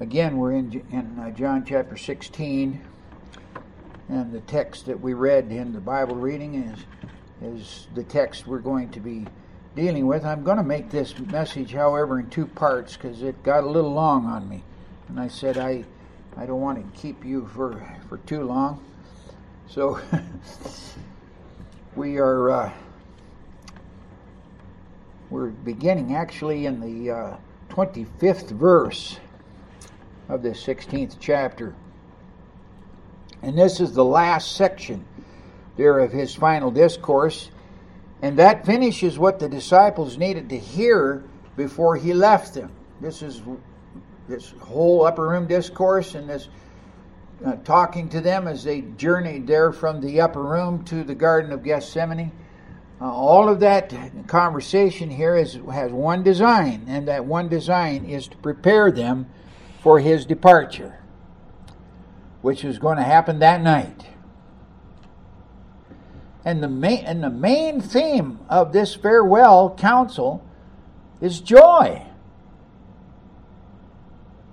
Again, 0.00 0.38
we're 0.38 0.54
in, 0.54 0.84
in 0.90 1.18
uh, 1.20 1.30
John 1.30 1.64
chapter 1.64 1.96
16, 1.96 2.80
and 4.08 4.32
the 4.32 4.40
text 4.40 4.86
that 4.86 5.00
we 5.00 5.14
read 5.14 5.52
in 5.52 5.72
the 5.72 5.78
Bible 5.78 6.16
reading 6.16 6.56
is, 6.64 6.78
is 7.40 7.86
the 7.94 8.02
text 8.02 8.44
we're 8.44 8.58
going 8.58 8.90
to 8.90 8.98
be 8.98 9.24
dealing 9.76 10.08
with. 10.08 10.24
I'm 10.24 10.42
going 10.42 10.56
to 10.56 10.64
make 10.64 10.90
this 10.90 11.16
message, 11.20 11.72
however, 11.72 12.18
in 12.18 12.28
two 12.28 12.44
parts 12.44 12.96
because 12.96 13.22
it 13.22 13.40
got 13.44 13.62
a 13.62 13.68
little 13.68 13.92
long 13.92 14.26
on 14.26 14.48
me. 14.48 14.64
And 15.08 15.20
I 15.20 15.28
said 15.28 15.58
I, 15.58 15.84
I 16.36 16.44
don't 16.44 16.60
want 16.60 16.92
to 16.92 17.00
keep 17.00 17.24
you 17.24 17.46
for, 17.54 17.80
for 18.08 18.18
too 18.18 18.42
long. 18.42 18.84
So 19.68 20.00
we 21.94 22.18
are 22.18 22.50
uh, 22.50 22.72
we're 25.30 25.50
beginning 25.50 26.16
actually 26.16 26.66
in 26.66 26.80
the 26.80 27.12
uh, 27.12 27.36
25th 27.70 28.50
verse 28.50 29.20
of 30.28 30.42
this 30.42 30.64
16th 30.64 31.16
chapter. 31.20 31.74
And 33.42 33.58
this 33.58 33.80
is 33.80 33.92
the 33.92 34.04
last 34.04 34.56
section 34.56 35.04
there 35.76 35.98
of 35.98 36.12
his 36.12 36.34
final 36.34 36.70
discourse. 36.70 37.50
And 38.22 38.38
that 38.38 38.64
finishes 38.64 39.18
what 39.18 39.38
the 39.38 39.48
disciples 39.48 40.16
needed 40.16 40.48
to 40.50 40.58
hear 40.58 41.24
before 41.56 41.96
he 41.96 42.14
left 42.14 42.54
them. 42.54 42.70
This 43.00 43.22
is 43.22 43.42
this 44.28 44.50
whole 44.60 45.04
upper 45.04 45.28
room 45.28 45.46
discourse 45.46 46.14
and 46.14 46.28
this 46.28 46.48
uh, 47.44 47.56
talking 47.56 48.08
to 48.08 48.20
them 48.20 48.48
as 48.48 48.64
they 48.64 48.80
journeyed 48.96 49.46
there 49.46 49.72
from 49.72 50.00
the 50.00 50.20
upper 50.20 50.42
room 50.42 50.84
to 50.84 51.04
the 51.04 51.14
Garden 51.14 51.52
of 51.52 51.62
Gethsemane. 51.62 52.32
Uh, 53.00 53.12
all 53.12 53.48
of 53.48 53.60
that 53.60 53.92
conversation 54.26 55.10
here 55.10 55.36
is, 55.36 55.58
has 55.70 55.92
one 55.92 56.22
design, 56.22 56.84
and 56.86 57.08
that 57.08 57.24
one 57.24 57.48
design 57.48 58.04
is 58.04 58.28
to 58.28 58.36
prepare 58.38 58.90
them 58.90 59.26
for 59.84 60.00
his 60.00 60.24
departure, 60.24 60.98
which 62.40 62.64
was 62.64 62.78
going 62.78 62.96
to 62.96 63.02
happen 63.02 63.40
that 63.40 63.60
night. 63.60 64.06
And 66.42 66.62
the 66.62 66.70
main, 66.70 67.04
and 67.04 67.22
the 67.22 67.28
main 67.28 67.82
theme 67.82 68.38
of 68.48 68.72
this 68.72 68.94
farewell 68.94 69.76
counsel 69.76 70.42
is 71.20 71.38
joy. 71.38 72.02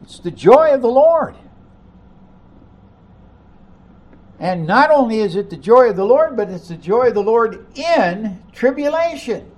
It's 0.03 0.19
the 0.19 0.31
joy 0.31 0.73
of 0.73 0.81
the 0.81 0.89
Lord. 0.89 1.37
And 4.37 4.67
not 4.67 4.91
only 4.91 5.21
is 5.21 5.37
it 5.37 5.49
the 5.49 5.55
joy 5.55 5.91
of 5.91 5.95
the 5.95 6.03
Lord, 6.03 6.35
but 6.35 6.49
it's 6.49 6.67
the 6.67 6.75
joy 6.75 7.07
of 7.07 7.13
the 7.13 7.23
Lord 7.23 7.67
in 7.77 8.43
tribulation. 8.51 9.49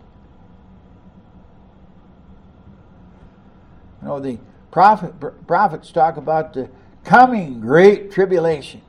You 4.03 4.07
know, 4.07 4.19
the 4.19 4.38
prophet, 4.73 5.13
prophets 5.45 5.91
talk 5.91 6.17
about 6.17 6.53
the 6.53 6.67
coming 7.03 7.61
great 7.61 8.11
tribulation. 8.11 8.81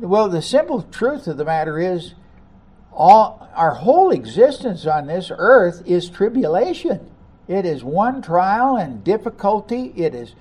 Well, 0.00 0.30
the 0.30 0.40
simple 0.40 0.80
truth 0.80 1.26
of 1.26 1.36
the 1.36 1.44
matter 1.44 1.78
is, 1.78 2.14
all 2.90 3.46
our 3.54 3.74
whole 3.74 4.10
existence 4.10 4.86
on 4.86 5.06
this 5.06 5.30
earth 5.30 5.82
is 5.84 6.08
tribulation. 6.08 7.10
It 7.48 7.66
is 7.66 7.84
one 7.84 8.22
trial 8.22 8.76
and 8.76 9.04
difficulty. 9.04 9.92
It 9.94 10.14
is 10.14 10.34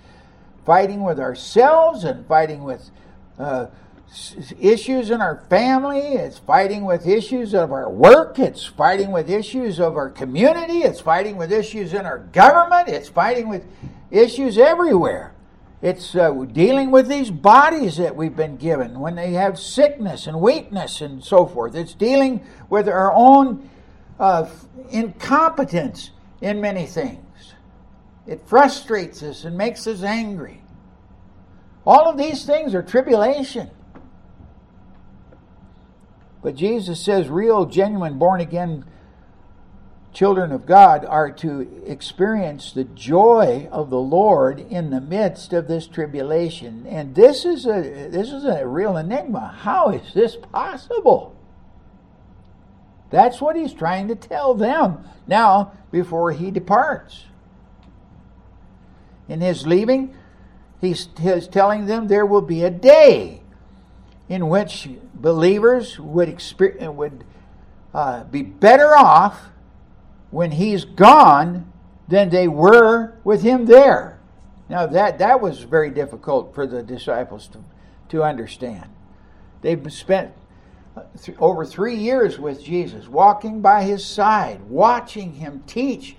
fighting 0.65 1.03
with 1.03 1.19
ourselves 1.19 2.05
and 2.05 2.25
fighting 2.25 2.63
with 2.63 2.89
uh, 3.37 3.65
issues 4.61 5.09
in 5.09 5.19
our 5.19 5.43
family. 5.49 5.99
It's 5.99 6.37
fighting 6.37 6.85
with 6.85 7.05
issues 7.05 7.53
of 7.53 7.73
our 7.73 7.89
work. 7.89 8.39
It's 8.39 8.65
fighting 8.65 9.11
with 9.11 9.29
issues 9.29 9.81
of 9.81 9.97
our 9.97 10.09
community. 10.09 10.83
It's 10.83 11.01
fighting 11.01 11.35
with 11.35 11.51
issues 11.51 11.93
in 11.93 12.05
our 12.05 12.19
government. 12.19 12.87
It's 12.87 13.09
fighting 13.09 13.49
with 13.49 13.65
issues 14.13 14.57
everywhere. 14.57 15.33
It's 15.81 16.15
uh, 16.15 16.31
dealing 16.31 16.91
with 16.91 17.09
these 17.09 17.29
bodies 17.29 17.97
that 17.97 18.15
we've 18.15 18.35
been 18.35 18.55
given 18.55 19.01
when 19.01 19.15
they 19.15 19.33
have 19.33 19.59
sickness 19.59 20.27
and 20.27 20.39
weakness 20.39 21.01
and 21.01 21.21
so 21.21 21.45
forth. 21.45 21.75
It's 21.75 21.93
dealing 21.93 22.45
with 22.69 22.87
our 22.87 23.11
own 23.11 23.69
uh, 24.17 24.49
incompetence 24.91 26.11
in 26.39 26.61
many 26.61 26.85
things. 26.85 27.19
It 28.25 28.47
frustrates 28.47 29.21
us 29.23 29.43
and 29.43 29.57
makes 29.57 29.85
us 29.85 30.03
angry. 30.03 30.61
All 31.85 32.07
of 32.09 32.17
these 32.17 32.45
things 32.45 32.73
are 32.73 32.81
tribulation. 32.81 33.69
But 36.41 36.55
Jesus 36.55 37.03
says 37.03 37.27
real, 37.27 37.65
genuine, 37.65 38.17
born 38.17 38.39
again 38.39 38.85
children 40.13 40.51
of 40.51 40.65
God 40.65 41.05
are 41.05 41.31
to 41.31 41.83
experience 41.85 42.71
the 42.71 42.83
joy 42.83 43.67
of 43.71 43.89
the 43.89 43.99
Lord 43.99 44.59
in 44.59 44.91
the 44.91 45.01
midst 45.01 45.53
of 45.53 45.67
this 45.67 45.87
tribulation. 45.87 46.85
And 46.87 47.15
this 47.15 47.45
is 47.45 47.65
a 47.65 48.09
this 48.09 48.31
is 48.31 48.45
a 48.45 48.65
real 48.67 48.95
enigma. 48.97 49.57
How 49.59 49.89
is 49.89 50.13
this 50.13 50.35
possible? 50.35 51.35
That's 53.09 53.39
what 53.39 53.55
he's 53.55 53.73
trying 53.73 54.07
to 54.07 54.15
tell 54.15 54.55
them 54.55 55.05
now 55.27 55.73
before 55.91 56.31
he 56.31 56.49
departs. 56.49 57.25
In 59.29 59.39
his 59.39 59.67
leaving, 59.67 60.15
he's, 60.81 61.07
he's 61.19 61.47
telling 61.47 61.85
them 61.85 62.07
there 62.07 62.25
will 62.25 62.41
be 62.41 62.63
a 62.63 62.71
day 62.71 63.41
in 64.27 64.49
which 64.49 64.89
believers 65.13 65.99
would 65.99 66.41
would 66.81 67.23
uh, 67.93 68.23
be 68.23 68.41
better 68.41 68.95
off 68.95 69.49
when 70.33 70.51
he's 70.51 70.83
gone 70.83 71.71
than 72.07 72.29
they 72.29 72.47
were 72.47 73.13
with 73.23 73.43
him 73.43 73.65
there. 73.67 74.19
Now 74.67 74.87
that 74.87 75.19
that 75.19 75.39
was 75.39 75.59
very 75.59 75.91
difficult 75.91 76.55
for 76.55 76.65
the 76.65 76.81
disciples 76.81 77.47
to 77.49 77.63
to 78.09 78.23
understand. 78.23 78.89
They've 79.61 79.91
spent 79.93 80.33
th- 81.21 81.37
over 81.39 81.65
three 81.65 81.95
years 81.95 82.39
with 82.39 82.63
Jesus, 82.63 83.07
walking 83.07 83.61
by 83.61 83.83
his 83.83 84.03
side, 84.03 84.61
watching 84.69 85.33
him 85.33 85.63
teach, 85.67 86.15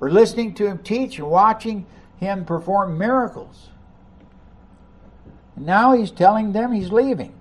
or 0.00 0.10
listening 0.10 0.54
to 0.54 0.66
him 0.66 0.78
teach, 0.78 1.18
and 1.18 1.28
watching 1.28 1.86
him 2.16 2.44
perform 2.44 2.96
miracles. 2.96 3.68
And 5.56 5.66
now 5.66 5.92
he's 5.92 6.10
telling 6.10 6.52
them 6.52 6.72
he's 6.72 6.90
leaving. 6.90 7.37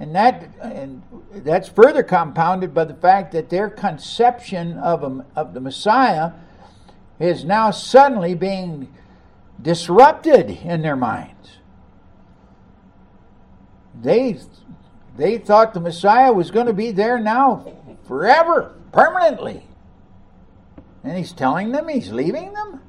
And 0.00 0.14
that 0.14 0.48
and 0.62 1.02
that's 1.32 1.68
further 1.68 2.02
compounded 2.02 2.72
by 2.72 2.84
the 2.84 2.94
fact 2.94 3.32
that 3.32 3.50
their 3.50 3.68
conception 3.68 4.78
of 4.78 5.02
a, 5.02 5.24
of 5.34 5.54
the 5.54 5.60
Messiah 5.60 6.32
is 7.18 7.44
now 7.44 7.72
suddenly 7.72 8.34
being 8.34 8.94
disrupted 9.60 10.50
in 10.50 10.82
their 10.82 10.94
minds. 10.94 11.58
They 14.00 14.38
they 15.16 15.38
thought 15.38 15.74
the 15.74 15.80
Messiah 15.80 16.32
was 16.32 16.52
going 16.52 16.66
to 16.66 16.72
be 16.72 16.92
there 16.92 17.18
now 17.18 17.66
forever, 18.04 18.74
permanently. 18.92 19.64
And 21.02 21.16
he's 21.16 21.32
telling 21.32 21.72
them 21.72 21.88
he's 21.88 22.12
leaving 22.12 22.52
them? 22.52 22.80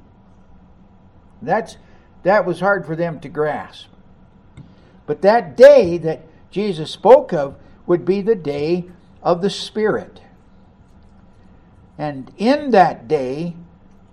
That's 1.42 1.76
that 2.22 2.44
was 2.44 2.60
hard 2.60 2.86
for 2.86 2.94
them 2.94 3.18
to 3.20 3.28
grasp. 3.28 3.88
But 5.06 5.22
that 5.22 5.56
day 5.56 5.98
that 5.98 6.26
Jesus 6.50 6.90
spoke 6.90 7.32
of 7.32 7.56
would 7.86 8.04
be 8.04 8.22
the 8.22 8.34
day 8.34 8.86
of 9.22 9.42
the 9.42 9.50
Spirit. 9.50 10.20
And 11.98 12.32
in 12.36 12.70
that 12.70 13.08
day, 13.08 13.56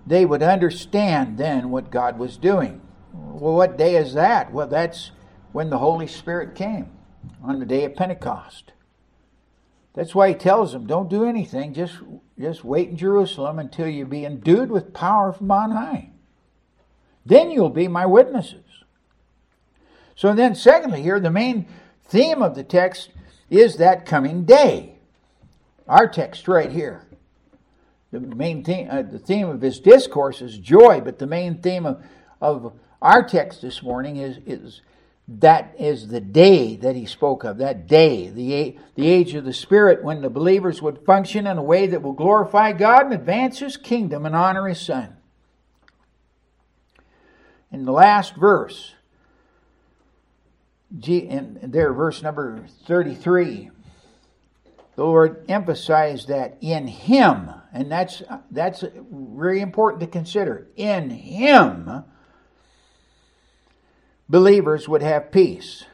they 0.06 0.24
would 0.24 0.42
understand 0.42 1.38
then 1.38 1.70
what 1.70 1.90
God 1.90 2.18
was 2.18 2.36
doing. 2.36 2.80
Well, 3.12 3.54
what 3.54 3.78
day 3.78 3.96
is 3.96 4.14
that? 4.14 4.52
Well, 4.52 4.66
that's 4.66 5.10
when 5.52 5.70
the 5.70 5.78
Holy 5.78 6.06
Spirit 6.06 6.54
came 6.54 6.90
on 7.42 7.58
the 7.58 7.66
day 7.66 7.84
of 7.84 7.96
Pentecost. 7.96 8.72
That's 9.94 10.14
why 10.14 10.28
he 10.28 10.34
tells 10.34 10.72
them, 10.72 10.86
don't 10.86 11.10
do 11.10 11.24
anything, 11.24 11.74
just, 11.74 11.94
just 12.38 12.62
wait 12.62 12.90
in 12.90 12.96
Jerusalem 12.96 13.58
until 13.58 13.88
you 13.88 14.06
be 14.06 14.24
endued 14.24 14.70
with 14.70 14.94
power 14.94 15.32
from 15.32 15.50
on 15.50 15.72
high. 15.72 16.10
Then 17.26 17.50
you'll 17.50 17.68
be 17.68 17.88
my 17.88 18.06
witnesses. 18.06 18.64
So 20.14 20.34
then, 20.34 20.54
secondly, 20.54 21.02
here, 21.02 21.20
the 21.20 21.30
main 21.30 21.66
theme 22.08 22.42
of 22.42 22.54
the 22.54 22.64
text 22.64 23.10
is 23.50 23.76
that 23.76 24.06
coming 24.06 24.44
day. 24.44 24.94
Our 25.86 26.08
text 26.08 26.48
right 26.48 26.70
here. 26.70 27.06
The 28.10 28.20
main 28.20 28.64
theme, 28.64 28.88
uh, 28.90 29.02
the 29.02 29.18
theme 29.18 29.48
of 29.48 29.60
his 29.60 29.80
discourse 29.80 30.40
is 30.40 30.58
joy, 30.58 31.00
but 31.00 31.18
the 31.18 31.26
main 31.26 31.58
theme 31.58 31.86
of, 31.86 32.02
of 32.40 32.72
our 33.02 33.22
text 33.22 33.60
this 33.62 33.82
morning 33.82 34.16
is, 34.16 34.38
is 34.46 34.80
that 35.28 35.74
is 35.78 36.08
the 36.08 36.20
day 36.20 36.76
that 36.76 36.96
he 36.96 37.04
spoke 37.04 37.44
of, 37.44 37.58
that 37.58 37.86
day, 37.86 38.28
the, 38.28 38.78
the 38.94 39.06
age 39.06 39.34
of 39.34 39.44
the 39.44 39.52
Spirit, 39.52 40.02
when 40.02 40.22
the 40.22 40.30
believers 40.30 40.80
would 40.80 41.04
function 41.04 41.46
in 41.46 41.58
a 41.58 41.62
way 41.62 41.86
that 41.86 42.00
will 42.00 42.14
glorify 42.14 42.72
God 42.72 43.04
and 43.04 43.12
advance 43.12 43.58
his 43.58 43.76
kingdom 43.76 44.24
and 44.24 44.34
honor 44.34 44.66
his 44.66 44.80
Son. 44.80 45.16
In 47.70 47.84
the 47.84 47.92
last 47.92 48.34
verse, 48.36 48.94
in 50.90 51.58
there, 51.62 51.92
verse 51.92 52.22
number 52.22 52.64
33, 52.86 53.70
the 54.96 55.04
Lord 55.04 55.44
emphasized 55.48 56.28
that 56.28 56.58
in 56.60 56.86
Him, 56.86 57.50
and 57.72 57.90
that's, 57.90 58.22
that's 58.50 58.84
very 59.10 59.60
important 59.60 60.00
to 60.00 60.06
consider. 60.06 60.66
In 60.76 61.10
Him, 61.10 62.04
believers 64.28 64.88
would 64.88 65.02
have 65.02 65.30
peace. 65.30 65.84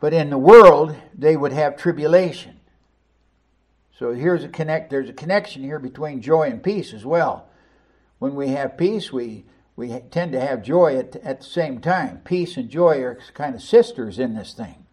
But 0.00 0.12
in 0.12 0.28
the 0.28 0.38
world, 0.38 0.94
they 1.16 1.36
would 1.36 1.52
have 1.52 1.76
tribulation. 1.76 2.60
So 3.98 4.12
here's 4.12 4.44
a 4.44 4.48
connect 4.48 4.90
there's 4.90 5.08
a 5.08 5.14
connection 5.14 5.62
here 5.62 5.78
between 5.78 6.20
joy 6.20 6.50
and 6.50 6.62
peace 6.62 6.92
as 6.92 7.06
well. 7.06 7.48
When 8.18 8.34
we 8.34 8.48
have 8.48 8.76
peace, 8.76 9.12
we 9.12 9.44
we 9.76 9.88
tend 10.10 10.32
to 10.32 10.40
have 10.40 10.62
joy 10.62 10.96
at, 10.98 11.16
at 11.16 11.40
the 11.40 11.46
same 11.46 11.80
time. 11.80 12.20
Peace 12.24 12.56
and 12.56 12.68
joy 12.68 13.00
are 13.02 13.18
kind 13.34 13.54
of 13.54 13.62
sisters 13.62 14.18
in 14.18 14.34
this 14.34 14.54
thing. 14.54 14.84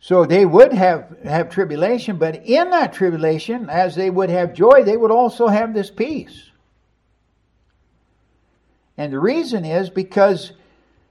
So 0.00 0.26
they 0.26 0.44
would 0.44 0.72
have, 0.74 1.16
have 1.24 1.48
tribulation, 1.48 2.18
but 2.18 2.44
in 2.44 2.70
that 2.70 2.92
tribulation, 2.92 3.70
as 3.70 3.94
they 3.94 4.10
would 4.10 4.28
have 4.28 4.52
joy, 4.52 4.82
they 4.82 4.98
would 4.98 5.10
also 5.10 5.48
have 5.48 5.72
this 5.72 5.90
peace. 5.90 6.50
And 8.98 9.12
the 9.12 9.18
reason 9.18 9.64
is 9.64 9.88
because 9.88 10.52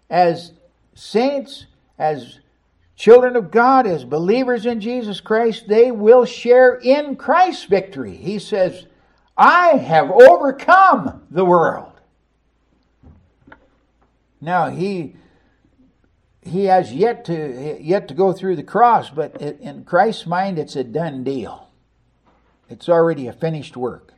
as 0.10 0.52
saints, 0.94 1.66
as 1.98 2.40
children 2.96 3.36
of 3.36 3.50
God, 3.50 3.88
as 3.88 4.06
believers 4.06 4.66
in 4.66 4.80
Jesus 4.80 5.20
Christ, 5.20 5.68
they 5.68 5.90
will 5.90 6.26
share 6.26 6.76
in 6.76 7.16
Christ's 7.16 7.66
victory. 7.66 8.16
He 8.16 8.38
says, 8.38 8.86
I 9.38 9.78
have 9.78 10.12
overcome 10.12 11.24
the 11.32 11.46
world. 11.46 11.92
Now 14.40 14.70
he 14.70 15.16
he 16.42 16.66
has 16.66 16.94
yet 16.94 17.26
to 17.26 17.78
yet 17.82 18.08
to 18.10 18.14
go 18.14 18.34
through 18.34 18.58
the 18.58 18.64
cross, 18.64 19.10
but 19.10 19.42
in 19.42 19.86
Christ's 19.86 20.28
mind, 20.28 20.60
it's 20.60 20.76
a 20.76 20.84
done 20.84 21.24
deal. 21.24 21.70
It's 22.70 22.90
already 22.90 23.28
a 23.28 23.34
finished 23.34 23.78
work. 23.78 24.14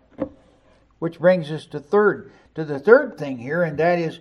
Which 1.00 1.19
brings 1.19 1.51
us 1.51 1.65
to 1.67 1.79
third 1.79 2.31
to 2.56 2.65
the 2.65 2.79
third 2.79 3.17
thing 3.17 3.38
here, 3.38 3.63
and 3.63 3.77
that 3.77 4.00
is 4.00 4.19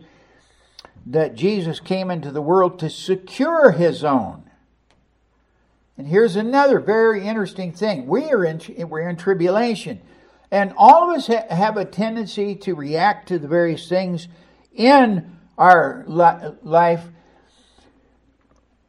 that 1.07 1.35
Jesus 1.35 1.81
came 1.81 2.11
into 2.11 2.31
the 2.31 2.43
world 2.43 2.79
to 2.81 2.91
secure 2.91 3.73
his 3.73 4.05
own. 4.05 4.43
And 5.97 6.09
here's 6.09 6.37
another 6.37 6.81
very 6.81 7.27
interesting 7.27 7.73
thing. 7.73 8.07
We 8.07 8.31
are 8.31 8.45
in 8.45 8.61
we're 8.89 9.09
in 9.09 9.17
tribulation. 9.17 10.01
And 10.55 10.73
all 10.77 11.11
of 11.11 11.17
us 11.17 11.27
ha- 11.27 11.53
have 11.53 11.77
a 11.77 11.85
tendency 11.85 12.55
to 12.55 12.77
react 12.77 13.27
to 13.27 13.41
the 13.41 13.49
various 13.49 13.89
things 13.89 14.29
in 14.73 15.37
our 15.59 16.05
li- 16.07 16.55
life. 16.63 17.09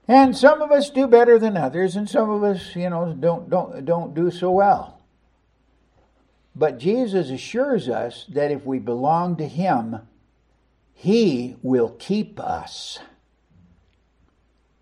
And 0.07 0.37
some 0.37 0.61
of 0.61 0.69
us 0.71 0.91
do 0.91 1.07
better 1.07 1.39
than 1.39 1.57
others, 1.57 1.95
and 1.95 2.07
some 2.07 2.29
of 2.29 2.43
us, 2.43 2.75
you 2.75 2.87
know, 2.91 3.15
don't, 3.19 3.49
don't, 3.49 3.83
don't 3.83 4.13
do 4.13 4.29
so 4.29 4.51
well. 4.51 5.01
But 6.55 6.77
Jesus 6.77 7.31
assures 7.31 7.89
us 7.89 8.27
that 8.29 8.51
if 8.51 8.63
we 8.63 8.77
belong 8.77 9.35
to 9.37 9.47
Him, 9.47 10.01
He 10.93 11.55
will 11.63 11.95
keep 11.97 12.39
us 12.39 12.99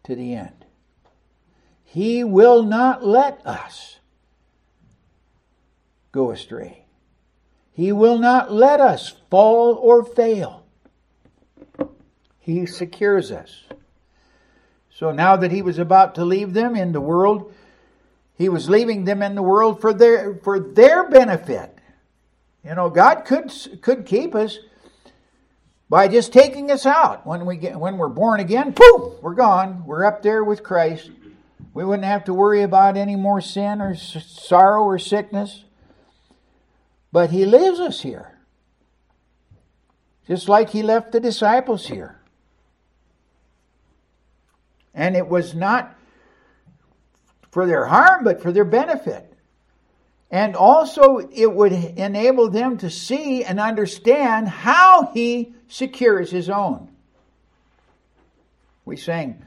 to 0.03 0.15
the 0.15 0.33
end. 0.33 0.65
He 1.85 2.25
will 2.25 2.61
not 2.61 3.05
let 3.05 3.39
us 3.47 3.99
go 6.13 6.31
astray. 6.31 6.85
He 7.73 7.91
will 7.91 8.19
not 8.19 8.53
let 8.53 8.79
us 8.79 9.15
fall 9.29 9.73
or 9.73 10.05
fail. 10.05 10.63
He 12.39 12.65
secures 12.65 13.31
us. 13.31 13.63
So 14.91 15.11
now 15.11 15.35
that 15.35 15.51
he 15.51 15.61
was 15.61 15.79
about 15.79 16.15
to 16.15 16.23
leave 16.23 16.53
them 16.53 16.75
in 16.75 16.91
the 16.91 17.01
world, 17.01 17.51
he 18.35 18.47
was 18.47 18.69
leaving 18.69 19.05
them 19.05 19.21
in 19.21 19.35
the 19.35 19.41
world 19.41 19.81
for 19.81 19.93
their 19.93 20.35
for 20.35 20.59
their 20.59 21.09
benefit. 21.09 21.77
You 22.63 22.75
know, 22.75 22.89
God 22.89 23.25
could 23.25 23.51
could 23.81 24.05
keep 24.05 24.35
us 24.35 24.59
by 25.89 26.07
just 26.07 26.31
taking 26.31 26.69
us 26.69 26.85
out 26.85 27.25
when 27.25 27.45
we 27.45 27.57
get 27.57 27.79
when 27.79 27.97
we're 27.97 28.07
born 28.07 28.39
again. 28.39 28.73
Poof, 28.73 29.21
we're 29.21 29.33
gone. 29.33 29.83
We're 29.85 30.05
up 30.05 30.21
there 30.21 30.43
with 30.43 30.63
Christ. 30.63 31.09
We 31.73 31.83
wouldn't 31.83 32.05
have 32.05 32.25
to 32.25 32.33
worry 32.33 32.61
about 32.61 32.97
any 32.97 33.15
more 33.15 33.41
sin 33.41 33.81
or 33.81 33.95
sorrow 33.95 34.83
or 34.83 34.99
sickness. 34.99 35.63
But 37.13 37.29
he 37.29 37.45
leaves 37.45 37.79
us 37.79 38.01
here. 38.01 38.39
Just 40.27 40.49
like 40.49 40.71
he 40.71 40.81
left 40.81 41.11
the 41.11 41.19
disciples 41.19 41.85
here. 41.85 42.19
And 44.95 45.15
it 45.15 45.27
was 45.27 45.53
not 45.53 45.95
for 47.51 47.67
their 47.67 47.85
harm, 47.85 48.23
but 48.23 48.41
for 48.41 48.51
their 48.51 48.65
benefit. 48.65 49.31
And 50.31 50.55
also, 50.55 51.19
it 51.19 51.53
would 51.53 51.71
enable 51.71 52.49
them 52.49 52.79
to 52.79 52.89
see 52.89 53.43
and 53.43 53.59
understand 53.59 54.47
how 54.47 55.11
he 55.13 55.53
secures 55.67 56.31
his 56.31 56.49
own. 56.49 56.89
We 58.85 58.97
sang 58.97 59.45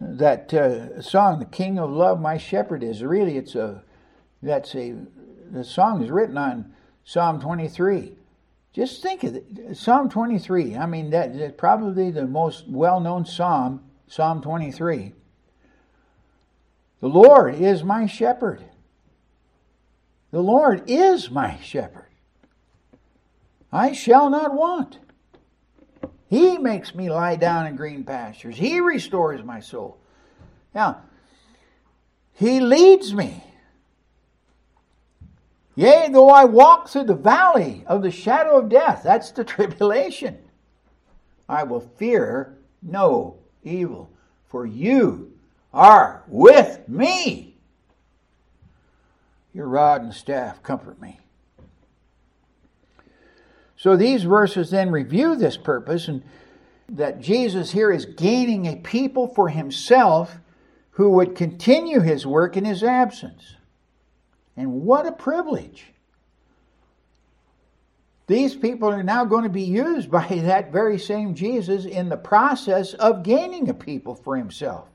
that 0.00 0.52
uh, 0.52 1.00
song, 1.00 1.38
"The 1.38 1.44
King 1.44 1.78
of 1.78 1.90
Love, 1.90 2.20
My 2.20 2.38
Shepherd 2.38 2.82
is." 2.82 3.04
Really, 3.04 3.36
it's 3.36 3.54
a 3.54 3.84
that's 4.42 4.74
a 4.74 4.96
the 5.52 5.64
song 5.64 6.02
is 6.02 6.10
written 6.10 6.38
on 6.38 6.72
Psalm 7.04 7.40
23. 7.40 8.14
Just 8.72 9.02
think 9.02 9.22
of 9.22 9.36
it. 9.36 9.76
Psalm 9.76 10.08
23. 10.08 10.76
I 10.76 10.86
mean, 10.86 11.10
that 11.10 11.30
is 11.30 11.52
probably 11.52 12.10
the 12.10 12.26
most 12.26 12.66
well 12.66 13.00
known 13.00 13.26
psalm, 13.26 13.82
Psalm 14.08 14.40
23. 14.40 15.12
The 17.00 17.08
Lord 17.08 17.54
is 17.54 17.84
my 17.84 18.06
shepherd. 18.06 18.64
The 20.30 20.40
Lord 20.40 20.84
is 20.86 21.30
my 21.30 21.58
shepherd. 21.60 22.06
I 23.70 23.92
shall 23.92 24.30
not 24.30 24.54
want. 24.54 24.98
He 26.30 26.56
makes 26.56 26.94
me 26.94 27.10
lie 27.10 27.36
down 27.36 27.66
in 27.66 27.76
green 27.76 28.04
pastures. 28.04 28.56
He 28.56 28.80
restores 28.80 29.44
my 29.44 29.60
soul. 29.60 29.98
Now, 30.74 31.02
He 32.32 32.60
leads 32.60 33.12
me 33.12 33.44
Yea, 35.74 36.08
though 36.10 36.28
I 36.28 36.44
walk 36.44 36.88
through 36.88 37.04
the 37.04 37.14
valley 37.14 37.84
of 37.86 38.02
the 38.02 38.10
shadow 38.10 38.58
of 38.58 38.68
death, 38.68 39.02
that's 39.02 39.30
the 39.30 39.44
tribulation, 39.44 40.38
I 41.48 41.62
will 41.64 41.80
fear 41.80 42.56
no 42.82 43.36
evil, 43.62 44.10
for 44.48 44.66
you 44.66 45.32
are 45.72 46.22
with 46.26 46.88
me. 46.88 47.56
Your 49.54 49.66
rod 49.66 50.02
and 50.02 50.14
staff 50.14 50.62
comfort 50.62 51.00
me. 51.00 51.20
So 53.76 53.96
these 53.96 54.22
verses 54.22 54.70
then 54.70 54.90
review 54.90 55.34
this 55.34 55.56
purpose 55.56 56.08
and 56.08 56.22
that 56.88 57.20
Jesus 57.20 57.72
here 57.72 57.90
is 57.90 58.04
gaining 58.04 58.66
a 58.66 58.76
people 58.76 59.26
for 59.26 59.48
himself 59.48 60.36
who 60.92 61.10
would 61.10 61.34
continue 61.34 62.00
his 62.00 62.26
work 62.26 62.56
in 62.56 62.64
his 62.64 62.82
absence. 62.82 63.56
And 64.56 64.82
what 64.82 65.06
a 65.06 65.12
privilege. 65.12 65.86
These 68.26 68.54
people 68.54 68.88
are 68.88 69.02
now 69.02 69.24
going 69.24 69.44
to 69.44 69.50
be 69.50 69.62
used 69.62 70.10
by 70.10 70.26
that 70.44 70.72
very 70.72 70.98
same 70.98 71.34
Jesus 71.34 71.84
in 71.84 72.08
the 72.08 72.16
process 72.16 72.94
of 72.94 73.22
gaining 73.22 73.68
a 73.68 73.74
people 73.74 74.14
for 74.14 74.36
himself. 74.36 74.88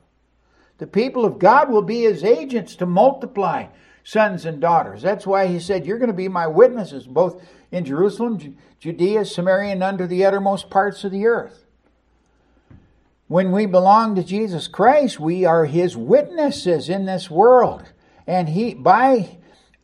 The 0.78 0.86
people 0.86 1.24
of 1.24 1.38
God 1.38 1.70
will 1.70 1.82
be 1.82 2.02
his 2.02 2.22
agents 2.22 2.76
to 2.76 2.86
multiply 2.86 3.66
sons 4.04 4.46
and 4.46 4.60
daughters. 4.60 5.02
That's 5.02 5.26
why 5.26 5.48
he 5.48 5.58
said, 5.58 5.84
You're 5.84 5.98
going 5.98 6.08
to 6.10 6.14
be 6.14 6.28
my 6.28 6.46
witnesses, 6.46 7.06
both 7.06 7.42
in 7.70 7.84
Jerusalem, 7.84 8.56
Judea, 8.78 9.24
Samaria, 9.24 9.72
and 9.72 9.82
under 9.82 10.06
the 10.06 10.24
uttermost 10.24 10.70
parts 10.70 11.04
of 11.04 11.12
the 11.12 11.26
earth. 11.26 11.66
When 13.26 13.52
we 13.52 13.66
belong 13.66 14.14
to 14.14 14.24
Jesus 14.24 14.68
Christ, 14.68 15.20
we 15.20 15.44
are 15.44 15.66
his 15.66 15.96
witnesses 15.96 16.88
in 16.88 17.04
this 17.04 17.30
world. 17.30 17.84
And 18.26 18.48
he, 18.48 18.72
by 18.72 19.37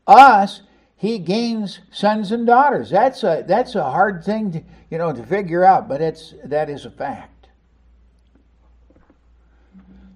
us, 0.06 0.62
he 0.96 1.18
gains 1.18 1.80
sons 1.90 2.32
and 2.32 2.46
daughters. 2.46 2.90
That's 2.90 3.22
a 3.24 3.44
that's 3.46 3.74
a 3.74 3.84
hard 3.84 4.24
thing 4.24 4.52
to 4.52 4.62
you 4.90 4.98
know 4.98 5.12
to 5.12 5.22
figure 5.24 5.64
out, 5.64 5.88
but 5.88 6.00
it's 6.00 6.34
that 6.44 6.70
is 6.70 6.86
a 6.86 6.90
fact. 6.90 7.48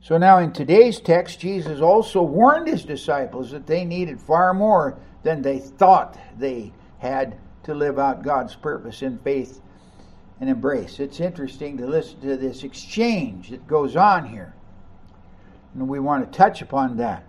So 0.01 0.17
now 0.17 0.39
in 0.39 0.53
today's 0.53 1.01
text, 1.01 1.41
Jesus 1.41 1.81
also 1.81 2.23
warned 2.23 2.69
his 2.69 2.85
disciples 2.85 3.51
that 3.51 3.67
they 3.67 3.85
needed 3.85 4.19
far 4.19 4.55
more 4.55 4.99
than 5.23 5.43
they 5.43 5.59
thought 5.59 6.19
they 6.39 6.73
had 6.99 7.37
to 7.65 7.75
live 7.75 7.99
out 7.99 8.23
God's 8.23 8.57
purpose 8.57 9.03
in 9.03 9.19
faith 9.19 9.61
and 10.41 10.49
embrace. 10.49 11.01
It's 11.01 11.21
interesting 11.21 11.77
to 11.77 11.87
listen 11.87 12.21
to 12.21 12.39
this 12.39 12.63
exchange 12.63 13.51
that 13.51 13.67
goes 13.67 13.97
on 13.97 14.25
here. 14.25 14.55
And 15.75 15.87
we 15.87 16.01
want 16.01 16.25
to 16.25 16.39
touch 16.39 16.63
upon 16.63 16.97
that. 16.97 17.25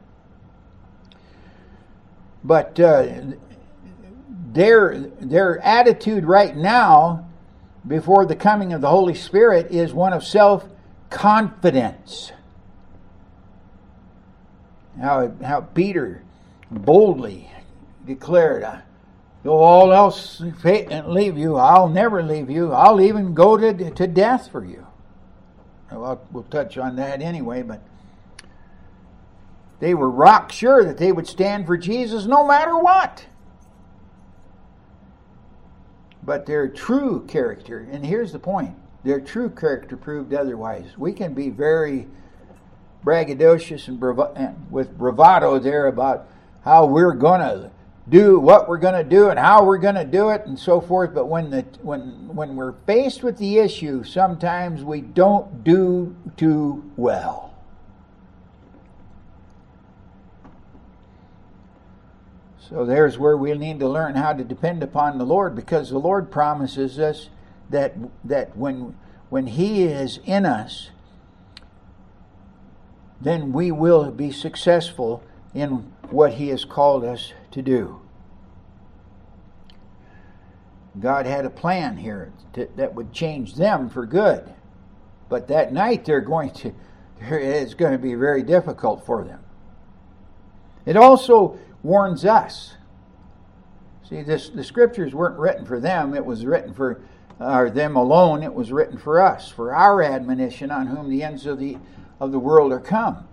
But 2.44 2.80
uh, 2.80 3.08
their 4.52 4.98
their 4.98 5.60
attitude 5.60 6.26
right 6.26 6.56
now, 6.56 7.28
before 7.88 8.26
the 8.26 8.36
coming 8.36 8.74
of 8.74 8.82
the 8.82 8.90
Holy 8.90 9.16
Spirit, 9.16 9.72
is 9.72 9.94
one 9.94 10.14
of 10.14 10.24
self 10.24 10.66
confidence. 11.10 12.32
How 15.00 15.32
how 15.44 15.62
Peter 15.62 16.24
boldly 16.72 17.50
declared, 18.06 18.66
Though 19.44 19.58
all 19.58 19.94
else 19.94 20.42
leave 20.42 21.38
you, 21.38 21.56
I'll 21.56 21.88
never 21.88 22.22
leave 22.22 22.50
you. 22.50 22.74
I'll 22.74 23.00
even 23.00 23.34
go 23.34 23.56
to, 23.56 23.92
to 23.92 24.08
death 24.08 24.52
for 24.52 24.66
you. 24.66 24.86
Well, 25.92 26.22
we'll 26.32 26.44
touch 26.44 26.78
on 26.78 26.98
that 26.98 27.22
anyway, 27.22 27.64
but 27.64 27.82
they 29.80 29.94
were 29.94 30.10
rock 30.10 30.52
sure 30.52 30.84
that 30.84 30.98
they 30.98 31.12
would 31.12 31.28
stand 31.28 31.66
for 31.66 31.78
Jesus 31.78 32.26
no 32.26 32.46
matter 32.46 32.78
what. 32.78 33.26
But 36.22 36.46
their 36.46 36.68
true 36.68 37.26
character, 37.28 37.88
and 37.92 38.06
here's 38.06 38.32
the 38.32 38.40
point 38.40 38.76
their 39.04 39.22
true 39.22 39.50
character 39.50 39.96
proved 39.96 40.34
otherwise. 40.34 40.98
We 40.98 41.14
can 41.14 41.34
be 41.34 41.50
very 41.50 42.08
braggadocious 43.04 43.88
and, 43.88 44.00
bravo- 44.00 44.34
and 44.36 44.70
with 44.70 44.98
bravado 44.98 45.58
there 45.60 45.88
about 45.88 46.28
how 46.64 46.86
we're 46.86 47.14
going 47.14 47.40
to 47.40 47.72
do 48.10 48.40
what 48.40 48.68
we're 48.68 48.78
going 48.78 48.96
to 48.96 49.04
do 49.04 49.30
and 49.30 49.40
how 49.40 49.64
we're 49.64 49.78
going 49.78 49.96
to 49.96 50.04
do 50.04 50.30
it 50.30 50.46
and 50.46 50.58
so 50.58 50.82
forth 50.82 51.14
but 51.14 51.28
when 51.28 51.52
the 51.52 51.62
when 51.84 52.02
when 52.36 52.56
we're 52.56 52.74
faced 52.88 53.22
with 53.22 53.38
the 53.38 53.60
issue 53.60 54.04
sometimes 54.04 54.84
we 54.84 55.00
don't 55.00 55.64
do 55.64 56.16
too 56.36 56.92
well 56.98 57.49
so 62.70 62.86
there's 62.86 63.18
where 63.18 63.36
we 63.36 63.54
need 63.54 63.80
to 63.80 63.90
learn 63.90 64.16
how 64.16 64.34
to 64.34 64.44
depend 64.44 64.84
upon 64.84 65.18
the 65.18 65.26
Lord 65.26 65.56
because 65.56 65.90
the 65.90 66.00
Lord 66.00 66.32
promises 66.32 67.00
us 67.00 67.30
that 67.70 67.96
that 68.24 68.56
when 68.56 68.96
when 69.30 69.48
he 69.48 69.84
is 69.84 70.20
in 70.26 70.46
us 70.46 70.90
then 73.22 73.52
we 73.52 73.72
will 73.72 74.12
be 74.12 74.32
successful 74.32 75.24
in 75.54 75.92
what 76.10 76.34
He 76.34 76.50
has 76.50 76.66
called 76.66 77.04
us 77.04 77.34
to 77.52 77.62
do. 77.62 78.02
God 81.00 81.26
had 81.26 81.46
a 81.46 81.50
plan 81.50 81.98
here 81.98 82.34
to, 82.54 82.68
that 82.76 82.96
would 82.96 83.14
change 83.14 83.56
them 83.56 83.90
for 83.90 84.06
good. 84.06 84.54
But 85.30 85.48
that 85.50 85.72
night 85.72 86.06
they're 86.06 86.22
going 86.22 86.52
to, 86.52 86.74
it's 87.22 87.74
going 87.74 87.92
to 87.92 88.00
be 88.00 88.16
very 88.16 88.44
difficult 88.44 89.06
for 89.06 89.24
them. 89.24 89.40
It 90.86 90.98
also 90.98 91.60
warns 91.84 92.26
us. 92.26 92.76
See, 94.10 94.22
this, 94.24 94.50
the 94.50 94.64
scriptures 94.64 95.14
weren't 95.14 95.38
written 95.38 95.66
for 95.66 95.80
them, 95.80 96.14
it 96.14 96.26
was 96.26 96.46
written 96.46 96.74
for 96.74 97.02
or 97.40 97.70
them 97.70 97.96
alone, 97.96 98.44
it 98.44 98.54
was 98.54 98.72
written 98.72 98.98
for 98.98 99.22
us, 99.22 99.50
for 99.50 99.74
our 99.74 100.04
admonition 100.04 100.72
on 100.72 100.88
whom 100.88 101.10
the 101.10 101.24
ends 101.24 101.46
of 101.46 101.58
the, 101.58 101.78
of 102.20 102.34
the 102.34 102.40
world 102.40 102.74
are 102.74 102.82
come. 102.82 103.26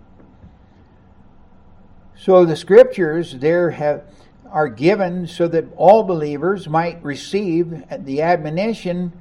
So 2.15 2.45
the 2.45 2.55
scriptures 2.55 3.35
there 3.37 3.71
have 3.71 4.03
are 4.51 4.69
given 4.69 5.27
so 5.27 5.47
that 5.49 5.65
all 5.75 6.03
believers 6.03 6.69
might 6.69 7.03
receive 7.03 7.83
the 8.05 8.21
admonition 8.21 9.11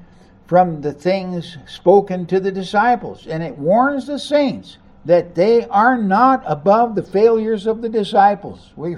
from 0.46 0.80
the 0.80 0.92
things 0.92 1.58
spoken 1.66 2.26
to 2.26 2.38
the 2.38 2.52
disciples. 2.52 3.26
And 3.26 3.42
it 3.42 3.58
warns 3.58 4.06
the 4.06 4.18
saints 4.18 4.78
that 5.04 5.34
they 5.34 5.64
are 5.66 5.98
not 5.98 6.44
above 6.46 6.94
the 6.94 7.02
failures 7.02 7.66
of 7.66 7.82
the 7.82 7.88
disciples. 7.88 8.70
We, 8.76 8.96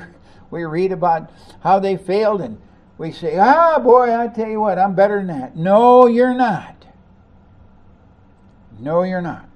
we 0.50 0.64
read 0.64 0.92
about 0.92 1.30
how 1.60 1.78
they 1.78 1.96
failed 1.96 2.40
and 2.40 2.60
we 2.96 3.12
say, 3.12 3.38
ah, 3.38 3.78
boy, 3.78 4.14
I 4.14 4.28
tell 4.28 4.48
you 4.48 4.60
what, 4.60 4.78
I'm 4.78 4.94
better 4.94 5.18
than 5.18 5.28
that. 5.28 5.56
No, 5.56 6.06
you're 6.06 6.34
not. 6.34 6.86
No, 8.80 9.02
you're 9.02 9.22
not. 9.22 9.48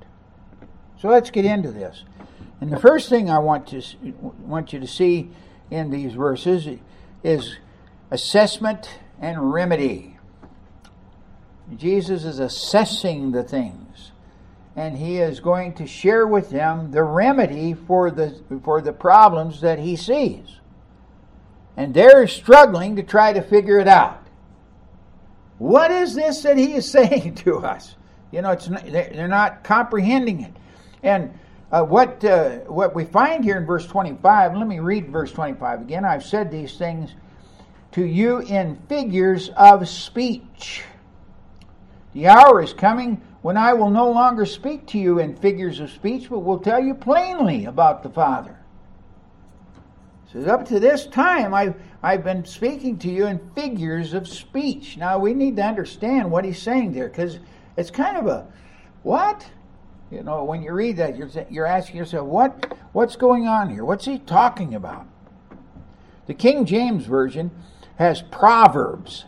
So 1.01 1.09
let's 1.09 1.31
get 1.31 1.45
into 1.45 1.73
this. 1.73 2.05
And 2.61 2.71
the 2.73 2.79
first 2.79 3.09
thing 3.09 3.29
I 3.29 3.39
want 3.39 3.69
to 3.69 3.83
want 4.45 4.73
you 4.73 4.79
to 4.79 4.87
see 4.87 5.31
in 5.71 5.91
these 5.91 6.15
verses 6.15 6.69
is 7.25 7.57
assessment 8.11 9.01
and 9.21 9.53
remedy. 9.53 10.17
Jesus 11.77 12.25
is 12.25 12.39
assessing 12.39 13.33
the 13.33 13.43
things 13.43 14.13
and 14.75 14.97
he 14.97 15.19
is 15.19 15.41
going 15.41 15.75
to 15.75 15.87
share 15.87 16.27
with 16.27 16.51
them 16.51 16.91
the 16.93 17.03
remedy 17.03 17.75
for 17.75 18.11
the 18.11 18.41
for 18.65 18.81
the 18.81 18.93
problems 18.93 19.61
that 19.61 19.79
he 19.79 19.97
sees. 19.97 20.61
And 21.76 21.95
they're 21.95 22.26
struggling 22.29 22.97
to 22.97 23.02
try 23.02 23.33
to 23.33 23.43
figure 23.43 23.79
it 23.79 23.88
out. 23.88 24.26
What 25.59 25.91
is 25.91 26.14
this 26.14 26.43
that 26.43 26.59
he 26.59 26.75
is 26.75 26.91
saying 26.91 27.37
to 27.37 27.59
us? 27.59 27.95
You 28.31 28.43
know, 28.43 28.50
it's 28.50 28.69
not, 28.69 28.85
they're 28.87 29.29
not 29.29 29.62
comprehending 29.62 30.41
it. 30.41 30.57
And 31.02 31.38
uh, 31.71 31.83
what, 31.83 32.25
uh, 32.25 32.59
what 32.61 32.95
we 32.95 33.05
find 33.05 33.45
here 33.45 33.57
in 33.57 33.67
verse 33.67 33.87
25, 33.87 34.57
let 34.57 34.67
me 34.67 34.79
read 34.79 35.11
verse 35.11 35.33
25 35.33 35.83
again. 35.83 36.05
I've 36.05 36.25
said 36.25 36.50
these 36.50 36.76
things 36.76 37.14
to 37.93 38.05
you 38.05 38.38
in 38.41 38.76
figures 38.88 39.50
of 39.50 39.88
speech. 39.88 40.83
The 42.14 42.29
hour 42.29 42.62
is 42.62 42.73
coming 42.73 43.23
when 43.43 43.57
I 43.57 43.73
will 43.73 43.91
no 43.91 44.11
longer 44.11 44.47
speak 44.47 44.87
to 44.88 44.99
you 44.99 45.19
in 45.19 45.37
figures 45.37 45.81
of 45.81 45.91
speech, 45.91 46.29
but 46.31 46.41
will 46.41 46.59
tell 46.59 46.83
you 46.83 46.95
plainly 46.95 47.64
about 47.64 48.02
the 48.02 48.11
Father. 48.11 48.57
So 50.33 50.41
up 50.47 50.67
to 50.69 50.81
this 50.81 51.07
time, 51.07 51.53
I've, 51.53 51.75
I've 52.03 52.25
been 52.25 52.45
speaking 52.47 52.99
to 53.01 53.11
you 53.11 53.27
in 53.27 53.39
figures 53.55 54.15
of 54.15 54.27
speech. 54.27 54.97
Now, 54.97 55.19
we 55.19 55.35
need 55.35 55.57
to 55.57 55.62
understand 55.62 56.31
what 56.31 56.47
he's 56.47 56.61
saying 56.61 56.93
there, 56.93 57.09
because 57.09 57.39
it's 57.77 57.91
kind 57.91 58.17
of 58.17 58.27
a, 58.27 58.47
what? 59.03 59.47
You 60.11 60.23
know, 60.23 60.45
when 60.45 60.62
you 60.62 60.73
read 60.73 60.97
that, 60.97 61.19
you're, 61.19 61.29
you're 61.51 61.67
asking 61.67 61.97
yourself, 61.97 62.27
what, 62.27 62.79
what's 62.93 63.17
going 63.17 63.47
on 63.47 63.69
here? 63.69 63.85
What's 63.85 64.07
he 64.07 64.19
talking 64.19 64.75
about? 64.75 65.07
The 66.27 66.35
King 66.35 66.65
James 66.65 67.05
Version 67.05 67.51
has 67.97 68.23
proverbs 68.23 69.27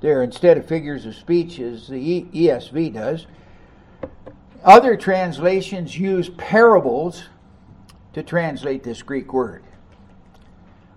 there 0.00 0.22
instead 0.22 0.56
of 0.56 0.64
figures 0.66 1.04
of 1.04 1.14
speech, 1.14 1.58
as 1.58 1.88
the 1.88 2.22
ESV 2.24 2.94
does. 2.94 3.26
Other 4.64 4.96
translations 4.96 5.98
use 5.98 6.30
parables 6.38 7.24
to 8.14 8.22
translate 8.22 8.82
this 8.82 9.02
Greek 9.02 9.34
word. 9.34 9.62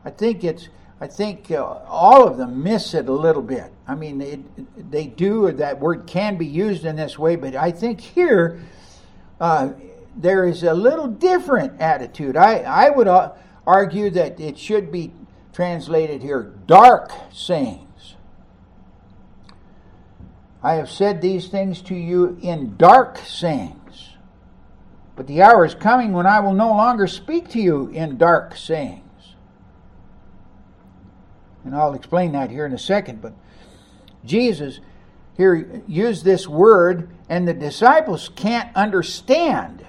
I 0.06 0.10
think 0.10 0.44
it's 0.44 0.70
I 1.04 1.08
think 1.08 1.52
uh, 1.52 1.62
all 1.62 2.26
of 2.26 2.38
them 2.38 2.64
miss 2.64 2.94
it 2.94 3.10
a 3.10 3.12
little 3.12 3.42
bit. 3.42 3.74
I 3.86 3.94
mean, 3.94 4.22
it, 4.22 4.92
they 4.92 5.06
do, 5.06 5.52
that 5.52 5.80
word 5.82 6.08
can 6.08 6.38
be 6.38 6.46
used 6.46 6.86
in 6.86 6.96
this 6.96 7.20
way, 7.20 7.36
but 7.36 7.56
I 7.56 7.72
think 7.72 8.00
here 8.00 8.62
uh, 9.42 9.72
there 10.16 10.46
is 10.48 10.64
a 10.64 10.74
little 10.74 11.08
different 11.08 11.82
attitude. 11.82 12.38
I, 12.38 12.60
I 12.60 12.90
would 12.90 13.10
uh, 13.10 13.34
argue 13.68 14.12
that 14.12 14.40
it 14.40 14.58
should 14.58 14.94
be 14.94 15.12
translated 15.52 16.22
here 16.22 16.54
dark 16.68 17.12
sayings. 17.34 18.16
I 20.64 20.76
have 20.76 20.90
said 20.90 21.22
these 21.22 21.50
things 21.50 21.82
to 21.82 21.96
you 21.96 22.38
in 22.42 22.78
dark 22.78 23.18
sayings, 23.18 24.12
but 25.18 25.28
the 25.28 25.42
hour 25.42 25.66
is 25.66 25.76
coming 25.76 26.14
when 26.14 26.26
I 26.26 26.40
will 26.40 26.54
no 26.54 26.70
longer 26.70 27.08
speak 27.08 27.50
to 27.50 27.60
you 27.60 27.88
in 27.90 28.18
dark 28.18 28.56
sayings. 28.56 29.03
And 31.64 31.76
I'll 31.76 31.94
explain 31.94 32.32
that 32.34 32.50
here 32.50 32.66
in 32.66 32.74
a 32.74 32.80
second, 32.80 33.22
but 33.22 33.34
Jesus 34.26 34.80
here 35.38 35.82
used 35.88 36.24
this 36.24 36.48
word, 36.48 37.10
and 37.28 37.48
the 37.48 37.54
disciples 37.54 38.30
can't 38.36 38.76
understand 38.76 39.86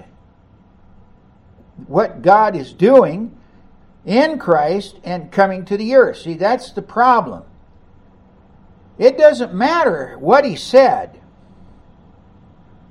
what 1.87 2.21
God 2.21 2.55
is 2.55 2.73
doing 2.73 3.37
in 4.05 4.39
Christ 4.39 4.99
and 5.03 5.31
coming 5.31 5.65
to 5.65 5.77
the 5.77 5.95
earth. 5.95 6.17
See, 6.17 6.33
that's 6.33 6.71
the 6.71 6.81
problem. 6.81 7.43
It 8.97 9.17
doesn't 9.17 9.53
matter 9.53 10.15
what 10.19 10.45
he 10.45 10.55
said. 10.55 11.21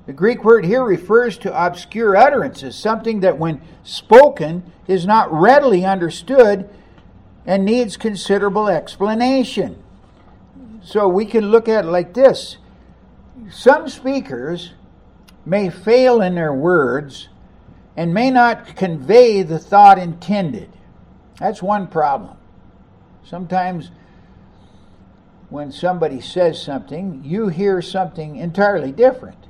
The 0.05 0.13
Greek 0.13 0.43
word 0.43 0.65
here 0.65 0.83
refers 0.83 1.37
to 1.39 1.65
obscure 1.65 2.15
utterances, 2.15 2.75
something 2.75 3.21
that, 3.21 3.39
when 3.39 3.59
spoken, 3.83 4.71
is 4.87 5.05
not 5.05 5.33
readily 5.33 5.83
understood 5.83 6.69
and 7.45 7.65
needs 7.65 7.97
considerable 7.97 8.67
explanation. 8.67 9.81
So 10.83 11.07
we 11.07 11.25
can 11.25 11.51
look 11.51 11.67
at 11.67 11.85
it 11.85 11.87
like 11.87 12.13
this 12.13 12.57
some 13.51 13.89
speakers 13.89 14.71
may 15.45 15.69
fail 15.69 16.21
in 16.21 16.35
their 16.35 16.53
words 16.53 17.29
and 17.97 18.13
may 18.13 18.31
not 18.31 18.75
convey 18.75 19.41
the 19.43 19.59
thought 19.59 19.99
intended. 19.99 20.69
That's 21.39 21.61
one 21.61 21.87
problem. 21.87 22.37
Sometimes 23.23 23.91
when 25.49 25.71
somebody 25.71 26.21
says 26.21 26.61
something, 26.61 27.21
you 27.23 27.47
hear 27.47 27.81
something 27.81 28.37
entirely 28.37 28.91
different 28.91 29.47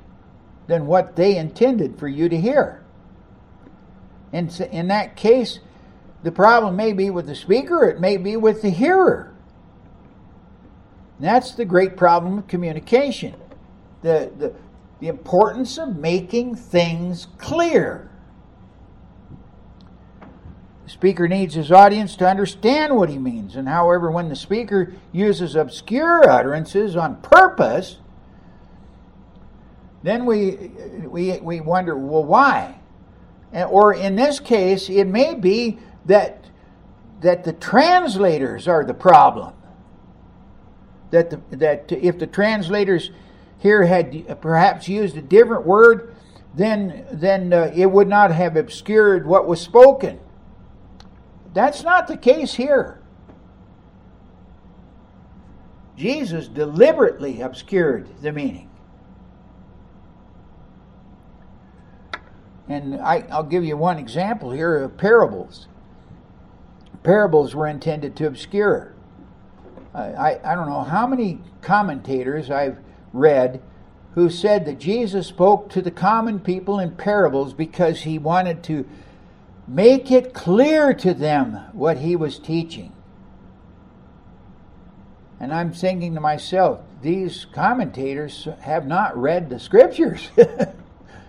than 0.66 0.86
what 0.86 1.16
they 1.16 1.36
intended 1.36 1.98
for 1.98 2.08
you 2.08 2.28
to 2.28 2.40
hear. 2.40 2.82
And 4.32 4.52
in 4.72 4.88
that 4.88 5.16
case, 5.16 5.60
the 6.26 6.32
problem 6.32 6.74
may 6.74 6.92
be 6.92 7.08
with 7.08 7.28
the 7.28 7.36
speaker, 7.36 7.84
it 7.84 8.00
may 8.00 8.16
be 8.16 8.36
with 8.36 8.60
the 8.60 8.68
hearer. 8.68 9.32
That's 11.20 11.52
the 11.52 11.64
great 11.64 11.96
problem 11.96 12.38
of 12.38 12.48
communication. 12.48 13.36
The, 14.02 14.32
the, 14.36 14.52
the 14.98 15.06
importance 15.06 15.78
of 15.78 15.94
making 15.94 16.56
things 16.56 17.28
clear. 17.38 18.10
The 20.82 20.90
speaker 20.90 21.28
needs 21.28 21.54
his 21.54 21.70
audience 21.70 22.16
to 22.16 22.28
understand 22.28 22.96
what 22.96 23.08
he 23.08 23.18
means. 23.18 23.54
And 23.54 23.68
however, 23.68 24.10
when 24.10 24.28
the 24.28 24.34
speaker 24.34 24.94
uses 25.12 25.54
obscure 25.54 26.28
utterances 26.28 26.96
on 26.96 27.22
purpose, 27.22 27.98
then 30.02 30.26
we, 30.26 30.72
we, 31.06 31.38
we 31.38 31.60
wonder, 31.60 31.96
well, 31.96 32.24
why? 32.24 32.80
Or 33.52 33.94
in 33.94 34.16
this 34.16 34.40
case, 34.40 34.90
it 34.90 35.04
may 35.04 35.36
be 35.36 35.78
that, 36.06 36.44
that 37.20 37.44
the 37.44 37.52
translators 37.52 38.66
are 38.66 38.84
the 38.84 38.94
problem. 38.94 39.52
That, 41.10 41.30
the, 41.30 41.56
that 41.56 41.92
if 41.92 42.18
the 42.18 42.26
translators 42.26 43.10
here 43.58 43.84
had 43.84 44.40
perhaps 44.40 44.88
used 44.88 45.16
a 45.16 45.22
different 45.22 45.66
word, 45.66 46.14
then, 46.54 47.06
then 47.12 47.52
uh, 47.52 47.72
it 47.74 47.86
would 47.86 48.08
not 48.08 48.32
have 48.32 48.56
obscured 48.56 49.26
what 49.26 49.46
was 49.46 49.60
spoken. 49.60 50.18
That's 51.52 51.82
not 51.82 52.06
the 52.06 52.16
case 52.16 52.54
here. 52.54 53.00
Jesus 55.96 56.48
deliberately 56.48 57.40
obscured 57.40 58.08
the 58.20 58.32
meaning. 58.32 58.68
And 62.68 62.96
I, 62.96 63.24
will 63.30 63.44
give 63.44 63.64
you 63.64 63.76
one 63.76 63.98
example 63.98 64.50
here 64.50 64.82
of 64.82 64.96
parables. 64.96 65.68
Parables 67.06 67.54
were 67.54 67.68
intended 67.68 68.16
to 68.16 68.26
obscure. 68.26 68.92
I, 69.94 70.40
I 70.44 70.56
don't 70.56 70.68
know 70.68 70.82
how 70.82 71.06
many 71.06 71.38
commentators 71.62 72.50
I've 72.50 72.78
read 73.12 73.62
who 74.16 74.28
said 74.28 74.66
that 74.66 74.80
Jesus 74.80 75.28
spoke 75.28 75.70
to 75.70 75.80
the 75.80 75.92
common 75.92 76.40
people 76.40 76.80
in 76.80 76.96
parables 76.96 77.54
because 77.54 78.00
he 78.00 78.18
wanted 78.18 78.64
to 78.64 78.88
make 79.68 80.10
it 80.10 80.34
clear 80.34 80.92
to 80.94 81.14
them 81.14 81.52
what 81.72 81.98
he 81.98 82.16
was 82.16 82.40
teaching. 82.40 82.92
And 85.38 85.54
I'm 85.54 85.72
thinking 85.72 86.16
to 86.16 86.20
myself, 86.20 86.80
these 87.02 87.44
commentators 87.52 88.48
have 88.62 88.84
not 88.84 89.16
read 89.16 89.48
the 89.48 89.60
scriptures. 89.60 90.28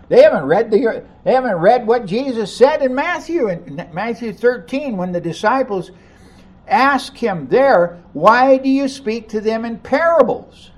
they 0.09 0.21
haven't 0.21 0.45
read 0.45 0.71
the 0.71 1.03
they 1.23 1.33
haven't 1.33 1.55
read 1.55 1.85
what 1.85 2.05
Jesus 2.05 2.55
said 2.55 2.81
in 2.81 2.95
Matthew 2.95 3.49
in 3.49 3.89
Matthew 3.93 4.33
13 4.33 4.95
when 4.95 5.11
the 5.11 5.19
disciples 5.19 5.91
ask 6.67 7.15
him 7.15 7.47
there, 7.49 7.97
"Why 8.13 8.57
do 8.57 8.69
you 8.69 8.87
speak 8.87 9.27
to 9.29 9.41
them 9.41 9.65
in 9.65 9.79
parables?" 9.79 10.71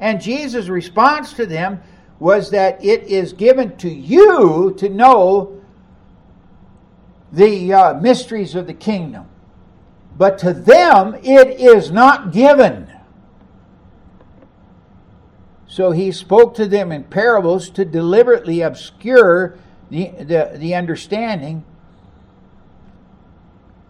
And 0.00 0.20
Jesus' 0.20 0.68
response 0.68 1.32
to 1.34 1.46
them 1.46 1.80
was 2.20 2.50
that 2.50 2.84
it 2.84 3.04
is 3.04 3.32
given 3.32 3.76
to 3.78 3.88
you 3.88 4.74
to 4.78 4.88
know 4.88 5.60
the 7.32 7.72
uh, 7.72 7.94
mysteries 7.94 8.54
of 8.54 8.66
the 8.66 8.74
kingdom, 8.74 9.26
but 10.16 10.38
to 10.38 10.52
them 10.52 11.16
it 11.22 11.60
is 11.60 11.90
not 11.90 12.32
given. 12.32 12.88
So 15.74 15.90
he 15.90 16.12
spoke 16.12 16.54
to 16.54 16.68
them 16.68 16.92
in 16.92 17.02
parables 17.02 17.68
to 17.70 17.84
deliberately 17.84 18.60
obscure 18.60 19.58
the, 19.90 20.12
the, 20.20 20.52
the 20.54 20.76
understanding 20.76 21.64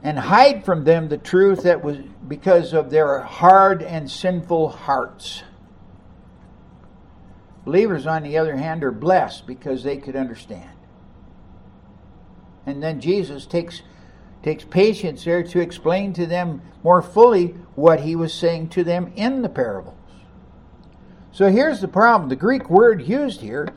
and 0.03 0.19
hide 0.19 0.64
from 0.64 0.85
them 0.85 1.11
the 1.11 1.19
truth 1.19 1.64
that 1.64 1.85
was 1.85 1.99
because 2.26 2.73
of 2.73 2.88
their 2.88 3.21
hard 3.21 3.83
and 3.83 4.11
sinful 4.11 4.71
hearts. 4.71 5.43
Believers, 7.67 8.07
on 8.07 8.23
the 8.23 8.38
other 8.38 8.57
hand, 8.57 8.83
are 8.83 8.91
blessed 8.91 9.47
because 9.47 9.83
they 9.83 9.99
could 9.99 10.17
understand. 10.17 10.71
And 12.64 12.83
then 12.83 12.99
Jesus 12.99 13.45
takes 13.45 13.83
takes 14.43 14.64
patience 14.64 15.25
there 15.25 15.43
to 15.43 15.61
explain 15.61 16.14
to 16.14 16.25
them 16.25 16.62
more 16.83 17.03
fully 17.03 17.49
what 17.75 18.00
he 18.00 18.17
was 18.17 18.33
saying 18.33 18.71
to 18.71 18.85
them 18.85 19.12
in 19.17 19.43
the 19.43 19.50
parables. 19.50 19.93
So 21.35 21.50
here's 21.50 21.81
the 21.81 21.88
problem. 21.88 22.29
The 22.29 22.37
Greek 22.37 22.70
word 22.70 23.09
used 23.09 23.40
here 23.40 23.68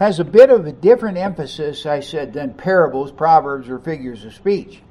has 0.00 0.18
a 0.18 0.24
bit 0.24 0.50
of 0.50 0.66
a 0.66 0.72
different 0.72 1.16
emphasis, 1.16 1.86
I 1.86 2.00
said, 2.00 2.32
than 2.32 2.54
parables, 2.54 3.12
proverbs, 3.12 3.68
or 3.68 3.78
figures 3.78 4.24
of 4.24 4.34
speech. 4.34 4.82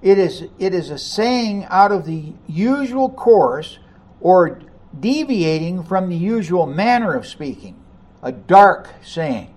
It 0.00 0.16
is, 0.16 0.44
it 0.60 0.72
is 0.72 0.90
a 0.90 0.98
saying 0.98 1.66
out 1.68 1.90
of 1.90 2.06
the 2.06 2.34
usual 2.46 3.08
course 3.08 3.80
or 4.20 4.60
deviating 4.98 5.82
from 5.82 6.08
the 6.08 6.16
usual 6.16 6.66
manner 6.66 7.14
of 7.14 7.26
speaking, 7.26 7.82
a 8.22 8.30
dark 8.30 8.88
saying, 9.02 9.52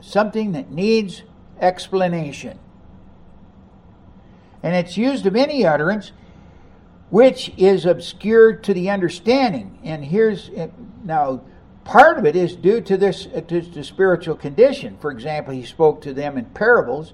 something 0.00 0.52
that 0.52 0.70
needs 0.70 1.22
explanation. 1.60 2.58
And 4.62 4.74
it's 4.74 4.96
used 4.96 5.26
of 5.26 5.36
any 5.36 5.66
utterance 5.66 6.12
which 7.12 7.52
is 7.58 7.84
obscured 7.84 8.64
to 8.64 8.72
the 8.72 8.88
understanding. 8.88 9.78
And 9.84 10.02
here's 10.02 10.50
now 11.04 11.42
part 11.84 12.16
of 12.16 12.24
it 12.24 12.34
is 12.34 12.56
due 12.56 12.80
to 12.80 12.96
this 12.96 13.26
to 13.26 13.60
the 13.60 13.84
spiritual 13.84 14.34
condition. 14.34 14.96
For 14.98 15.10
example, 15.10 15.52
he 15.52 15.62
spoke 15.62 16.00
to 16.02 16.14
them 16.14 16.38
in 16.38 16.46
parables, 16.46 17.12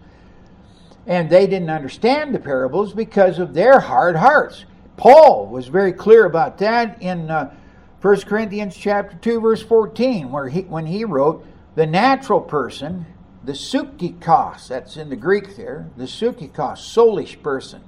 and 1.04 1.28
they 1.28 1.48
didn't 1.48 1.70
understand 1.70 2.32
the 2.32 2.38
parables 2.38 2.92
because 2.92 3.40
of 3.40 3.54
their 3.54 3.80
hard 3.80 4.14
hearts. 4.14 4.66
Paul 4.96 5.48
was 5.48 5.66
very 5.66 5.92
clear 5.92 6.26
about 6.26 6.58
that 6.58 7.02
in 7.02 7.28
uh, 7.28 7.52
1 8.00 8.20
Corinthians 8.20 8.76
chapter 8.76 9.16
2 9.16 9.40
verse 9.40 9.62
14 9.62 10.30
where 10.30 10.48
he 10.48 10.60
when 10.60 10.86
he 10.86 11.04
wrote 11.04 11.44
the 11.74 11.86
natural 11.86 12.40
person 12.40 13.04
the 13.42 13.52
psychikos 13.52 14.68
that's 14.68 14.96
in 14.96 15.08
the 15.08 15.16
Greek 15.16 15.56
there 15.56 15.90
the 15.96 16.04
psychikos 16.04 16.78
soulish 16.78 17.42
person 17.42 17.82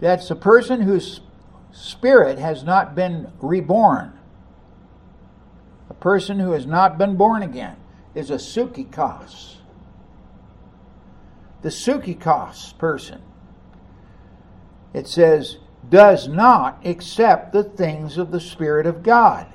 that's 0.00 0.30
a 0.30 0.36
person 0.36 0.82
whose 0.82 1.20
spirit 1.72 2.38
has 2.38 2.64
not 2.64 2.94
been 2.94 3.30
reborn 3.40 4.12
a 5.88 5.94
person 5.94 6.38
who 6.38 6.52
has 6.52 6.66
not 6.66 6.98
been 6.98 7.16
born 7.16 7.42
again 7.42 7.76
is 8.14 8.30
a 8.30 8.36
psychikos 8.36 9.56
the 11.62 11.68
psychikos 11.68 12.76
person 12.78 13.20
it 14.96 15.06
says, 15.06 15.58
does 15.90 16.26
not 16.26 16.86
accept 16.86 17.52
the 17.52 17.62
things 17.62 18.16
of 18.16 18.30
the 18.30 18.40
Spirit 18.40 18.86
of 18.86 19.02
God. 19.02 19.46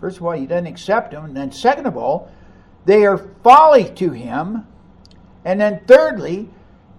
First 0.00 0.16
of 0.16 0.26
all, 0.26 0.32
he 0.32 0.46
doesn't 0.46 0.66
accept 0.66 1.12
them. 1.12 1.26
And 1.26 1.36
then, 1.36 1.52
second 1.52 1.86
of 1.86 1.96
all, 1.96 2.28
they 2.86 3.06
are 3.06 3.30
folly 3.44 3.84
to 3.94 4.10
him. 4.10 4.66
And 5.44 5.60
then, 5.60 5.82
thirdly, 5.86 6.50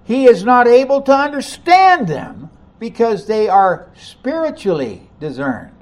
he 0.04 0.26
is 0.26 0.44
not 0.44 0.68
able 0.68 1.02
to 1.04 1.14
understand 1.14 2.08
them 2.08 2.50
because 2.80 3.28
they 3.28 3.48
are 3.48 3.92
spiritually 3.96 5.10
discerned. 5.20 5.76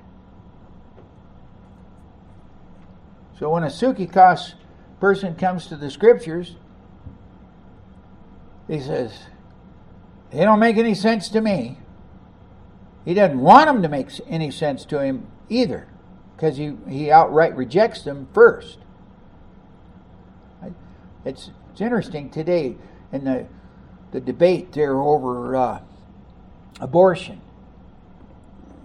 So, 3.39 3.49
when 3.49 3.63
a 3.63 3.67
Psychikos 3.67 4.55
person 4.99 5.35
comes 5.35 5.67
to 5.67 5.77
the 5.77 5.89
scriptures, 5.89 6.57
he 8.67 8.81
says, 8.81 9.17
they 10.31 10.39
don't 10.39 10.59
make 10.59 10.77
any 10.77 10.93
sense 10.93 11.29
to 11.29 11.41
me. 11.41 11.79
He 13.05 13.13
doesn't 13.13 13.39
want 13.39 13.67
them 13.67 13.81
to 13.81 13.89
make 13.89 14.09
any 14.27 14.51
sense 14.51 14.85
to 14.85 15.01
him 15.01 15.27
either, 15.47 15.87
because 16.35 16.57
he, 16.57 16.75
he 16.87 17.09
outright 17.09 17.55
rejects 17.55 18.03
them 18.03 18.27
first. 18.33 18.79
It's, 21.25 21.51
it's 21.71 21.81
interesting 21.81 22.29
today 22.29 22.77
in 23.11 23.23
the, 23.23 23.47
the 24.11 24.19
debate 24.19 24.73
there 24.73 24.99
over 24.99 25.55
uh, 25.55 25.81
abortion. 26.79 27.41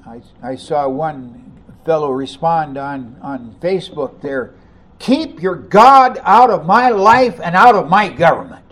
I, 0.07 0.23
I 0.43 0.57
saw 0.57 0.89
one 0.89 1.53
fellow 1.85 2.11
respond 2.11 2.77
on, 2.77 3.17
on 3.23 3.57
Facebook 3.61 4.21
there 4.21 4.55
keep 4.99 5.43
your 5.43 5.57
God 5.57 6.19
out 6.23 6.51
of 6.51 6.65
my 6.65 6.89
life 6.89 7.39
and 7.43 7.55
out 7.55 7.75
of 7.75 7.89
my 7.89 8.09
government. 8.09 8.65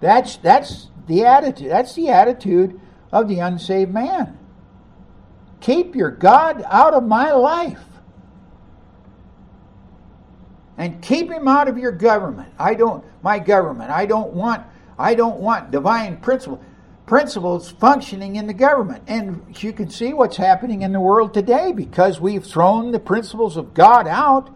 That's 0.00 0.36
that's 0.36 0.88
the 1.06 1.24
attitude. 1.24 1.70
That's 1.70 1.94
the 1.94 2.08
attitude 2.10 2.80
of 3.12 3.28
the 3.28 3.40
unsaved 3.40 3.92
man. 3.92 4.38
Keep 5.60 5.96
your 5.96 6.10
God 6.10 6.64
out 6.68 6.94
of 6.94 7.04
my 7.04 7.32
life. 7.32 7.80
And 10.78 11.02
keep 11.02 11.30
him 11.30 11.46
out 11.46 11.68
of 11.68 11.76
your 11.76 11.92
government. 11.92 12.52
I 12.58 12.74
don't 12.74 13.04
my 13.22 13.38
government. 13.38 13.90
I 13.90 14.06
don't 14.06 14.32
want 14.32 14.64
I 14.98 15.14
don't 15.14 15.40
want 15.40 15.70
divine 15.70 16.16
principle 16.18 16.62
principles 17.04 17.70
functioning 17.70 18.36
in 18.36 18.46
the 18.46 18.54
government. 18.54 19.02
And 19.06 19.56
you 19.62 19.72
can 19.72 19.90
see 19.90 20.12
what's 20.12 20.36
happening 20.36 20.82
in 20.82 20.92
the 20.92 21.00
world 21.00 21.34
today 21.34 21.72
because 21.72 22.20
we've 22.20 22.44
thrown 22.44 22.92
the 22.92 23.00
principles 23.00 23.56
of 23.56 23.74
God 23.74 24.06
out. 24.06 24.54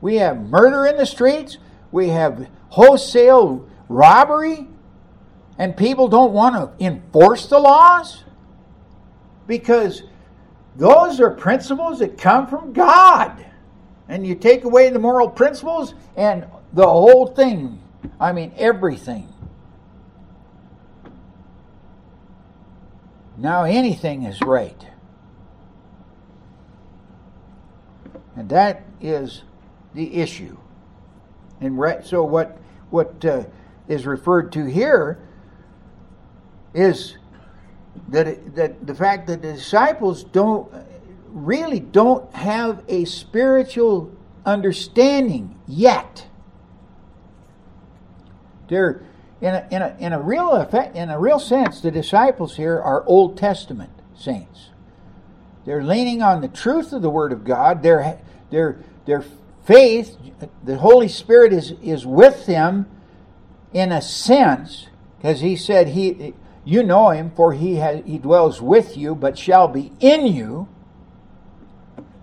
We 0.00 0.16
have 0.16 0.40
murder 0.48 0.86
in 0.86 0.96
the 0.96 1.06
streets. 1.06 1.58
We 1.92 2.08
have 2.08 2.48
wholesale 2.70 3.68
robbery 3.88 4.68
and 5.58 5.76
people 5.76 6.08
don't 6.08 6.32
want 6.32 6.54
to 6.54 6.84
enforce 6.84 7.46
the 7.46 7.58
laws 7.58 8.24
because 9.46 10.02
those 10.76 11.20
are 11.20 11.30
principles 11.30 11.98
that 11.98 12.16
come 12.16 12.46
from 12.46 12.72
God. 12.72 13.44
And 14.10 14.26
you 14.26 14.34
take 14.34 14.64
away 14.64 14.90
the 14.90 14.98
moral 14.98 15.30
principles, 15.30 15.94
and 16.16 16.44
the 16.74 16.86
whole 16.86 17.28
thing 17.28 17.80
I 18.18 18.32
mean, 18.32 18.52
everything. 18.56 19.32
Now 23.36 23.64
anything 23.64 24.24
is 24.24 24.40
right. 24.42 24.86
And 28.36 28.48
that 28.50 28.84
is 29.00 29.42
the 29.94 30.14
issue. 30.14 30.56
And 31.60 31.78
right, 31.78 32.04
so 32.04 32.22
what 32.24 32.58
what 32.90 33.24
uh, 33.24 33.44
is 33.88 34.06
referred 34.06 34.52
to 34.52 34.64
here 34.64 35.18
is 36.74 37.16
that 38.08 38.26
it, 38.26 38.54
that 38.54 38.86
the 38.86 38.94
fact 38.94 39.26
that 39.26 39.42
the 39.42 39.52
disciples 39.52 40.24
don't 40.24 40.72
really 41.32 41.80
don't 41.80 42.32
have 42.34 42.82
a 42.88 43.04
spiritual 43.04 44.12
understanding 44.44 45.58
yet. 45.66 46.26
They're 48.68 49.02
in 49.40 49.54
a, 49.54 49.68
in 49.70 49.82
a, 49.82 49.96
in 49.98 50.12
a 50.12 50.20
real 50.20 50.52
effect, 50.52 50.96
in 50.96 51.10
a 51.10 51.18
real 51.18 51.38
sense, 51.38 51.80
the 51.80 51.90
disciples 51.90 52.56
here 52.56 52.78
are 52.78 53.04
Old 53.06 53.38
Testament 53.38 53.90
saints. 54.14 54.68
They're 55.64 55.82
leaning 55.82 56.22
on 56.22 56.40
the 56.40 56.48
truth 56.48 56.92
of 56.92 57.02
the 57.02 57.10
Word 57.10 57.32
of 57.32 57.44
God. 57.44 57.82
Their 57.82 58.20
their 58.50 58.80
their 59.06 59.24
faith, 59.64 60.16
the 60.62 60.78
Holy 60.78 61.08
Spirit 61.08 61.52
is 61.52 61.72
is 61.82 62.06
with 62.06 62.46
them 62.46 62.86
in 63.72 63.92
a 63.92 64.02
sense, 64.02 64.88
because 65.16 65.40
He 65.40 65.56
said 65.56 65.88
He 65.88 66.34
you 66.64 66.82
know 66.82 67.10
Him, 67.10 67.30
for 67.30 67.52
He 67.52 67.76
has 67.76 68.02
He 68.04 68.18
dwells 68.18 68.60
with 68.60 68.96
you, 68.96 69.14
but 69.14 69.38
shall 69.38 69.68
be 69.68 69.92
in 70.00 70.26
you. 70.26 70.68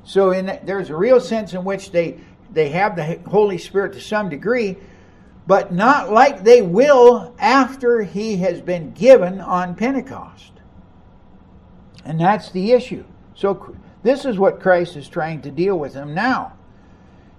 So 0.07 0.31
in 0.31 0.57
there's 0.63 0.89
a 0.89 0.95
real 0.95 1.19
sense 1.19 1.53
in 1.53 1.65
which 1.65 1.91
they 1.91 2.17
they 2.49 2.69
have 2.69 2.95
the 2.95 3.19
Holy 3.27 3.57
Spirit 3.57 3.91
to 3.93 3.99
some 3.99 4.29
degree, 4.29 4.77
but 5.45 5.73
not 5.73 6.13
like 6.13 6.45
they 6.45 6.61
will 6.61 7.35
after 7.37 8.03
he 8.03 8.37
has 8.37 8.61
been 8.61 8.93
given 8.93 9.41
on 9.41 9.75
Pentecost. 9.75 10.53
And 12.05 12.21
that's 12.21 12.51
the 12.51 12.71
issue. 12.71 13.03
So, 13.35 13.75
this 14.01 14.23
is 14.23 14.39
what 14.39 14.61
Christ 14.61 14.95
is 14.95 15.09
trying 15.09 15.41
to 15.41 15.51
deal 15.51 15.77
with 15.77 15.93
them 15.93 16.13
now. 16.13 16.53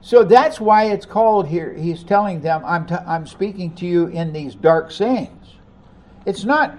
So 0.02 0.22
that's 0.22 0.60
why 0.60 0.84
it's 0.84 1.06
called 1.06 1.48
here. 1.48 1.72
He's 1.72 2.04
telling 2.04 2.42
them, 2.42 2.62
I'm, 2.64 2.86
t- 2.86 2.94
I'm 2.94 3.26
speaking 3.26 3.74
to 3.76 3.86
you 3.86 4.06
in 4.08 4.32
these 4.32 4.54
dark 4.54 4.90
sayings. 4.92 5.54
It's 6.26 6.44
not 6.44 6.76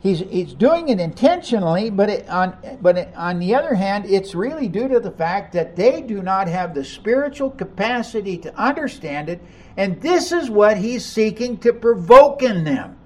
He's, 0.00 0.20
he's 0.20 0.54
doing 0.54 0.88
it 0.88 0.98
intentionally, 0.98 1.90
but 1.90 2.08
it, 2.08 2.28
on 2.30 2.56
but 2.80 2.96
it, 2.96 3.14
on 3.14 3.38
the 3.38 3.54
other 3.54 3.74
hand, 3.74 4.06
it's 4.06 4.34
really 4.34 4.66
due 4.66 4.88
to 4.88 4.98
the 4.98 5.10
fact 5.10 5.52
that 5.52 5.76
they 5.76 6.00
do 6.00 6.22
not 6.22 6.48
have 6.48 6.74
the 6.74 6.84
spiritual 6.84 7.50
capacity 7.50 8.38
to 8.38 8.54
understand 8.58 9.28
it, 9.28 9.42
and 9.76 10.00
this 10.00 10.32
is 10.32 10.48
what 10.48 10.78
he's 10.78 11.04
seeking 11.04 11.58
to 11.58 11.74
provoke 11.74 12.42
in 12.42 12.64
them. 12.64 12.96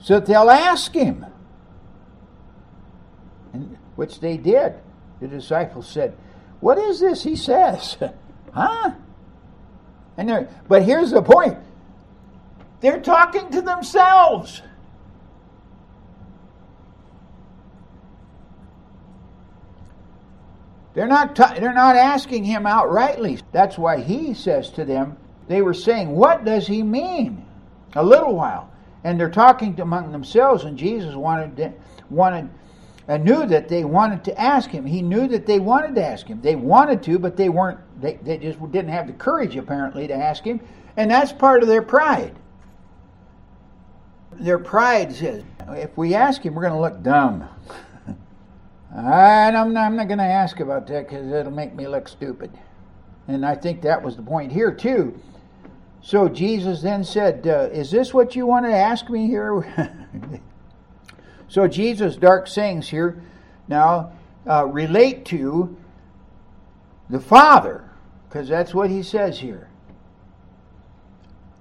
So 0.00 0.18
they'll 0.18 0.50
ask 0.50 0.92
him, 0.92 1.24
and, 3.52 3.78
which 3.94 4.18
they 4.18 4.36
did. 4.36 4.74
The 5.20 5.28
disciples 5.28 5.88
said, 5.88 6.16
"What 6.58 6.78
is 6.78 6.98
this?" 6.98 7.22
He 7.22 7.36
says, 7.36 7.96
"Huh?" 8.52 8.90
And 10.16 10.48
but 10.66 10.82
here's 10.82 11.12
the 11.12 11.22
point 11.22 11.58
they're 12.80 13.00
talking 13.00 13.50
to 13.50 13.62
themselves. 13.62 14.62
They're 20.94 21.08
not, 21.08 21.34
they're 21.34 21.74
not 21.74 21.96
asking 21.96 22.44
him 22.44 22.64
outrightly. 22.64 23.42
That's 23.52 23.76
why 23.76 24.00
he 24.00 24.32
says 24.32 24.70
to 24.70 24.84
them, 24.84 25.16
they 25.48 25.60
were 25.60 25.74
saying, 25.74 26.10
What 26.10 26.44
does 26.44 26.66
he 26.66 26.82
mean? 26.82 27.44
A 27.96 28.02
little 28.02 28.34
while. 28.34 28.70
And 29.02 29.18
they're 29.18 29.30
talking 29.30 29.78
among 29.80 30.12
themselves, 30.12 30.64
and 30.64 30.78
Jesus 30.78 31.14
wanted, 31.14 31.74
wanted 32.10 32.48
and 33.06 33.24
knew 33.24 33.44
that 33.46 33.68
they 33.68 33.84
wanted 33.84 34.24
to 34.24 34.40
ask 34.40 34.70
him. 34.70 34.86
He 34.86 35.02
knew 35.02 35.28
that 35.28 35.44
they 35.44 35.58
wanted 35.58 35.94
to 35.96 36.06
ask 36.06 36.26
him. 36.26 36.40
They 36.40 36.56
wanted 36.56 37.02
to, 37.02 37.18
but 37.18 37.36
they 37.36 37.50
weren't, 37.50 37.78
they, 38.00 38.14
they 38.22 38.38
just 38.38 38.58
didn't 38.72 38.88
have 38.88 39.06
the 39.06 39.12
courage, 39.12 39.56
apparently, 39.56 40.06
to 40.06 40.14
ask 40.14 40.42
him. 40.42 40.60
And 40.96 41.10
that's 41.10 41.32
part 41.32 41.62
of 41.62 41.68
their 41.68 41.82
pride 41.82 42.34
their 44.38 44.58
pride 44.58 45.14
says, 45.14 45.42
if 45.68 45.96
we 45.96 46.14
ask 46.14 46.42
him, 46.42 46.54
we're 46.54 46.62
going 46.62 46.74
to 46.74 46.80
look 46.80 47.02
dumb. 47.02 47.48
and 48.90 49.56
I'm 49.56 49.72
not, 49.72 49.86
I'm 49.86 49.96
not 49.96 50.08
going 50.08 50.18
to 50.18 50.24
ask 50.24 50.60
about 50.60 50.86
that 50.88 51.08
because 51.08 51.30
it'll 51.30 51.52
make 51.52 51.74
me 51.74 51.88
look 51.88 52.08
stupid. 52.08 52.50
And 53.26 53.44
I 53.44 53.54
think 53.54 53.82
that 53.82 54.02
was 54.02 54.16
the 54.16 54.22
point 54.22 54.52
here, 54.52 54.72
too. 54.72 55.18
So 56.02 56.28
Jesus 56.28 56.82
then 56.82 57.02
said, 57.02 57.46
uh, 57.46 57.70
Is 57.72 57.90
this 57.90 58.12
what 58.12 58.36
you 58.36 58.46
want 58.46 58.66
to 58.66 58.72
ask 58.72 59.08
me 59.08 59.26
here? 59.26 59.90
so 61.48 61.66
Jesus' 61.66 62.16
dark 62.16 62.46
sayings 62.46 62.88
here 62.88 63.22
now 63.68 64.12
uh, 64.46 64.66
relate 64.66 65.24
to 65.26 65.76
the 67.08 67.20
Father, 67.20 67.90
because 68.28 68.48
that's 68.48 68.74
what 68.74 68.90
he 68.90 69.02
says 69.02 69.38
here. 69.38 69.70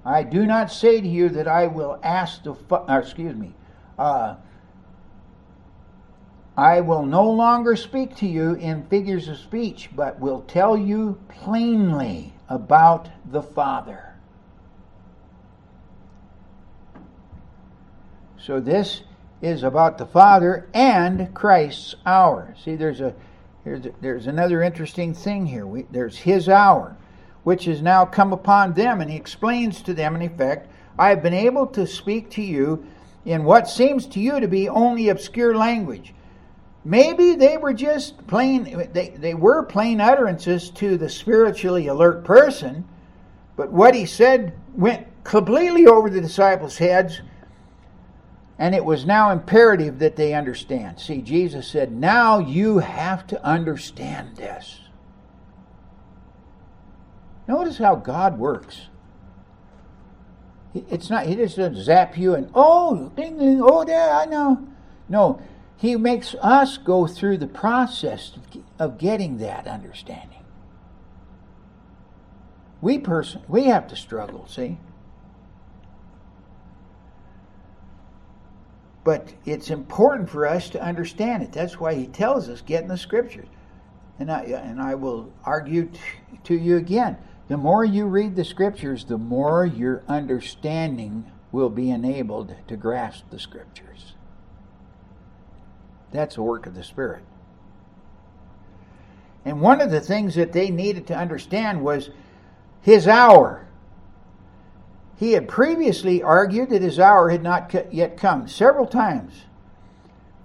I 0.06 0.24
do 0.24 0.46
not 0.46 0.72
say 0.72 1.00
to 1.00 1.08
you 1.08 1.30
that 1.30 1.48
I 1.48 1.68
will 1.68 2.00
ask 2.04 2.44
the, 2.44 2.56
uh, 2.72 3.00
excuse 3.02 3.36
me, 3.36 3.54
uh, 3.98 4.36
I 6.58 6.82
will 6.82 7.06
no 7.06 7.30
longer 7.30 7.76
speak 7.76 8.16
to 8.18 8.28
you 8.28 8.54
in 8.56 8.84
figures 8.84 9.28
of 9.28 9.38
speech, 9.38 9.90
but 9.96 10.20
will 10.20 10.42
tell 10.42 10.78
you 10.78 11.20
plainly 11.28 12.34
about 12.50 13.10
the 13.26 13.42
Father. 13.42 14.14
So 18.38 18.60
this 18.60 19.04
is 19.42 19.64
about 19.64 19.98
the 19.98 20.06
Father 20.06 20.70
and 20.74 21.34
Christ's 21.34 21.96
hour. 22.06 22.54
See, 22.64 22.76
there's 22.76 23.02
a 23.02 23.16
there's, 23.64 23.86
there's 24.02 24.28
another 24.28 24.62
interesting 24.62 25.14
thing 25.14 25.46
here. 25.46 25.66
We, 25.66 25.84
there's 25.84 26.18
His 26.18 26.50
hour 26.50 26.98
which 27.44 27.66
has 27.66 27.82
now 27.82 28.06
come 28.06 28.34
upon 28.34 28.74
them. 28.74 29.02
And 29.02 29.10
he 29.10 29.18
explains 29.18 29.82
to 29.84 29.94
them, 29.94 30.16
in 30.16 30.22
effect, 30.22 30.70
I 30.98 31.10
have 31.10 31.24
been 31.24 31.34
able 31.34 31.68
to 31.68 31.88
speak 31.88 32.30
to 32.32 32.42
you 32.42 32.86
in 33.26 33.44
what 33.44 33.70
seems 33.70 34.06
to 34.08 34.20
you 34.20 34.40
to 34.40 34.48
be 34.48 34.70
only 34.70 35.10
obscure 35.10 35.56
language. 35.56 36.14
Maybe 36.86 37.36
they 37.36 37.58
were 37.58 37.74
just 37.74 38.28
plain, 38.28 38.90
they, 38.92 39.10
they 39.10 39.34
were 39.34 39.64
plain 39.64 40.02
utterances 40.02 40.70
to 40.72 40.98
the 40.98 41.10
spiritually 41.10 41.88
alert 41.88 42.26
person, 42.26 42.84
but 43.56 43.72
what 43.72 43.96
he 43.96 44.06
said 44.06 44.54
went 44.74 45.08
completely 45.24 45.88
over 45.88 46.10
the 46.10 46.20
disciples' 46.20 46.78
heads, 46.78 47.22
and 48.60 48.76
it 48.76 48.84
was 48.84 49.06
now 49.06 49.32
imperative 49.32 50.00
that 50.00 50.18
they 50.18 50.34
understand. 50.34 51.00
See, 51.00 51.22
Jesus 51.22 51.68
said, 51.68 51.92
Now 51.92 52.40
you 52.40 52.80
have 52.80 53.26
to 53.28 53.44
understand 53.46 54.36
this. 54.36 54.80
Notice 57.48 57.78
how 57.78 57.96
God 57.96 58.38
works. 58.38 58.88
It's 60.74 61.10
not, 61.10 61.28
He 61.28 61.36
just 61.36 61.58
doesn't 61.58 61.84
zap 61.84 62.18
you 62.18 62.36
and, 62.36 62.50
oh, 62.54 63.12
ding, 63.16 63.38
ding, 63.38 63.62
oh, 63.62 63.84
there, 63.84 64.12
I 64.12 64.26
know. 64.26 64.68
No, 65.10 65.42
He 65.78 65.96
makes 65.96 66.36
us 66.42 66.78
go 66.78 67.06
through 67.08 67.38
the 67.38 67.48
process 67.48 68.32
of 68.80 68.98
getting 68.98 69.38
that 69.38 69.68
understanding. 69.68 70.44
We 72.82 73.00
person, 73.00 73.42
we 73.48 73.66
have 73.66 73.88
to 73.88 73.96
struggle, 73.96 74.46
see? 74.48 74.78
But 79.04 79.34
it's 79.46 79.70
important 79.70 80.30
for 80.30 80.48
us 80.48 80.70
to 80.72 80.84
understand 80.84 81.44
it. 81.44 81.52
That's 81.52 81.80
why 81.80 81.94
he 81.94 82.08
tells 82.08 82.48
us 82.50 82.62
get 82.62 82.84
in 82.84 82.88
the 82.88 82.98
scriptures. 82.98 83.48
And 84.20 84.32
I, 84.32 84.42
and 84.42 84.82
I 84.82 84.96
will 84.96 85.32
argue 85.44 85.86
t- 85.86 86.00
to 86.44 86.56
you 86.56 86.78
again. 86.78 87.18
The 87.54 87.58
more 87.58 87.86
you 87.86 88.08
read 88.08 88.36
the 88.36 88.46
scriptures, 88.46 89.06
the 89.06 89.20
more 89.20 89.64
your 89.64 90.02
understanding 90.08 91.32
will 91.52 91.70
be 91.70 91.92
enabled 91.92 92.56
to 92.68 92.76
grasp 92.76 93.26
the 93.30 93.38
scriptures. 93.38 94.16
That's 96.10 96.36
a 96.36 96.42
work 96.42 96.66
of 96.66 96.74
the 96.74 96.84
Spirit. 96.84 97.22
And 99.46 99.62
one 99.62 99.82
of 99.82 99.92
the 99.92 100.02
things 100.02 100.34
that 100.34 100.52
they 100.52 100.72
needed 100.72 101.06
to 101.06 101.16
understand 101.16 101.84
was 101.84 102.10
his 102.82 103.08
hour. 103.08 103.68
He 105.18 105.34
had 105.34 105.48
previously 105.48 106.24
argued 106.24 106.72
that 106.72 106.82
his 106.82 106.98
hour 106.98 107.30
had 107.30 107.44
not 107.44 107.94
yet 107.94 108.18
come 108.18 108.48
several 108.48 108.88
times. 108.88 109.44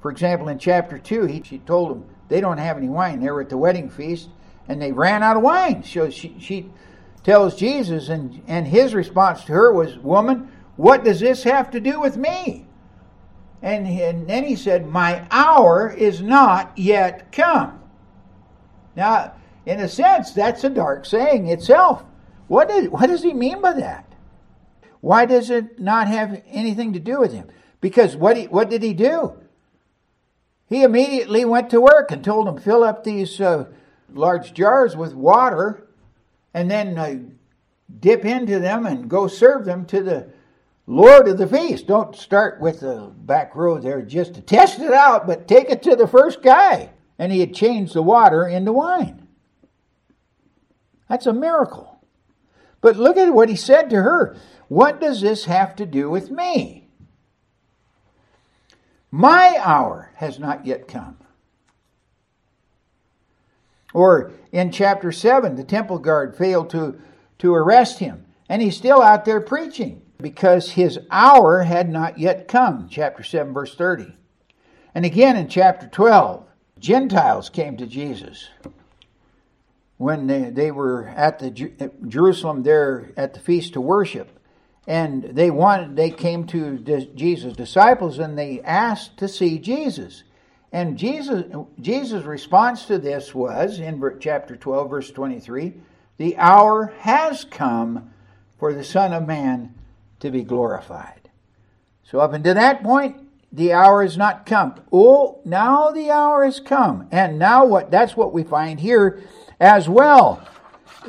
For 0.03 0.11
example, 0.11 0.49
in 0.49 0.59
chapter 0.59 0.99
2, 0.99 1.25
he, 1.25 1.42
she 1.42 1.57
told 1.57 1.90
them 1.90 2.05
they 2.29 2.42
don't 2.42 2.59
have 2.59 2.77
any 2.77 2.90
wine. 2.90 3.21
They 3.21 3.31
were 3.31 3.40
at 3.40 3.49
the 3.49 3.57
wedding 3.57 3.88
feast 3.88 4.29
and 4.68 4.83
they 4.83 4.92
ran 4.92 5.23
out 5.23 5.38
of 5.38 5.42
wine. 5.42 5.83
So 5.85 6.11
she, 6.11 6.37
she 6.38 6.68
tells 7.29 7.57
Jesus, 7.57 8.09
and, 8.09 8.43
and 8.47 8.67
his 8.67 8.95
response 8.95 9.45
to 9.45 9.53
her 9.53 9.71
was, 9.71 9.99
Woman, 9.99 10.51
what 10.77 11.05
does 11.05 11.21
this 11.21 11.43
have 11.43 11.71
to 11.73 11.79
do 11.79 12.01
with 12.01 12.17
me? 12.17 12.67
And, 13.61 13.87
and 13.87 14.27
then 14.27 14.45
he 14.45 14.57
said, 14.57 14.87
My 14.87 15.27
hour 15.31 15.91
is 15.91 16.23
not 16.23 16.79
yet 16.79 17.31
come. 17.31 17.81
Now, 18.97 19.35
in 19.67 19.79
a 19.79 19.91
sense, 19.91 20.31
that's 20.31 20.64
a 20.64 20.71
dark 20.71 21.05
saying 21.05 21.49
itself. 21.49 22.03
What, 22.47 22.69
did, 22.69 22.91
what 22.91 23.09
does 23.09 23.23
he 23.23 23.35
mean 23.35 23.61
by 23.61 23.75
that? 23.75 24.11
Why 25.03 25.27
does 25.27 25.51
it 25.51 25.79
not 25.79 26.09
have 26.09 26.43
anything 26.49 26.95
to 26.95 26.99
do 26.99 27.21
with 27.21 27.35
him? 27.35 27.49
Because 27.83 28.17
what, 28.17 28.38
he, 28.38 28.47
what 28.47 28.71
did 28.71 28.83
he 28.83 28.95
do? 28.95 29.35
He 30.67 30.83
immediately 30.83 31.45
went 31.45 31.69
to 31.71 31.81
work 31.83 32.11
and 32.11 32.25
told 32.25 32.47
them, 32.47 32.57
fill 32.57 32.83
up 32.83 33.05
these 33.05 33.38
uh, 33.38 33.67
large 34.14 34.55
jars 34.55 34.97
with 34.97 35.12
water 35.12 35.88
and 36.54 36.70
then 36.70 36.98
uh, 36.98 37.18
dip 38.00 38.24
into 38.24 38.58
them 38.58 38.87
and 38.87 39.08
go 39.08 39.26
serve 39.26 39.64
them 39.64 39.84
to 39.87 40.02
the 40.02 40.30
Lord 40.87 41.28
of 41.28 41.38
the 41.38 41.46
feast. 41.46 41.87
Don't 41.87 42.16
start 42.16 42.61
with 42.61 42.80
the 42.80 43.12
back 43.14 43.54
row 43.54 43.78
there 43.78 44.02
just 44.02 44.34
to 44.34 44.40
test 44.40 44.80
it 44.80 44.92
out, 44.92 45.26
but 45.26 45.46
take 45.46 45.70
it 45.70 45.82
to 45.82 45.96
the 45.96 46.06
first 46.06 46.42
guy. 46.42 46.90
And 47.18 47.32
he 47.32 47.40
had 47.40 47.54
changed 47.54 47.94
the 47.94 48.02
water 48.02 48.46
into 48.46 48.72
wine. 48.72 49.26
That's 51.08 51.26
a 51.26 51.32
miracle. 51.32 52.00
But 52.80 52.96
look 52.96 53.16
at 53.16 53.34
what 53.34 53.48
he 53.48 53.56
said 53.56 53.90
to 53.90 54.02
her. 54.02 54.37
What 54.68 55.00
does 55.00 55.20
this 55.20 55.46
have 55.46 55.74
to 55.76 55.87
do 55.87 56.08
with 56.08 56.30
me? 56.30 56.88
My 59.11 59.58
hour 59.58 60.11
has 60.16 60.38
not 60.38 60.66
yet 60.66 60.87
come. 60.87 61.16
Or 63.98 64.30
in 64.52 64.70
chapter 64.70 65.11
7, 65.11 65.56
the 65.56 65.64
temple 65.64 65.98
guard 65.98 66.37
failed 66.37 66.70
to, 66.70 67.00
to 67.38 67.52
arrest 67.52 67.98
him, 67.98 68.26
and 68.48 68.62
he's 68.62 68.76
still 68.76 69.02
out 69.02 69.24
there 69.24 69.40
preaching 69.40 70.02
because 70.18 70.70
his 70.70 71.00
hour 71.11 71.62
had 71.62 71.90
not 71.90 72.16
yet 72.16 72.46
come. 72.46 72.87
Chapter 72.88 73.24
7, 73.24 73.52
verse 73.52 73.74
30. 73.74 74.14
And 74.94 75.04
again 75.04 75.37
in 75.37 75.48
chapter 75.48 75.88
12, 75.88 76.46
Gentiles 76.78 77.50
came 77.50 77.76
to 77.76 77.87
Jesus 77.87 78.48
when 79.96 80.28
they, 80.28 80.50
they 80.50 80.70
were 80.70 81.08
at 81.08 81.40
the 81.40 81.50
Jerusalem 81.50 82.62
there 82.62 83.11
at 83.16 83.34
the 83.34 83.40
feast 83.40 83.72
to 83.72 83.80
worship 83.80 84.38
and 84.87 85.24
they 85.24 85.50
wanted 85.50 85.96
they 85.96 86.11
came 86.11 86.46
to 86.46 86.78
Jesus 87.16 87.54
disciples 87.54 88.20
and 88.20 88.38
they 88.38 88.61
asked 88.62 89.16
to 89.18 89.26
see 89.26 89.58
Jesus 89.58 90.22
and 90.72 90.98
Jesus 90.98 91.44
Jesus 91.81 92.24
response 92.24 92.87
to 92.87 92.98
this 92.98 93.35
was 93.35 93.78
in 93.78 94.02
chapter 94.20 94.57
12 94.57 94.90
verse 94.90 95.11
23 95.11 95.74
the 96.16 96.37
hour 96.37 96.92
has 97.00 97.44
come 97.44 98.11
for 98.59 98.72
the 98.72 98.85
son 98.85 99.12
of 99.12 99.26
man 99.26 99.74
to 100.20 100.31
be 100.31 100.42
glorified 100.42 101.31
so 102.04 102.20
up 102.20 102.33
until 102.33 102.54
that 102.54 102.83
point 102.83 103.16
the 103.52 103.72
hour 103.72 104.02
has 104.02 104.16
not 104.16 104.44
come 104.46 104.74
oh 104.92 105.40
now 105.44 105.90
the 105.90 106.11
hour 106.11 106.44
has 106.44 106.61
come 106.61 107.09
and 107.11 107.38
now 107.38 107.64
what 107.64 107.90
that's 107.90 108.16
what 108.16 108.33
we 108.33 108.42
find 108.42 108.81
here 108.81 109.22
as 109.61 109.88
well 109.88 110.46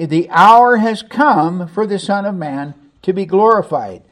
the 0.07 0.29
hour 0.29 0.77
has 0.77 1.01
come 1.01 1.67
for 1.67 1.85
the 1.85 1.99
son 1.99 2.25
of 2.25 2.35
man 2.35 2.73
to 3.01 3.13
be 3.13 3.25
glorified. 3.25 4.03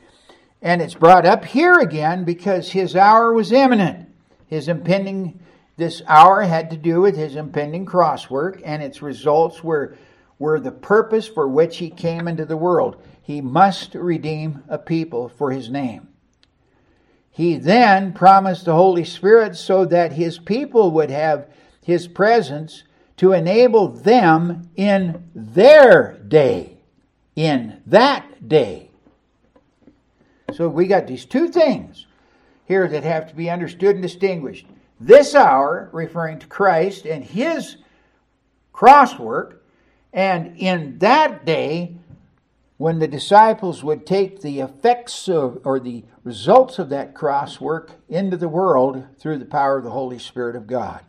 And 0.62 0.82
it's 0.82 0.96
brought 0.96 1.26
up 1.26 1.46
here 1.46 1.80
again 1.80 2.24
because 2.24 2.72
his 2.72 2.96
hour 2.96 3.32
was 3.34 3.52
imminent. 3.52 4.07
His 4.48 4.68
impending, 4.68 5.40
this 5.76 6.02
hour 6.08 6.42
had 6.42 6.72
to 6.72 6.78
do 6.78 7.02
with 7.02 7.16
his 7.16 7.36
impending 7.36 7.86
cross 7.86 8.30
work, 8.30 8.62
and 8.64 8.82
its 8.82 9.02
results 9.02 9.64
were, 9.64 9.96
were 10.40 10.60
the 10.60 10.72
purpose 10.72 11.28
for 11.28 11.48
which 11.48 11.78
he 11.78 11.90
came 11.90 12.28
into 12.28 12.46
the 12.46 12.58
world. 12.58 13.02
He 13.22 13.42
must 13.42 13.94
redeem 13.94 14.64
a 14.70 14.78
people 14.78 15.28
for 15.30 15.52
his 15.52 15.70
name. 15.70 16.08
He 17.30 17.58
then 17.58 18.14
promised 18.14 18.66
the 18.66 18.74
Holy 18.74 19.04
Spirit 19.04 19.56
so 19.56 19.86
that 19.86 20.14
his 20.14 20.40
people 20.40 20.92
would 20.92 21.12
have 21.12 21.48
his 21.84 22.08
presence 22.08 22.84
to 23.18 23.34
enable 23.34 23.90
them 23.90 24.70
in 24.76 25.30
their 25.36 26.18
day. 26.28 26.78
In 27.36 27.82
that 27.86 28.48
day. 28.48 28.90
So 30.54 30.68
we 30.68 30.88
got 30.88 31.06
these 31.06 31.26
two 31.26 31.50
things 31.50 32.08
here 32.68 32.88
that 32.88 33.04
have 33.04 33.30
to 33.30 33.36
be 33.36 33.50
understood 33.50 33.96
and 33.96 34.02
distinguished. 34.02 34.68
This 35.00 35.34
hour, 35.34 35.90
referring 35.94 36.40
to 36.40 36.48
Christ 36.48 37.06
and 37.06 37.24
his 37.24 37.78
cross 38.74 39.18
work, 39.18 39.64
and 40.12 40.58
in 40.58 40.98
that 41.00 41.46
day, 41.46 41.96
when 42.78 43.00
the 43.00 43.08
disciples 43.08 43.84
would 43.84 44.06
take 44.06 44.42
the 44.42 44.60
effects 44.60 45.28
of, 45.28 45.60
or 45.64 45.80
the 45.80 46.04
results 46.24 46.78
of 46.78 46.90
that 46.90 47.16
cross 47.16 47.60
work 47.60 47.92
into 48.08 48.38
the 48.38 48.50
world 48.50 49.04
through 49.18 49.38
the 49.38 49.46
power 49.46 49.78
of 49.78 49.84
the 49.84 49.92
Holy 49.92 50.20
Spirit 50.20 50.56
of 50.56 50.68
God. 50.68 51.04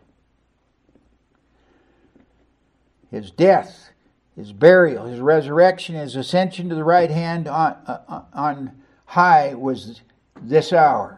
His 3.10 3.30
death, 3.30 3.90
his 4.36 4.52
burial, 4.52 5.06
his 5.06 5.20
resurrection, 5.20 5.94
his 5.94 6.14
ascension 6.14 6.68
to 6.68 6.74
the 6.74 6.84
right 6.84 7.10
hand 7.10 7.48
on, 7.48 7.72
uh, 7.86 8.22
on 8.32 8.82
high 9.06 9.54
was 9.54 10.02
this 10.40 10.72
hour. 10.72 11.17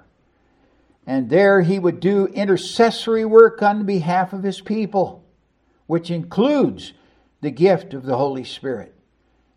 And 1.11 1.29
there 1.29 1.62
he 1.62 1.81
would 1.81 1.99
do 1.99 2.27
intercessory 2.27 3.25
work 3.25 3.62
on 3.62 3.85
behalf 3.85 4.33
of 4.33 4.44
his 4.44 4.61
people, 4.61 5.25
which 5.88 6.09
includes 6.09 6.92
the 7.40 7.51
gift 7.51 7.94
of 7.94 8.07
the 8.07 8.16
Holy 8.16 8.44
Spirit. 8.44 8.94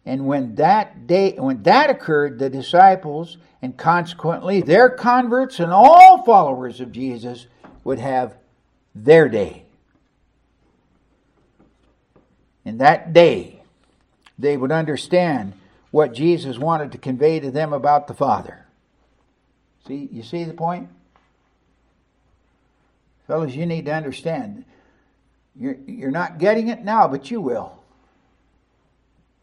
And 0.04 0.26
when 0.26 0.56
that 0.56 1.06
day 1.06 1.36
when 1.38 1.62
that 1.62 1.92
occurred, 1.92 2.39
the 2.39 2.50
disciples 2.50 3.38
and 3.62 3.78
consequently 3.78 4.62
their 4.62 4.89
converts 4.89 5.60
and 5.60 5.72
all 5.72 6.24
followers 6.24 6.82
of 6.82 6.92
Jesus 6.92 7.46
would 7.84 8.00
have 8.00 8.34
their 8.96 9.30
day. 9.30 9.66
In 12.66 12.80
that 12.80 13.13
day, 13.13 13.62
they 14.39 14.58
would 14.58 14.72
understand 14.72 15.54
what 15.92 16.16
Jesus 16.16 16.58
wanted 16.58 16.92
to 16.94 16.98
convey 16.98 17.39
to 17.39 17.52
them 17.52 17.74
about 17.74 18.08
the 18.08 18.16
Father. 18.16 18.66
See, 19.86 20.10
you 20.12 20.24
see 20.24 20.46
the 20.46 20.56
point? 20.56 20.89
Fellows, 23.28 23.56
you 23.56 23.66
need 23.66 23.86
to 23.86 23.94
understand. 23.94 24.66
You're, 25.56 25.78
you're 25.88 26.12
not 26.12 26.40
getting 26.40 26.68
it 26.68 26.84
now, 26.84 27.08
but 27.08 27.32
you 27.32 27.42
will. 27.42 27.84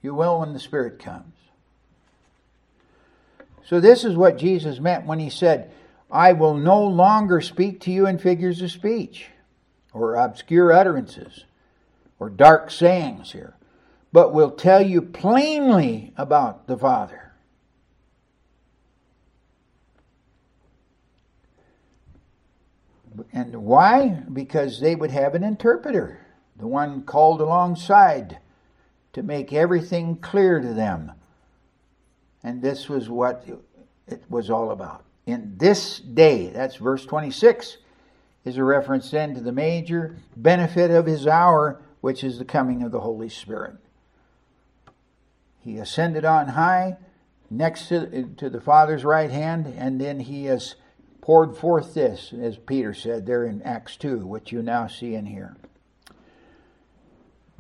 You 0.03 0.15
will 0.15 0.41
when 0.41 0.53
the 0.53 0.61
Spirit 0.61 0.99
comes. 0.99 1.35
So, 3.65 3.81
this 3.81 4.05
is 4.05 4.17
what 4.17 4.39
Jesus 4.39 4.81
meant 4.81 5.07
when 5.07 5.19
he 5.19 5.31
said, 5.31 5.71
I 6.11 6.33
will 6.33 6.55
no 6.55 6.83
longer 6.85 7.41
speak 7.41 7.81
to 7.83 7.91
you 7.91 8.07
in 8.07 8.19
figures 8.19 8.61
of 8.63 8.71
speech, 8.71 9.27
or 9.93 10.17
obscure 10.17 10.73
utterances, 10.73 11.45
or 12.19 12.29
dark 12.29 12.71
sayings 12.71 13.33
here 13.33 13.55
but 14.13 14.33
will 14.33 14.51
tell 14.51 14.83
you 14.83 15.03
plainly 15.03 16.13
about 16.17 16.67
the 16.67 16.77
Father. 16.77 17.20
And 23.33 23.65
why? 23.65 24.23
Because 24.33 24.81
they 24.81 24.95
would 24.95 25.11
have 25.11 25.35
an 25.35 25.43
interpreter, 25.43 26.21
the 26.57 26.67
one 26.67 27.03
called 27.03 27.41
alongside 27.41 28.39
to 29.13 29.23
make 29.23 29.53
everything 29.53 30.17
clear 30.17 30.61
to 30.61 30.73
them. 30.73 31.13
And 32.43 32.63
this 32.63 32.89
was 32.89 33.09
what 33.09 33.45
it 34.07 34.23
was 34.29 34.51
all 34.51 34.71
about. 34.71 35.05
In 35.27 35.55
this 35.57 35.99
day, 35.99 36.49
that's 36.49 36.77
verse 36.77 37.05
26, 37.05 37.77
is 38.45 38.57
a 38.57 38.65
reference 38.65 39.11
then 39.11 39.35
to 39.35 39.41
the 39.41 39.53
major 39.53 40.17
benefit 40.37 40.91
of 40.91 41.07
his 41.07 41.27
hour, 41.27 41.81
which 42.01 42.25
is 42.25 42.39
the 42.39 42.45
coming 42.45 42.83
of 42.83 42.91
the 42.91 43.01
Holy 43.01 43.29
Spirit. 43.29 43.75
He 45.61 45.77
ascended 45.77 46.25
on 46.25 46.49
high 46.49 46.97
next 47.51 47.89
to, 47.89 48.25
to 48.37 48.49
the 48.49 48.61
Father's 48.61 49.05
right 49.05 49.31
hand, 49.31 49.67
and 49.77 50.01
then 50.01 50.21
he 50.21 50.45
has 50.45 50.77
poured 51.21 51.57
forth 51.57 51.95
this, 51.95 52.33
as 52.33 52.57
Peter 52.57 52.95
said 52.95 53.27
there 53.27 53.45
in 53.45 53.63
Acts 53.63 53.97
2, 53.97 54.27
which 54.27 54.53
you 54.53 54.63
now 54.63 54.87
see 54.87 55.15
in 55.15 55.27
here. 55.27 55.57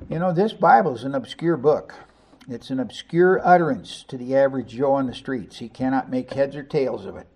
You 0.09 0.19
know, 0.19 0.33
this 0.33 0.53
Bible 0.53 0.95
is 0.95 1.05
an 1.05 1.15
obscure 1.15 1.57
book. 1.57 1.95
It's 2.49 2.71
an 2.71 2.81
obscure 2.81 3.41
utterance 3.47 4.05
to 4.09 4.17
the 4.17 4.35
average 4.35 4.69
Joe 4.69 4.95
on 4.95 5.07
the 5.07 5.15
streets. 5.15 5.59
He 5.59 5.69
cannot 5.69 6.11
make 6.11 6.33
heads 6.33 6.57
or 6.57 6.63
tails 6.63 7.05
of 7.05 7.17
it. 7.17 7.27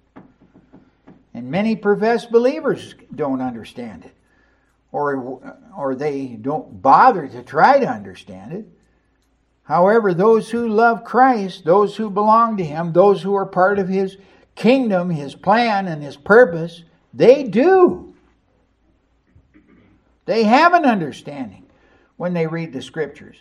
And 1.34 1.50
many 1.50 1.76
professed 1.76 2.30
believers 2.30 2.94
don't 3.14 3.40
understand 3.40 4.04
it, 4.04 4.14
or, 4.92 5.56
or 5.76 5.94
they 5.94 6.26
don't 6.26 6.80
bother 6.80 7.28
to 7.28 7.42
try 7.42 7.80
to 7.80 7.86
understand 7.86 8.52
it. 8.52 8.66
However, 9.64 10.14
those 10.14 10.50
who 10.50 10.68
love 10.68 11.04
Christ, 11.04 11.64
those 11.64 11.96
who 11.96 12.10
belong 12.10 12.56
to 12.58 12.64
Him, 12.64 12.92
those 12.92 13.22
who 13.22 13.34
are 13.34 13.46
part 13.46 13.78
of 13.78 13.88
His 13.88 14.16
kingdom, 14.54 15.10
His 15.10 15.34
plan, 15.34 15.88
and 15.88 16.02
His 16.02 16.16
purpose, 16.16 16.84
they 17.12 17.44
do. 17.44 18.14
They 20.26 20.44
have 20.44 20.74
an 20.74 20.84
understanding 20.84 21.66
when 22.16 22.34
they 22.34 22.46
read 22.46 22.72
the 22.72 22.82
Scriptures 22.82 23.36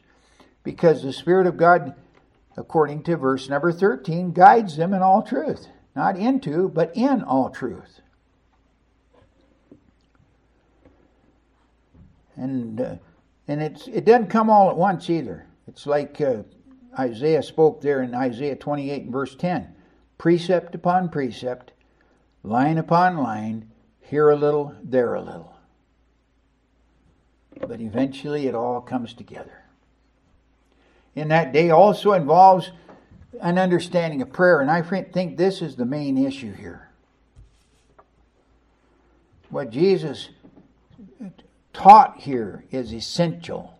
because 0.63 1.01
the 1.03 1.13
Spirit 1.13 1.47
of 1.47 1.57
God, 1.57 1.95
according 2.57 3.03
to 3.03 3.17
verse 3.17 3.49
number 3.49 3.71
13, 3.71 4.31
guides 4.31 4.77
them 4.77 4.93
in 4.93 5.01
all 5.01 5.21
truth. 5.21 5.67
Not 5.95 6.17
into, 6.17 6.69
but 6.69 6.91
in 6.95 7.23
all 7.23 7.49
truth. 7.49 8.01
And 12.35 12.81
uh, 12.81 12.95
And 13.47 13.61
it's, 13.61 13.87
it 13.87 14.05
doesn't 14.05 14.27
come 14.29 14.49
all 14.49 14.69
at 14.69 14.77
once 14.77 15.09
either. 15.09 15.45
It's 15.67 15.85
like 15.85 16.19
uh, 16.21 16.43
Isaiah 16.97 17.43
spoke 17.43 17.81
there 17.81 18.01
in 18.01 18.15
Isaiah 18.15 18.55
28 18.55 19.03
and 19.03 19.11
verse 19.11 19.35
10 19.35 19.73
precept 20.23 20.73
upon 20.73 21.09
precept, 21.09 21.73
line 22.43 22.77
upon 22.77 23.17
line, 23.17 23.69
here 23.99 24.29
a 24.29 24.35
little, 24.37 24.73
there 24.81 25.15
a 25.15 25.21
little. 25.21 25.53
But 27.59 27.81
eventually 27.81 28.47
it 28.47 28.55
all 28.55 28.79
comes 28.79 29.13
together. 29.13 29.65
And 31.13 31.29
that 31.29 31.51
day 31.51 31.71
also 31.71 32.13
involves 32.13 32.71
an 33.41 33.57
understanding 33.57 34.21
of 34.21 34.31
prayer, 34.31 34.61
and 34.61 34.71
I 34.71 34.81
think 34.81 35.35
this 35.35 35.61
is 35.61 35.75
the 35.75 35.83
main 35.83 36.17
issue 36.17 36.53
here. 36.53 36.87
What 39.49 39.71
Jesus 39.71 40.29
taught 41.73 42.21
here 42.21 42.63
is 42.71 42.93
essential. 42.93 43.77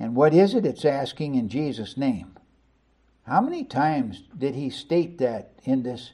And 0.00 0.16
what 0.16 0.32
is 0.32 0.54
it 0.54 0.64
it's 0.64 0.86
asking 0.86 1.34
in 1.34 1.50
Jesus' 1.50 1.98
name? 1.98 2.35
How 3.26 3.40
many 3.40 3.64
times 3.64 4.22
did 4.36 4.54
he 4.54 4.70
state 4.70 5.18
that 5.18 5.52
in 5.64 5.82
this 5.82 6.12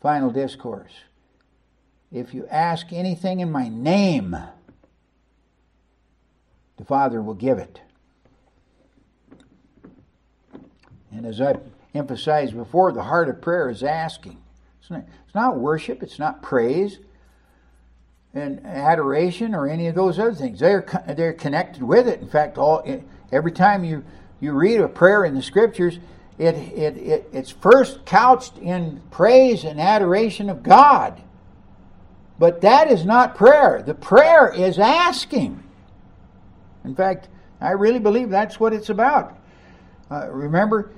final 0.00 0.30
discourse? 0.30 0.92
If 2.10 2.32
you 2.32 2.46
ask 2.46 2.92
anything 2.92 3.40
in 3.40 3.52
my 3.52 3.68
name, 3.68 4.36
the 6.76 6.84
Father 6.84 7.20
will 7.20 7.34
give 7.34 7.58
it. 7.58 7.80
And 11.10 11.26
as 11.26 11.40
I 11.40 11.56
emphasized 11.94 12.56
before, 12.56 12.92
the 12.92 13.02
heart 13.02 13.28
of 13.28 13.42
prayer 13.42 13.68
is 13.68 13.82
asking. 13.82 14.38
It's 14.80 14.90
not, 14.90 15.04
it's 15.26 15.34
not 15.34 15.58
worship, 15.58 16.02
it's 16.02 16.18
not 16.18 16.42
praise 16.42 16.98
and 18.34 18.64
adoration 18.66 19.54
or 19.54 19.68
any 19.68 19.86
of 19.86 19.94
those 19.94 20.18
other 20.18 20.34
things. 20.34 20.58
They're 20.58 20.84
they're 21.16 21.32
connected 21.32 21.82
with 21.82 22.08
it. 22.08 22.20
In 22.20 22.28
fact, 22.28 22.58
all 22.58 22.84
every 23.30 23.52
time 23.52 23.84
you 23.84 24.04
you 24.40 24.52
read 24.52 24.80
a 24.80 24.88
prayer 24.88 25.24
in 25.24 25.34
the 25.34 25.42
scriptures, 25.42 25.98
it, 26.38 26.54
it, 26.54 26.96
it 26.96 27.28
it's 27.32 27.50
first 27.50 28.04
couched 28.04 28.58
in 28.58 29.00
praise 29.10 29.64
and 29.64 29.80
adoration 29.80 30.50
of 30.50 30.62
God. 30.62 31.22
But 32.38 32.62
that 32.62 32.90
is 32.90 33.04
not 33.04 33.36
prayer. 33.36 33.82
The 33.84 33.94
prayer 33.94 34.52
is 34.52 34.78
asking. 34.78 35.62
In 36.84 36.94
fact, 36.94 37.28
I 37.60 37.70
really 37.70 38.00
believe 38.00 38.30
that's 38.30 38.58
what 38.58 38.72
it's 38.72 38.88
about. 38.88 39.38
Uh, 40.10 40.28
remember 40.30 40.90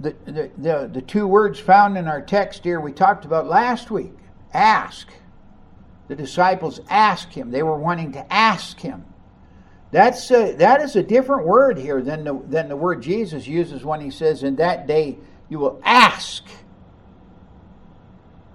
the, 0.00 0.14
the, 0.26 0.50
the, 0.58 0.90
the 0.92 1.02
two 1.02 1.26
words 1.26 1.58
found 1.58 1.96
in 1.96 2.06
our 2.06 2.20
text 2.20 2.62
here 2.64 2.80
we 2.80 2.92
talked 2.92 3.24
about 3.24 3.46
last 3.46 3.90
week 3.90 4.12
ask 4.52 5.08
the 6.08 6.16
disciples 6.16 6.80
asked 6.88 7.34
him. 7.34 7.50
They 7.50 7.62
were 7.62 7.78
wanting 7.78 8.12
to 8.12 8.32
ask 8.32 8.80
him. 8.80 9.04
That's 9.90 10.30
a, 10.30 10.52
that 10.56 10.82
is 10.82 10.96
a 10.96 11.02
different 11.02 11.46
word 11.46 11.78
here 11.78 12.02
than 12.02 12.24
the, 12.24 12.40
than 12.46 12.68
the 12.68 12.76
word 12.76 13.02
Jesus 13.02 13.46
uses 13.46 13.84
when 13.84 14.00
he 14.00 14.10
says, 14.10 14.42
In 14.42 14.56
that 14.56 14.86
day 14.86 15.18
you 15.48 15.58
will 15.58 15.80
ask. 15.84 16.44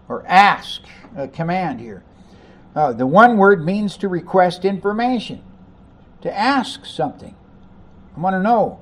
Or 0.08 0.26
ask, 0.28 0.82
a 1.16 1.28
command 1.28 1.80
here. 1.80 2.04
Uh, 2.76 2.94
the 2.94 3.08
one 3.08 3.38
word 3.38 3.64
means 3.64 3.98
to 3.98 4.08
request 4.08 4.66
information, 4.66 5.44
to 6.22 6.36
ask 6.36 6.86
something. 6.86 7.36
I 8.16 8.20
want 8.20 8.36
to 8.36 8.42
know 8.42 8.82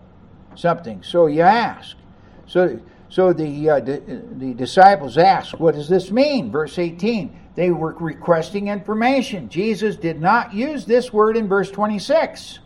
something, 0.56 1.04
so 1.04 1.28
you 1.28 1.42
ask. 1.42 1.96
So, 2.48 2.82
so 3.08 3.32
the, 3.32 3.70
uh, 3.70 3.80
the, 3.80 4.02
the 4.38 4.54
disciples 4.54 5.18
ask, 5.18 5.58
What 5.58 5.76
does 5.76 5.88
this 5.88 6.12
mean? 6.12 6.52
Verse 6.52 6.78
18 6.78 7.41
they 7.56 7.72
were 7.72 7.96
requesting 8.00 8.68
information. 8.70 9.50
Jesus 9.50 9.96
did 9.98 10.22
not 10.22 10.54
use 10.54 10.86
this 10.86 11.12
word 11.12 11.36
in 11.36 11.48
verse 11.48 11.70
26. 11.70 12.60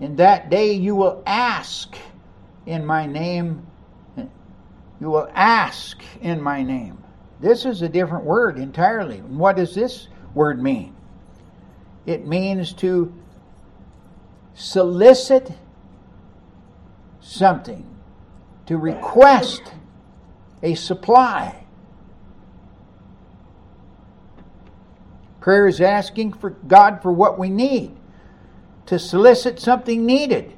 In 0.00 0.16
that 0.16 0.50
day 0.50 0.72
you 0.72 0.96
will 0.96 1.22
ask 1.26 1.96
in 2.66 2.84
my 2.84 3.06
name. 3.06 3.66
You 4.16 5.10
will 5.10 5.28
ask 5.34 6.02
in 6.20 6.40
my 6.40 6.62
name. 6.62 7.02
This 7.40 7.64
is 7.64 7.82
a 7.82 7.88
different 7.88 8.24
word 8.24 8.58
entirely. 8.58 9.18
What 9.18 9.56
does 9.56 9.74
this 9.74 10.08
word 10.34 10.62
mean? 10.62 10.96
It 12.06 12.26
means 12.26 12.72
to 12.74 13.12
solicit 14.54 15.52
something, 17.20 17.86
to 18.66 18.76
request 18.76 19.62
a 20.62 20.74
supply. 20.74 21.63
Prayer 25.44 25.68
is 25.68 25.82
asking 25.82 26.32
for 26.32 26.48
God 26.66 27.02
for 27.02 27.12
what 27.12 27.38
we 27.38 27.50
need, 27.50 27.94
to 28.86 28.98
solicit 28.98 29.60
something 29.60 30.06
needed. 30.06 30.54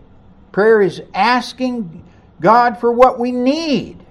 Prayer 0.53 0.81
is 0.81 1.03
asking 1.13 2.05
God 2.41 2.79
for 2.79 2.93
what 2.93 3.19
we 3.19 3.33
need. 3.33 4.07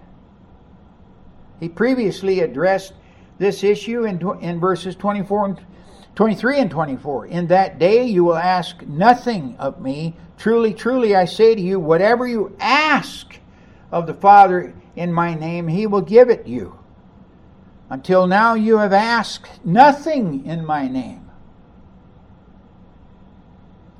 He 1.61 1.69
previously 1.69 2.41
addressed 2.41 2.91
this 3.39 3.63
issue 3.63 4.03
in, 4.03 4.21
in 4.41 4.59
verses 4.59 4.97
24 4.97 5.45
and 5.45 5.65
23 6.13 6.59
and 6.59 6.71
24. 6.71 7.27
In 7.27 7.47
that 7.47 7.79
day 7.79 8.03
you 8.03 8.25
will 8.25 8.35
ask 8.35 8.81
nothing 8.81 9.55
of 9.57 9.79
me. 9.79 10.13
Truly, 10.37 10.73
truly, 10.73 11.15
I 11.15 11.23
say 11.23 11.55
to 11.55 11.61
you, 11.61 11.79
whatever 11.79 12.27
you 12.27 12.53
ask 12.59 13.39
of 13.93 14.07
the 14.07 14.13
Father 14.13 14.75
in 14.97 15.13
my 15.13 15.35
name, 15.35 15.69
he 15.69 15.87
will 15.87 16.01
give 16.01 16.29
it 16.29 16.45
you. 16.45 16.77
Until 17.89 18.27
now 18.27 18.55
you 18.55 18.77
have 18.77 18.93
asked 18.93 19.63
nothing 19.65 20.45
in 20.45 20.65
my 20.65 20.87
name. 20.87 21.29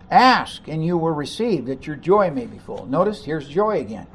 Ask 0.09 0.67
and 0.67 0.85
you 0.85 0.97
will 0.97 1.11
receive 1.11 1.65
that 1.65 1.85
your 1.85 1.95
joy 1.95 2.31
may 2.31 2.45
be 2.45 2.57
full. 2.57 2.85
Notice 2.85 3.25
here's 3.25 3.47
joy 3.47 3.79
again. 3.79 4.07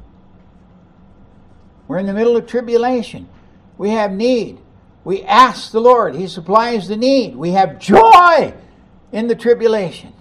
We're 1.87 1.99
in 1.99 2.07
the 2.07 2.15
middle 2.15 2.37
of 2.37 2.47
tribulation. 2.47 3.29
We 3.77 3.91
have 3.91 4.13
need. 4.13 4.61
We 5.05 5.23
ask 5.23 5.73
the 5.73 5.81
Lord, 5.81 6.15
He 6.15 6.29
supplies 6.29 6.87
the 6.87 6.97
need. 6.97 7.35
We 7.35 7.51
have 7.53 7.79
joy 7.79 8.55
in 9.13 9.27
the 9.27 9.35
tribulation 9.35 10.13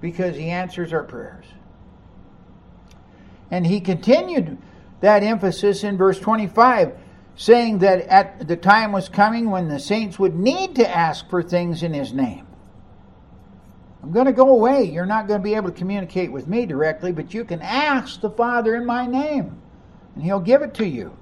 because 0.00 0.36
He 0.36 0.48
answers 0.48 0.92
our 0.92 1.04
prayers. 1.04 1.44
And 3.50 3.66
He 3.66 3.80
continued 3.80 4.58
that 5.00 5.22
emphasis 5.22 5.84
in 5.84 5.96
verse 5.96 6.18
25 6.18 6.98
saying 7.36 7.78
that 7.78 8.00
at 8.08 8.48
the 8.48 8.56
time 8.56 8.92
was 8.92 9.08
coming 9.08 9.50
when 9.50 9.68
the 9.68 9.78
saints 9.78 10.18
would 10.18 10.34
need 10.34 10.74
to 10.74 10.88
ask 10.88 11.28
for 11.28 11.42
things 11.42 11.82
in 11.82 11.92
his 11.92 12.12
name. 12.12 12.46
I'm 14.02 14.12
going 14.12 14.26
to 14.26 14.32
go 14.32 14.48
away. 14.48 14.84
You're 14.84 15.04
not 15.04 15.26
going 15.26 15.40
to 15.40 15.44
be 15.44 15.54
able 15.54 15.70
to 15.70 15.76
communicate 15.76 16.32
with 16.32 16.46
me 16.46 16.64
directly, 16.64 17.12
but 17.12 17.34
you 17.34 17.44
can 17.44 17.60
ask 17.60 18.20
the 18.20 18.30
Father 18.30 18.74
in 18.74 18.86
my 18.86 19.06
name, 19.06 19.60
and 20.14 20.24
he'll 20.24 20.40
give 20.40 20.62
it 20.62 20.74
to 20.74 20.86
you. 20.86 21.16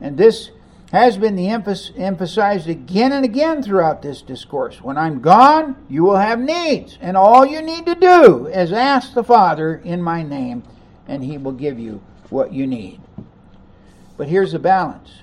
And 0.00 0.18
this 0.18 0.50
has 0.92 1.16
been 1.16 1.36
the 1.36 1.48
emphasized 1.48 2.68
again 2.68 3.12
and 3.12 3.24
again 3.24 3.62
throughout 3.62 4.02
this 4.02 4.20
discourse. 4.20 4.82
When 4.82 4.98
I'm 4.98 5.20
gone, 5.20 5.76
you 5.88 6.04
will 6.04 6.16
have 6.16 6.40
needs, 6.40 6.98
and 7.00 7.16
all 7.16 7.46
you 7.46 7.62
need 7.62 7.86
to 7.86 7.94
do 7.94 8.46
is 8.48 8.72
ask 8.72 9.14
the 9.14 9.24
Father 9.24 9.76
in 9.76 10.02
my 10.02 10.22
name, 10.22 10.62
and 11.08 11.24
he 11.24 11.38
will 11.38 11.52
give 11.52 11.78
you 11.78 12.02
what 12.30 12.52
you 12.52 12.66
need. 12.66 13.00
But 14.16 14.28
here's 14.28 14.52
the 14.52 14.58
balance 14.58 15.22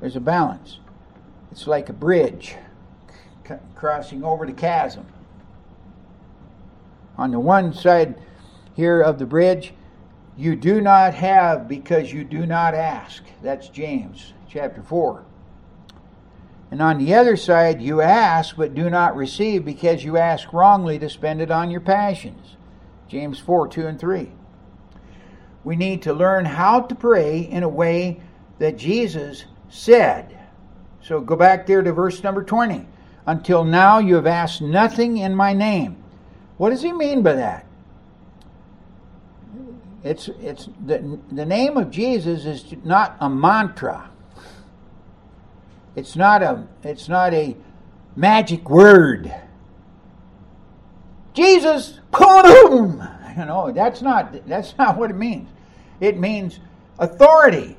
there's 0.00 0.16
a 0.16 0.20
balance. 0.20 0.80
It's 1.50 1.66
like 1.66 1.88
a 1.88 1.92
bridge 1.92 2.56
c- 3.48 3.54
crossing 3.74 4.24
over 4.24 4.44
the 4.44 4.52
chasm. 4.52 5.06
On 7.16 7.30
the 7.30 7.38
one 7.38 7.72
side 7.72 8.20
here 8.74 9.00
of 9.00 9.18
the 9.18 9.26
bridge, 9.26 9.72
you 10.36 10.56
do 10.56 10.80
not 10.80 11.14
have 11.14 11.68
because 11.68 12.12
you 12.12 12.24
do 12.24 12.44
not 12.44 12.74
ask. 12.74 13.22
That's 13.42 13.68
James 13.68 14.34
chapter 14.48 14.82
4. 14.82 15.24
And 16.72 16.82
on 16.82 16.98
the 16.98 17.14
other 17.14 17.36
side, 17.36 17.80
you 17.80 18.00
ask 18.00 18.56
but 18.56 18.74
do 18.74 18.90
not 18.90 19.14
receive 19.14 19.64
because 19.64 20.02
you 20.02 20.16
ask 20.16 20.52
wrongly 20.52 20.98
to 20.98 21.08
spend 21.08 21.40
it 21.40 21.52
on 21.52 21.70
your 21.70 21.80
passions. 21.80 22.56
James 23.06 23.38
4 23.38 23.68
2 23.68 23.86
and 23.86 24.00
3 24.00 24.32
we 25.64 25.76
need 25.76 26.02
to 26.02 26.12
learn 26.12 26.44
how 26.44 26.80
to 26.80 26.94
pray 26.94 27.40
in 27.40 27.62
a 27.62 27.68
way 27.68 28.20
that 28.58 28.76
Jesus 28.76 29.44
said. 29.68 30.38
So 31.02 31.20
go 31.20 31.36
back 31.36 31.66
there 31.66 31.82
to 31.82 31.92
verse 31.92 32.22
number 32.22 32.42
20. 32.42 32.86
Until 33.26 33.64
now 33.64 33.98
you 33.98 34.14
have 34.16 34.26
asked 34.26 34.60
nothing 34.60 35.18
in 35.18 35.34
my 35.34 35.52
name. 35.52 36.02
What 36.58 36.70
does 36.70 36.82
he 36.82 36.92
mean 36.92 37.22
by 37.22 37.34
that? 37.34 37.66
It's, 40.02 40.28
it's 40.40 40.68
the, 40.84 41.18
the 41.32 41.46
name 41.46 41.78
of 41.78 41.90
Jesus 41.90 42.44
is 42.44 42.64
not 42.84 43.16
a 43.20 43.30
mantra. 43.30 44.10
It's 45.96 46.16
not 46.16 46.42
a 46.42 46.66
it's 46.82 47.08
not 47.08 47.32
a 47.32 47.56
magic 48.16 48.68
word. 48.68 49.34
Jesus, 51.32 52.00
boom! 52.10 53.08
You 53.36 53.46
know, 53.46 53.72
that's 53.72 54.00
not 54.00 54.46
that's 54.46 54.78
not 54.78 54.96
what 54.96 55.10
it 55.10 55.16
means. 55.16 55.48
It 56.00 56.18
means 56.18 56.60
authority. 56.98 57.76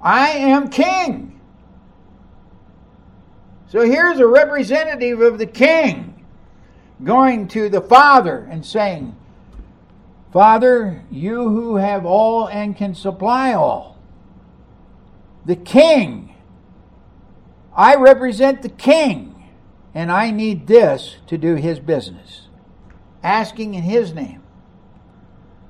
I 0.00 0.30
am 0.30 0.68
king. 0.68 1.40
So 3.68 3.82
here's 3.82 4.18
a 4.18 4.26
representative 4.26 5.20
of 5.20 5.38
the 5.38 5.46
king 5.46 6.24
going 7.04 7.48
to 7.48 7.68
the 7.68 7.80
Father 7.80 8.48
and 8.50 8.64
saying, 8.64 9.14
Father, 10.32 11.04
you 11.10 11.48
who 11.48 11.76
have 11.76 12.04
all 12.04 12.48
and 12.48 12.76
can 12.76 12.94
supply 12.94 13.52
all, 13.54 13.98
the 15.44 15.56
king, 15.56 16.34
I 17.74 17.94
represent 17.94 18.62
the 18.62 18.68
king, 18.68 19.50
and 19.94 20.12
I 20.12 20.30
need 20.30 20.66
this 20.66 21.16
to 21.28 21.38
do 21.38 21.54
his 21.54 21.78
business. 21.78 22.48
Asking 23.22 23.74
in 23.74 23.82
his 23.82 24.12
name. 24.12 24.42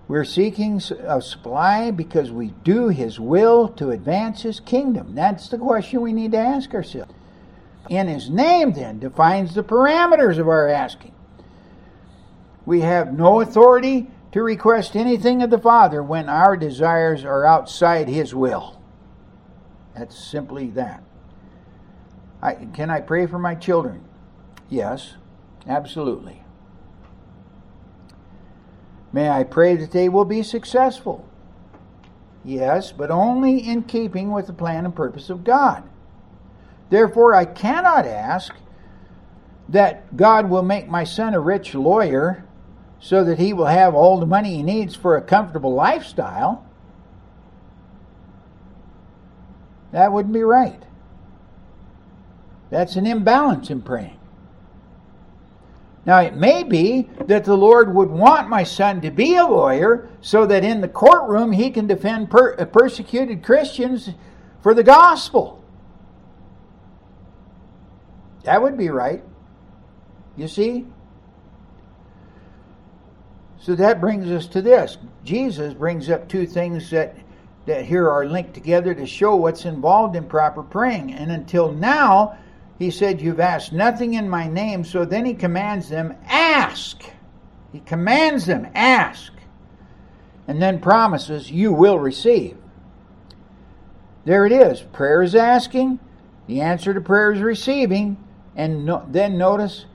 We're 0.08 0.24
seeking 0.24 0.80
a 1.00 1.20
supply 1.20 1.90
because 1.90 2.32
we 2.32 2.54
do 2.64 2.88
his 2.88 3.20
will 3.20 3.68
to 3.68 3.90
advance 3.90 4.40
his 4.40 4.58
kingdom. 4.58 5.14
That's 5.14 5.50
the 5.50 5.58
question 5.58 6.00
we 6.00 6.14
need 6.14 6.32
to 6.32 6.38
ask 6.38 6.72
ourselves. 6.72 7.12
In 7.90 8.08
his 8.08 8.30
name, 8.30 8.72
then, 8.72 8.98
defines 8.98 9.54
the 9.54 9.62
parameters 9.62 10.38
of 10.38 10.48
our 10.48 10.66
asking. 10.66 11.14
We 12.64 12.80
have 12.80 13.12
no 13.12 13.40
authority 13.40 14.10
to 14.32 14.42
request 14.42 14.96
anything 14.96 15.42
of 15.42 15.50
the 15.50 15.58
Father 15.58 16.02
when 16.02 16.28
our 16.28 16.56
desires 16.56 17.24
are 17.24 17.46
outside 17.46 18.08
his 18.08 18.34
will. 18.34 18.80
That's 19.94 20.18
simply 20.18 20.68
that. 20.70 21.02
I, 22.42 22.54
can 22.54 22.90
I 22.90 23.00
pray 23.00 23.26
for 23.26 23.38
my 23.38 23.54
children? 23.54 24.04
Yes, 24.70 25.14
absolutely. 25.66 26.42
May 29.12 29.28
I 29.28 29.44
pray 29.44 29.76
that 29.76 29.90
they 29.90 30.08
will 30.08 30.24
be 30.24 30.42
successful? 30.42 31.26
Yes, 32.44 32.92
but 32.92 33.10
only 33.10 33.58
in 33.58 33.82
keeping 33.82 34.32
with 34.32 34.46
the 34.46 34.52
plan 34.52 34.84
and 34.84 34.94
purpose 34.94 35.30
of 35.30 35.44
God. 35.44 35.82
Therefore, 36.90 37.34
I 37.34 37.44
cannot 37.44 38.06
ask 38.06 38.54
that 39.68 40.16
God 40.16 40.48
will 40.48 40.62
make 40.62 40.88
my 40.88 41.04
son 41.04 41.34
a 41.34 41.40
rich 41.40 41.74
lawyer 41.74 42.44
so 43.00 43.22
that 43.24 43.38
he 43.38 43.52
will 43.52 43.66
have 43.66 43.94
all 43.94 44.18
the 44.18 44.26
money 44.26 44.56
he 44.56 44.62
needs 44.62 44.94
for 44.96 45.16
a 45.16 45.22
comfortable 45.22 45.74
lifestyle. 45.74 46.66
That 49.92 50.12
wouldn't 50.12 50.34
be 50.34 50.42
right. 50.42 50.82
That's 52.70 52.96
an 52.96 53.06
imbalance 53.06 53.70
in 53.70 53.82
praying. 53.82 54.17
Now, 56.08 56.20
it 56.20 56.36
may 56.36 56.64
be 56.64 57.02
that 57.26 57.44
the 57.44 57.54
Lord 57.54 57.94
would 57.94 58.08
want 58.08 58.48
my 58.48 58.64
son 58.64 59.02
to 59.02 59.10
be 59.10 59.36
a 59.36 59.44
lawyer 59.44 60.08
so 60.22 60.46
that 60.46 60.64
in 60.64 60.80
the 60.80 60.88
courtroom 60.88 61.52
he 61.52 61.68
can 61.68 61.86
defend 61.86 62.30
per- 62.30 62.54
uh, 62.54 62.64
persecuted 62.64 63.44
Christians 63.44 64.08
for 64.62 64.72
the 64.72 64.82
gospel. 64.82 65.62
That 68.44 68.62
would 68.62 68.78
be 68.78 68.88
right. 68.88 69.22
You 70.34 70.48
see? 70.48 70.86
So 73.60 73.74
that 73.74 74.00
brings 74.00 74.30
us 74.30 74.46
to 74.46 74.62
this. 74.62 74.96
Jesus 75.24 75.74
brings 75.74 76.08
up 76.08 76.26
two 76.26 76.46
things 76.46 76.88
that, 76.88 77.18
that 77.66 77.84
here 77.84 78.08
are 78.08 78.24
linked 78.24 78.54
together 78.54 78.94
to 78.94 79.04
show 79.04 79.36
what's 79.36 79.66
involved 79.66 80.16
in 80.16 80.24
proper 80.24 80.62
praying. 80.62 81.12
And 81.12 81.30
until 81.30 81.70
now, 81.70 82.38
he 82.78 82.90
said, 82.90 83.20
You've 83.20 83.40
asked 83.40 83.72
nothing 83.72 84.14
in 84.14 84.28
my 84.28 84.48
name. 84.48 84.84
So 84.84 85.04
then 85.04 85.24
he 85.24 85.34
commands 85.34 85.88
them, 85.88 86.14
Ask. 86.26 87.02
He 87.72 87.80
commands 87.80 88.46
them, 88.46 88.68
Ask. 88.74 89.32
And 90.46 90.62
then 90.62 90.80
promises, 90.80 91.50
You 91.50 91.72
will 91.72 91.98
receive. 91.98 92.56
There 94.24 94.46
it 94.46 94.52
is. 94.52 94.82
Prayer 94.82 95.22
is 95.22 95.34
asking, 95.34 95.98
the 96.46 96.60
answer 96.60 96.92
to 96.92 97.00
prayer 97.00 97.32
is 97.32 97.40
receiving. 97.40 98.22
And 98.54 98.84
no, 98.84 99.06
then 99.08 99.38
notice 99.38 99.86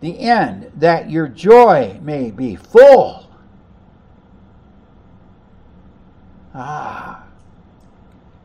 the 0.00 0.18
end, 0.18 0.72
that 0.76 1.10
your 1.10 1.28
joy 1.28 1.98
may 2.02 2.30
be 2.30 2.56
full. 2.56 3.30
Ah. 6.54 7.24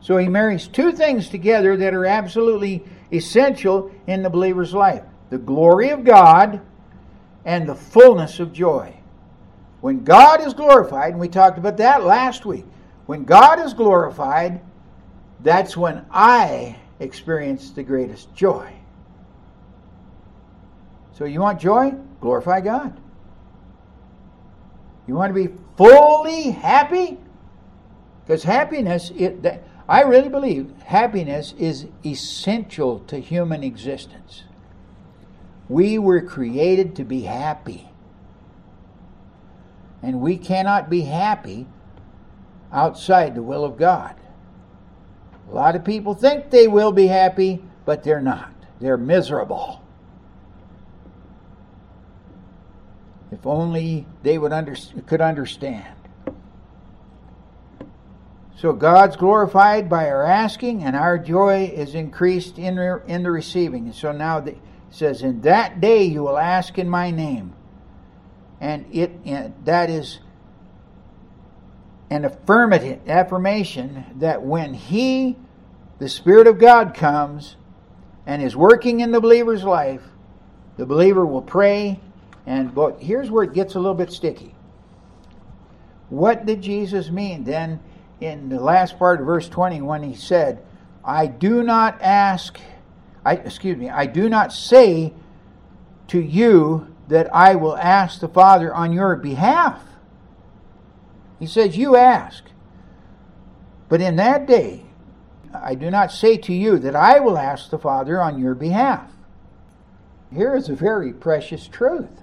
So 0.00 0.16
he 0.16 0.28
marries 0.28 0.68
two 0.68 0.92
things 0.92 1.28
together 1.28 1.76
that 1.76 1.94
are 1.94 2.06
absolutely 2.06 2.84
essential 3.12 3.90
in 4.06 4.22
the 4.22 4.30
believer's 4.30 4.74
life 4.74 5.02
the 5.30 5.38
glory 5.38 5.88
of 5.88 6.04
God 6.04 6.60
and 7.46 7.66
the 7.66 7.74
fullness 7.74 8.38
of 8.38 8.52
joy. 8.52 8.94
When 9.80 10.04
God 10.04 10.46
is 10.46 10.52
glorified, 10.52 11.12
and 11.12 11.20
we 11.20 11.28
talked 11.28 11.56
about 11.56 11.78
that 11.78 12.04
last 12.04 12.44
week, 12.44 12.66
when 13.06 13.24
God 13.24 13.58
is 13.58 13.72
glorified, 13.72 14.60
that's 15.40 15.76
when 15.76 16.04
I 16.10 16.76
experience 17.00 17.70
the 17.70 17.82
greatest 17.82 18.34
joy. 18.34 18.72
So 21.14 21.24
you 21.24 21.40
want 21.40 21.60
joy? 21.60 21.94
Glorify 22.20 22.60
God. 22.60 23.00
You 25.06 25.14
want 25.14 25.34
to 25.34 25.48
be 25.48 25.52
fully 25.76 26.50
happy? 26.50 27.18
Because 28.24 28.42
happiness, 28.44 29.10
it, 29.16 29.42
that, 29.42 29.64
I 29.88 30.02
really 30.02 30.28
believe 30.28 30.72
happiness 30.84 31.54
is 31.58 31.86
essential 32.04 33.00
to 33.00 33.18
human 33.18 33.62
existence. 33.62 34.44
We 35.68 35.98
were 35.98 36.20
created 36.20 36.96
to 36.96 37.04
be 37.04 37.22
happy. 37.22 37.88
And 40.02 40.20
we 40.20 40.36
cannot 40.36 40.90
be 40.90 41.02
happy 41.02 41.66
outside 42.72 43.34
the 43.34 43.42
will 43.42 43.64
of 43.64 43.76
God. 43.76 44.14
A 45.50 45.54
lot 45.54 45.76
of 45.76 45.84
people 45.84 46.14
think 46.14 46.50
they 46.50 46.68
will 46.68 46.92
be 46.92 47.06
happy, 47.06 47.62
but 47.84 48.02
they're 48.02 48.20
not. 48.20 48.52
They're 48.80 48.96
miserable. 48.96 49.82
If 53.30 53.46
only 53.46 54.06
they 54.22 54.38
would 54.38 54.52
under, 54.52 54.76
could 55.06 55.20
understand. 55.20 55.94
So 58.62 58.72
God's 58.72 59.16
glorified 59.16 59.90
by 59.90 60.08
our 60.08 60.22
asking, 60.22 60.84
and 60.84 60.94
our 60.94 61.18
joy 61.18 61.72
is 61.74 61.96
increased 61.96 62.60
in, 62.60 62.78
in 63.08 63.24
the 63.24 63.30
receiving. 63.32 63.86
And 63.86 63.94
so 63.94 64.12
now 64.12 64.38
the, 64.38 64.52
it 64.52 64.58
says, 64.92 65.22
In 65.22 65.40
that 65.40 65.80
day 65.80 66.04
you 66.04 66.22
will 66.22 66.38
ask 66.38 66.78
in 66.78 66.88
my 66.88 67.10
name. 67.10 67.54
And 68.60 68.86
it 68.94 69.64
that 69.64 69.90
is 69.90 70.20
an 72.08 72.24
affirmative 72.24 73.00
affirmation 73.08 74.04
that 74.20 74.42
when 74.42 74.74
He, 74.74 75.36
the 75.98 76.08
Spirit 76.08 76.46
of 76.46 76.60
God, 76.60 76.94
comes 76.94 77.56
and 78.26 78.40
is 78.40 78.54
working 78.54 79.00
in 79.00 79.10
the 79.10 79.20
believer's 79.20 79.64
life, 79.64 80.04
the 80.76 80.86
believer 80.86 81.26
will 81.26 81.42
pray 81.42 81.98
and 82.46 82.72
but 82.72 83.02
here's 83.02 83.28
where 83.28 83.42
it 83.42 83.54
gets 83.54 83.74
a 83.74 83.80
little 83.80 83.96
bit 83.96 84.12
sticky. 84.12 84.54
What 86.10 86.46
did 86.46 86.62
Jesus 86.62 87.10
mean 87.10 87.42
then 87.42 87.80
in 88.24 88.48
the 88.48 88.60
last 88.60 88.98
part 88.98 89.20
of 89.20 89.26
verse 89.26 89.48
20 89.48 89.82
when 89.82 90.02
he 90.02 90.14
said, 90.14 90.62
I 91.04 91.26
do 91.26 91.62
not 91.62 92.00
ask, 92.00 92.58
I 93.24 93.34
excuse 93.34 93.76
me, 93.76 93.90
I 93.90 94.06
do 94.06 94.28
not 94.28 94.52
say 94.52 95.12
to 96.08 96.20
you 96.20 96.94
that 97.08 97.34
I 97.34 97.56
will 97.56 97.76
ask 97.76 98.20
the 98.20 98.28
Father 98.28 98.72
on 98.72 98.92
your 98.92 99.16
behalf. 99.16 99.82
He 101.38 101.46
says, 101.46 101.76
You 101.76 101.96
ask. 101.96 102.44
But 103.88 104.00
in 104.00 104.16
that 104.16 104.46
day, 104.46 104.84
I 105.52 105.74
do 105.74 105.90
not 105.90 106.12
say 106.12 106.36
to 106.38 106.54
you 106.54 106.78
that 106.78 106.96
I 106.96 107.20
will 107.20 107.36
ask 107.36 107.70
the 107.70 107.78
Father 107.78 108.22
on 108.22 108.38
your 108.38 108.54
behalf. 108.54 109.10
Here 110.32 110.56
is 110.56 110.68
a 110.68 110.74
very 110.74 111.12
precious 111.12 111.68
truth. 111.68 112.22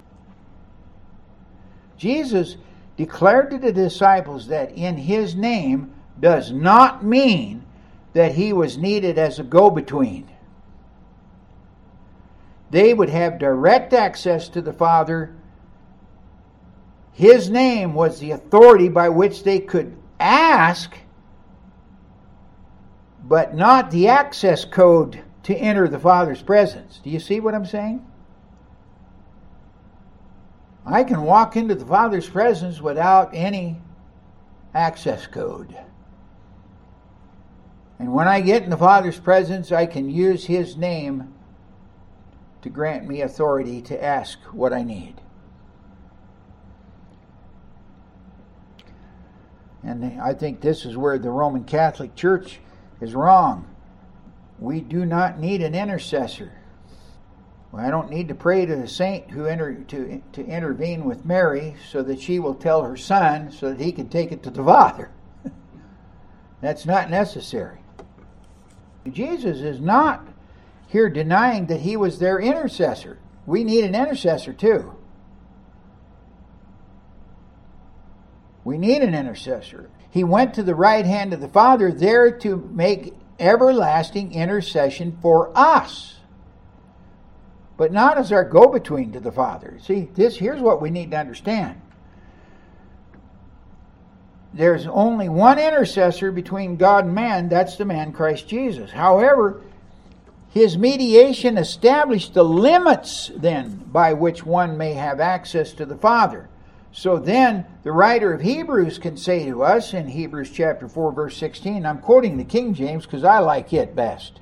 Jesus 1.96 2.56
declared 3.00 3.50
to 3.50 3.56
the 3.56 3.72
disciples 3.72 4.48
that 4.48 4.70
in 4.72 4.94
his 4.94 5.34
name 5.34 5.90
does 6.20 6.52
not 6.52 7.02
mean 7.02 7.64
that 8.12 8.34
he 8.34 8.52
was 8.52 8.76
needed 8.76 9.16
as 9.16 9.38
a 9.38 9.42
go 9.42 9.70
between. 9.70 10.30
They 12.70 12.92
would 12.92 13.08
have 13.08 13.38
direct 13.38 13.94
access 13.94 14.50
to 14.50 14.60
the 14.60 14.74
Father. 14.74 15.34
His 17.14 17.48
name 17.48 17.94
was 17.94 18.20
the 18.20 18.32
authority 18.32 18.90
by 18.90 19.08
which 19.08 19.44
they 19.44 19.60
could 19.60 19.96
ask, 20.18 20.94
but 23.24 23.54
not 23.54 23.90
the 23.90 24.08
access 24.08 24.66
code 24.66 25.22
to 25.44 25.56
enter 25.56 25.88
the 25.88 25.98
Father's 25.98 26.42
presence. 26.42 27.00
Do 27.02 27.08
you 27.08 27.18
see 27.18 27.40
what 27.40 27.54
I'm 27.54 27.64
saying? 27.64 28.04
I 30.86 31.04
can 31.04 31.22
walk 31.22 31.56
into 31.56 31.74
the 31.74 31.84
Father's 31.84 32.28
presence 32.28 32.80
without 32.80 33.30
any 33.34 33.80
access 34.74 35.26
code. 35.26 35.76
And 37.98 38.12
when 38.12 38.28
I 38.28 38.40
get 38.40 38.62
in 38.62 38.70
the 38.70 38.76
Father's 38.76 39.18
presence, 39.18 39.72
I 39.72 39.86
can 39.86 40.08
use 40.08 40.46
His 40.46 40.76
name 40.76 41.34
to 42.62 42.70
grant 42.70 43.06
me 43.06 43.20
authority 43.20 43.82
to 43.82 44.02
ask 44.02 44.38
what 44.52 44.72
I 44.72 44.82
need. 44.82 45.20
And 49.82 50.20
I 50.20 50.34
think 50.34 50.60
this 50.60 50.84
is 50.84 50.96
where 50.96 51.18
the 51.18 51.30
Roman 51.30 51.64
Catholic 51.64 52.14
Church 52.14 52.60
is 53.00 53.14
wrong. 53.14 53.66
We 54.58 54.80
do 54.80 55.06
not 55.06 55.38
need 55.38 55.62
an 55.62 55.74
intercessor. 55.74 56.52
Well, 57.72 57.84
I 57.84 57.90
don't 57.90 58.10
need 58.10 58.28
to 58.28 58.34
pray 58.34 58.66
to 58.66 58.76
the 58.76 58.88
saint 58.88 59.30
who 59.30 59.46
enter, 59.46 59.74
to, 59.74 60.22
to 60.32 60.44
intervene 60.44 61.04
with 61.04 61.24
Mary 61.24 61.76
so 61.90 62.02
that 62.02 62.20
she 62.20 62.38
will 62.40 62.54
tell 62.54 62.82
her 62.82 62.96
son 62.96 63.52
so 63.52 63.70
that 63.70 63.80
he 63.80 63.92
can 63.92 64.08
take 64.08 64.32
it 64.32 64.42
to 64.42 64.50
the 64.50 64.64
Father. 64.64 65.10
That's 66.60 66.84
not 66.84 67.10
necessary. 67.10 67.78
Jesus 69.08 69.58
is 69.58 69.80
not 69.80 70.26
here 70.88 71.08
denying 71.08 71.66
that 71.66 71.80
he 71.80 71.96
was 71.96 72.18
their 72.18 72.40
intercessor. 72.40 73.18
We 73.46 73.62
need 73.62 73.84
an 73.84 73.94
intercessor 73.94 74.52
too. 74.52 74.96
We 78.64 78.76
need 78.76 79.02
an 79.02 79.14
intercessor. 79.14 79.88
He 80.10 80.24
went 80.24 80.54
to 80.54 80.62
the 80.62 80.74
right 80.74 81.06
hand 81.06 81.32
of 81.32 81.40
the 81.40 81.48
Father 81.48 81.92
there 81.92 82.30
to 82.38 82.56
make 82.56 83.14
everlasting 83.38 84.32
intercession 84.34 85.18
for 85.22 85.56
us. 85.56 86.19
But 87.80 87.92
not 87.92 88.18
as 88.18 88.30
our 88.30 88.44
go 88.44 88.68
between 88.68 89.12
to 89.12 89.20
the 89.20 89.32
Father. 89.32 89.78
See, 89.82 90.10
this 90.14 90.36
here's 90.36 90.60
what 90.60 90.82
we 90.82 90.90
need 90.90 91.12
to 91.12 91.16
understand. 91.16 91.80
There's 94.52 94.86
only 94.86 95.30
one 95.30 95.58
intercessor 95.58 96.30
between 96.30 96.76
God 96.76 97.06
and 97.06 97.14
man, 97.14 97.48
that's 97.48 97.76
the 97.76 97.86
man 97.86 98.12
Christ 98.12 98.46
Jesus. 98.46 98.90
However, 98.90 99.62
his 100.50 100.76
mediation 100.76 101.56
established 101.56 102.34
the 102.34 102.42
limits 102.42 103.30
then 103.34 103.82
by 103.86 104.12
which 104.12 104.44
one 104.44 104.76
may 104.76 104.92
have 104.92 105.18
access 105.18 105.72
to 105.72 105.86
the 105.86 105.96
Father. 105.96 106.50
So 106.92 107.18
then 107.18 107.64
the 107.82 107.92
writer 107.92 108.34
of 108.34 108.42
Hebrews 108.42 108.98
can 108.98 109.16
say 109.16 109.46
to 109.46 109.62
us 109.62 109.94
in 109.94 110.08
Hebrews 110.08 110.50
chapter 110.50 110.86
4 110.86 111.12
verse 111.12 111.38
16, 111.38 111.86
I'm 111.86 112.00
quoting 112.00 112.36
the 112.36 112.44
King 112.44 112.74
James 112.74 113.06
because 113.06 113.24
I 113.24 113.38
like 113.38 113.72
it 113.72 113.96
best. 113.96 114.40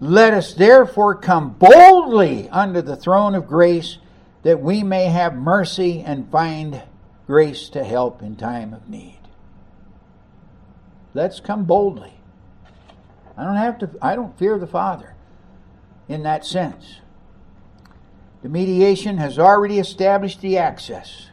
Let 0.00 0.32
us 0.32 0.54
therefore 0.54 1.14
come 1.14 1.50
boldly 1.50 2.48
under 2.48 2.80
the 2.80 2.96
throne 2.96 3.34
of 3.34 3.46
grace 3.46 3.98
that 4.42 4.60
we 4.60 4.82
may 4.82 5.06
have 5.06 5.34
mercy 5.34 6.00
and 6.00 6.30
find 6.30 6.82
grace 7.26 7.68
to 7.70 7.84
help 7.84 8.22
in 8.22 8.36
time 8.36 8.72
of 8.72 8.88
need. 8.88 9.20
Let's 11.12 11.38
come 11.38 11.64
boldly. 11.64 12.14
I 13.36 13.44
don't 13.44 13.56
have 13.56 13.78
to 13.78 13.90
I 14.00 14.14
don't 14.14 14.38
fear 14.38 14.58
the 14.58 14.66
Father 14.66 15.14
in 16.08 16.22
that 16.22 16.46
sense. 16.46 17.00
The 18.42 18.48
mediation 18.48 19.18
has 19.18 19.38
already 19.38 19.78
established 19.78 20.40
the 20.40 20.56
access. 20.56 21.28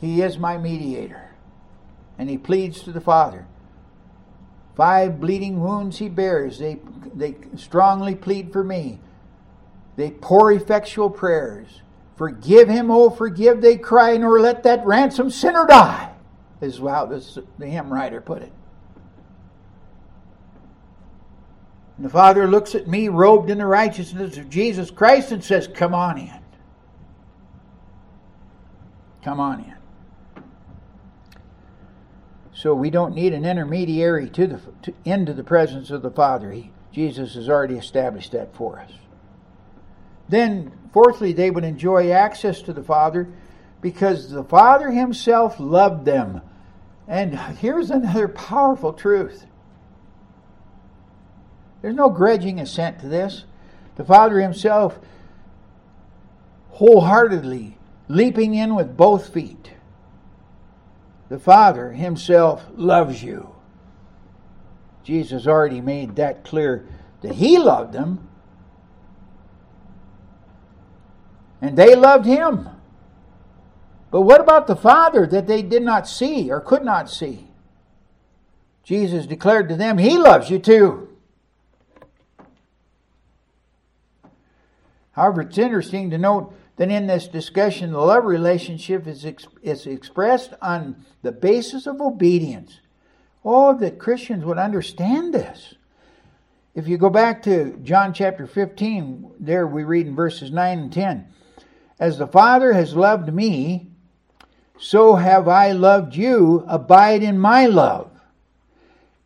He 0.00 0.22
is 0.22 0.38
my 0.38 0.58
mediator, 0.58 1.30
and 2.18 2.28
he 2.28 2.36
pleads 2.36 2.82
to 2.82 2.92
the 2.92 3.00
Father. 3.00 3.46
Five 4.80 5.20
bleeding 5.20 5.60
wounds 5.60 5.98
he 5.98 6.08
bears. 6.08 6.58
They, 6.58 6.78
they 7.14 7.36
strongly 7.54 8.14
plead 8.14 8.50
for 8.50 8.64
me. 8.64 8.98
They 9.96 10.10
pour 10.10 10.52
effectual 10.52 11.10
prayers. 11.10 11.82
Forgive 12.16 12.66
him, 12.66 12.90
oh, 12.90 13.10
forgive, 13.10 13.60
they 13.60 13.76
cry, 13.76 14.16
nor 14.16 14.40
let 14.40 14.62
that 14.62 14.86
ransom 14.86 15.28
sinner 15.28 15.66
die, 15.66 16.10
is 16.62 16.78
how 16.78 17.04
this, 17.04 17.36
the 17.58 17.66
hymn 17.66 17.92
writer 17.92 18.22
put 18.22 18.40
it. 18.40 18.52
And 21.98 22.06
the 22.06 22.10
Father 22.10 22.48
looks 22.48 22.74
at 22.74 22.88
me 22.88 23.08
robed 23.08 23.50
in 23.50 23.58
the 23.58 23.66
righteousness 23.66 24.38
of 24.38 24.48
Jesus 24.48 24.90
Christ 24.90 25.30
and 25.30 25.44
says, 25.44 25.68
Come 25.68 25.94
on 25.94 26.16
in. 26.16 26.40
Come 29.22 29.40
on 29.40 29.60
in. 29.60 29.79
So 32.60 32.74
we 32.74 32.90
don't 32.90 33.14
need 33.14 33.32
an 33.32 33.46
intermediary 33.46 34.28
to 34.28 34.46
the 34.46 34.60
to, 34.82 34.92
into 35.06 35.32
the 35.32 35.42
presence 35.42 35.90
of 35.90 36.02
the 36.02 36.10
Father. 36.10 36.50
He, 36.52 36.70
Jesus 36.92 37.34
has 37.34 37.48
already 37.48 37.76
established 37.76 38.32
that 38.32 38.54
for 38.54 38.78
us. 38.78 38.92
Then, 40.28 40.70
fourthly, 40.92 41.32
they 41.32 41.50
would 41.50 41.64
enjoy 41.64 42.10
access 42.10 42.60
to 42.62 42.74
the 42.74 42.82
Father 42.82 43.32
because 43.80 44.28
the 44.28 44.44
Father 44.44 44.90
Himself 44.90 45.58
loved 45.58 46.04
them. 46.04 46.42
And 47.08 47.38
here's 47.38 47.90
another 47.90 48.28
powerful 48.28 48.92
truth 48.92 49.46
there's 51.80 51.94
no 51.94 52.10
grudging 52.10 52.60
assent 52.60 53.00
to 53.00 53.08
this. 53.08 53.46
The 53.96 54.04
Father 54.04 54.38
Himself 54.38 54.98
wholeheartedly 56.72 57.78
leaping 58.08 58.52
in 58.52 58.74
with 58.74 58.98
both 58.98 59.32
feet. 59.32 59.70
The 61.30 61.38
Father 61.38 61.92
Himself 61.92 62.66
loves 62.74 63.22
you. 63.22 63.54
Jesus 65.04 65.46
already 65.46 65.80
made 65.80 66.16
that 66.16 66.44
clear 66.44 66.86
that 67.22 67.36
He 67.36 67.56
loved 67.56 67.92
them. 67.92 68.28
And 71.62 71.78
they 71.78 71.94
loved 71.94 72.26
Him. 72.26 72.68
But 74.10 74.22
what 74.22 74.40
about 74.40 74.66
the 74.66 74.74
Father 74.74 75.24
that 75.28 75.46
they 75.46 75.62
did 75.62 75.84
not 75.84 76.08
see 76.08 76.50
or 76.50 76.60
could 76.60 76.84
not 76.84 77.08
see? 77.08 77.46
Jesus 78.82 79.24
declared 79.24 79.68
to 79.68 79.76
them, 79.76 79.98
He 79.98 80.18
loves 80.18 80.50
you 80.50 80.58
too. 80.58 81.16
However, 85.12 85.42
it's 85.42 85.58
interesting 85.58 86.10
to 86.10 86.18
note 86.18 86.52
that 86.80 86.90
in 86.90 87.06
this 87.06 87.28
discussion, 87.28 87.92
the 87.92 87.98
love 87.98 88.24
relationship 88.24 89.06
is, 89.06 89.26
ex- 89.26 89.46
is 89.62 89.84
expressed 89.84 90.54
on 90.62 91.04
the 91.20 91.30
basis 91.30 91.86
of 91.86 92.00
obedience. 92.00 92.80
Oh, 93.44 93.76
that 93.76 93.98
Christians 93.98 94.46
would 94.46 94.56
understand 94.56 95.34
this. 95.34 95.74
If 96.74 96.88
you 96.88 96.96
go 96.96 97.10
back 97.10 97.42
to 97.42 97.76
John 97.82 98.14
chapter 98.14 98.46
15, 98.46 99.32
there 99.38 99.66
we 99.66 99.84
read 99.84 100.06
in 100.06 100.16
verses 100.16 100.50
9 100.52 100.78
and 100.78 100.90
10 100.90 101.28
As 101.98 102.16
the 102.16 102.26
Father 102.26 102.72
has 102.72 102.96
loved 102.96 103.30
me, 103.30 103.90
so 104.78 105.16
have 105.16 105.48
I 105.48 105.72
loved 105.72 106.16
you. 106.16 106.64
Abide 106.66 107.22
in 107.22 107.38
my 107.38 107.66
love. 107.66 108.10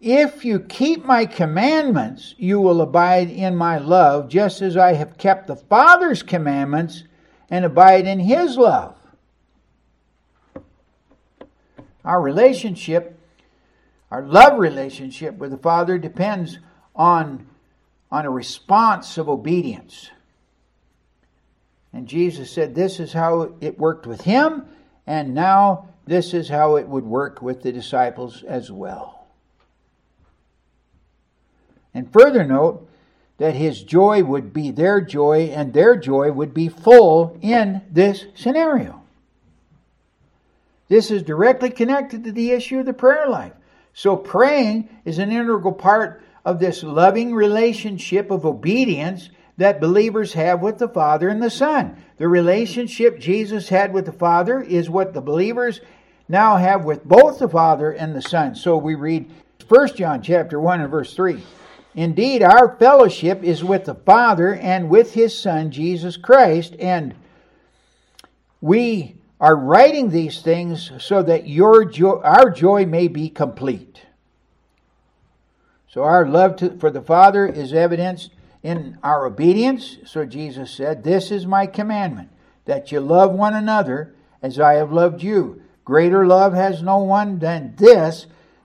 If 0.00 0.44
you 0.44 0.58
keep 0.58 1.04
my 1.04 1.24
commandments, 1.24 2.34
you 2.36 2.58
will 2.58 2.80
abide 2.80 3.30
in 3.30 3.54
my 3.54 3.78
love, 3.78 4.28
just 4.28 4.60
as 4.60 4.76
I 4.76 4.94
have 4.94 5.18
kept 5.18 5.46
the 5.46 5.54
Father's 5.54 6.24
commandments 6.24 7.04
and 7.50 7.64
abide 7.64 8.06
in 8.06 8.20
his 8.20 8.56
love. 8.56 8.96
Our 12.04 12.20
relationship, 12.20 13.18
our 14.10 14.22
love 14.22 14.58
relationship 14.58 15.36
with 15.36 15.50
the 15.50 15.58
Father 15.58 15.98
depends 15.98 16.58
on, 16.94 17.46
on 18.10 18.26
a 18.26 18.30
response 18.30 19.16
of 19.16 19.28
obedience. 19.28 20.10
And 21.92 22.06
Jesus 22.06 22.50
said 22.50 22.74
this 22.74 23.00
is 23.00 23.12
how 23.12 23.54
it 23.60 23.78
worked 23.78 24.06
with 24.06 24.22
him, 24.22 24.66
and 25.06 25.34
now 25.34 25.88
this 26.06 26.34
is 26.34 26.48
how 26.48 26.76
it 26.76 26.88
would 26.88 27.04
work 27.04 27.40
with 27.40 27.62
the 27.62 27.72
disciples 27.72 28.42
as 28.42 28.70
well. 28.70 29.26
And 31.94 32.12
further 32.12 32.44
note 32.44 32.88
that 33.38 33.54
his 33.54 33.82
joy 33.82 34.22
would 34.22 34.52
be 34.52 34.70
their 34.70 35.00
joy 35.00 35.50
and 35.52 35.72
their 35.72 35.96
joy 35.96 36.30
would 36.30 36.54
be 36.54 36.68
full 36.68 37.38
in 37.42 37.82
this 37.90 38.26
scenario. 38.34 39.02
This 40.88 41.10
is 41.10 41.22
directly 41.22 41.70
connected 41.70 42.24
to 42.24 42.32
the 42.32 42.52
issue 42.52 42.78
of 42.78 42.86
the 42.86 42.92
prayer 42.92 43.28
life. 43.28 43.52
So 43.94 44.16
praying 44.16 44.88
is 45.04 45.18
an 45.18 45.32
integral 45.32 45.72
part 45.72 46.22
of 46.44 46.58
this 46.58 46.82
loving 46.82 47.34
relationship 47.34 48.30
of 48.30 48.44
obedience 48.44 49.30
that 49.56 49.80
believers 49.80 50.32
have 50.34 50.60
with 50.60 50.78
the 50.78 50.88
Father 50.88 51.28
and 51.28 51.42
the 51.42 51.50
Son. 51.50 51.96
The 52.18 52.28
relationship 52.28 53.18
Jesus 53.18 53.68
had 53.68 53.92
with 53.92 54.04
the 54.04 54.12
Father 54.12 54.60
is 54.60 54.90
what 54.90 55.14
the 55.14 55.20
believers 55.20 55.80
now 56.28 56.56
have 56.56 56.84
with 56.84 57.04
both 57.04 57.38
the 57.38 57.48
Father 57.48 57.90
and 57.92 58.14
the 58.14 58.22
Son. 58.22 58.54
So 58.54 58.76
we 58.76 58.94
read 58.94 59.30
1 59.68 59.96
John 59.96 60.22
chapter 60.22 60.60
1 60.60 60.80
and 60.80 60.90
verse 60.90 61.14
3. 61.14 61.42
Indeed, 61.94 62.42
our 62.42 62.76
fellowship 62.76 63.42
is 63.44 63.62
with 63.62 63.84
the 63.84 63.94
Father 63.94 64.54
and 64.54 64.88
with 64.88 65.14
His 65.14 65.38
Son, 65.38 65.70
Jesus 65.70 66.16
Christ, 66.16 66.74
and 66.78 67.14
we 68.60 69.16
are 69.40 69.54
writing 69.54 70.10
these 70.10 70.42
things 70.42 70.90
so 70.98 71.22
that 71.22 71.46
your 71.46 71.84
joy, 71.84 72.20
our 72.22 72.50
joy 72.50 72.86
may 72.86 73.08
be 73.08 73.28
complete. 73.28 74.02
So 75.88 76.02
our 76.02 76.26
love 76.26 76.56
to, 76.56 76.76
for 76.78 76.90
the 76.90 77.02
Father 77.02 77.46
is 77.46 77.72
evidenced 77.72 78.30
in 78.64 78.98
our 79.04 79.26
obedience. 79.26 79.98
So 80.06 80.24
Jesus 80.24 80.72
said, 80.72 81.04
This 81.04 81.30
is 81.30 81.46
my 81.46 81.66
commandment, 81.66 82.30
that 82.64 82.90
you 82.90 82.98
love 82.98 83.32
one 83.32 83.54
another 83.54 84.14
as 84.42 84.58
I 84.58 84.74
have 84.74 84.90
loved 84.90 85.22
you. 85.22 85.62
Greater 85.84 86.26
love 86.26 86.54
has 86.54 86.82
no 86.82 86.98
one 86.98 87.38
than 87.38 87.74
this, 87.76 88.26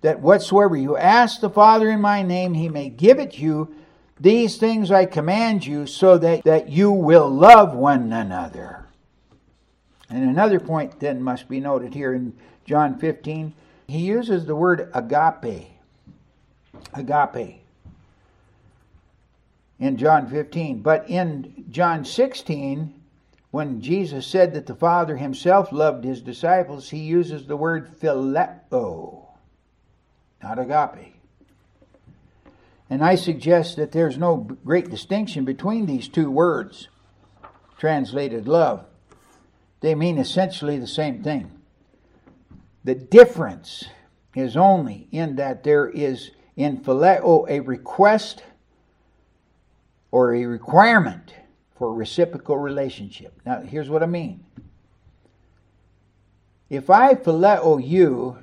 that 0.00 0.20
whatsoever 0.20 0.76
you 0.76 0.96
ask 0.96 1.40
the 1.40 1.50
Father 1.50 1.90
in 1.90 2.00
my 2.00 2.22
name, 2.22 2.54
he 2.54 2.68
may 2.68 2.88
give 2.88 3.18
it 3.18 3.38
you. 3.38 3.74
These 4.20 4.56
things 4.56 4.90
I 4.90 5.06
command 5.06 5.64
you, 5.66 5.86
so 5.86 6.18
that, 6.18 6.44
that 6.44 6.68
you 6.68 6.90
will 6.90 7.28
love 7.28 7.74
one 7.74 8.12
another. 8.12 8.86
And 10.10 10.24
another 10.24 10.58
point 10.58 11.00
then 11.00 11.22
must 11.22 11.48
be 11.48 11.60
noted 11.60 11.94
here 11.94 12.12
in 12.12 12.36
John 12.64 12.98
15. 12.98 13.52
He 13.86 13.98
uses 13.98 14.46
the 14.46 14.56
word 14.56 14.90
agape. 14.94 15.70
Agape 16.94 17.60
in 19.78 19.96
John 19.96 20.28
15. 20.28 20.80
But 20.80 21.08
in 21.08 21.64
John 21.70 22.04
16, 22.04 22.94
when 23.50 23.80
Jesus 23.80 24.26
said 24.26 24.54
that 24.54 24.66
the 24.66 24.74
Father 24.74 25.16
himself 25.16 25.72
loved 25.72 26.04
his 26.04 26.20
disciples, 26.20 26.90
he 26.90 26.98
uses 26.98 27.46
the 27.46 27.56
word 27.56 27.98
phileo, 27.98 29.27
not 30.42 30.58
agape. 30.58 31.14
And 32.90 33.04
I 33.04 33.16
suggest 33.16 33.76
that 33.76 33.92
there's 33.92 34.16
no 34.16 34.36
great 34.36 34.90
distinction 34.90 35.44
between 35.44 35.86
these 35.86 36.08
two 36.08 36.30
words, 36.30 36.88
translated 37.78 38.48
love. 38.48 38.86
They 39.80 39.94
mean 39.94 40.18
essentially 40.18 40.78
the 40.78 40.86
same 40.86 41.22
thing. 41.22 41.52
The 42.84 42.94
difference 42.94 43.84
is 44.34 44.56
only 44.56 45.08
in 45.10 45.36
that 45.36 45.64
there 45.64 45.88
is 45.88 46.30
in 46.56 46.78
phileo 46.78 47.20
oh, 47.22 47.46
a 47.48 47.60
request 47.60 48.42
or 50.10 50.34
a 50.34 50.46
requirement 50.46 51.34
for 51.76 51.88
a 51.88 51.92
reciprocal 51.92 52.56
relationship. 52.56 53.40
Now, 53.44 53.60
here's 53.60 53.90
what 53.90 54.02
I 54.02 54.06
mean. 54.06 54.44
If 56.70 56.90
I 56.90 57.14
phileo 57.14 57.86
you 57.86 58.38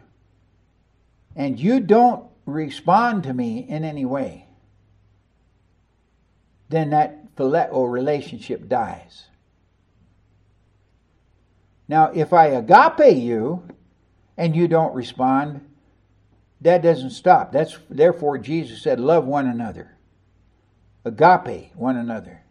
and 1.36 1.60
you 1.60 1.80
don't 1.80 2.26
respond 2.46 3.24
to 3.24 3.34
me 3.34 3.66
in 3.68 3.84
any 3.84 4.06
way, 4.06 4.48
then 6.70 6.92
that 6.92 7.36
phileo 7.36 7.92
relationship 7.92 8.68
dies. 8.68 9.26
Now, 11.88 12.12
if 12.14 12.34
I 12.34 12.48
agape 12.48 13.18
you 13.18 13.68
and 14.38 14.56
you 14.56 14.68
don't 14.68 14.96
respond, 14.96 15.62
that 16.62 16.82
doesn't 16.82 17.12
stop. 17.12 17.52
That's 17.52 17.78
therefore 17.90 18.38
Jesus 18.38 18.82
said, 18.82 19.00
"Love 19.00 19.26
one 19.26 19.48
another." 19.48 19.96
agape 21.06 21.72
one 21.76 21.96
another. 21.96 22.42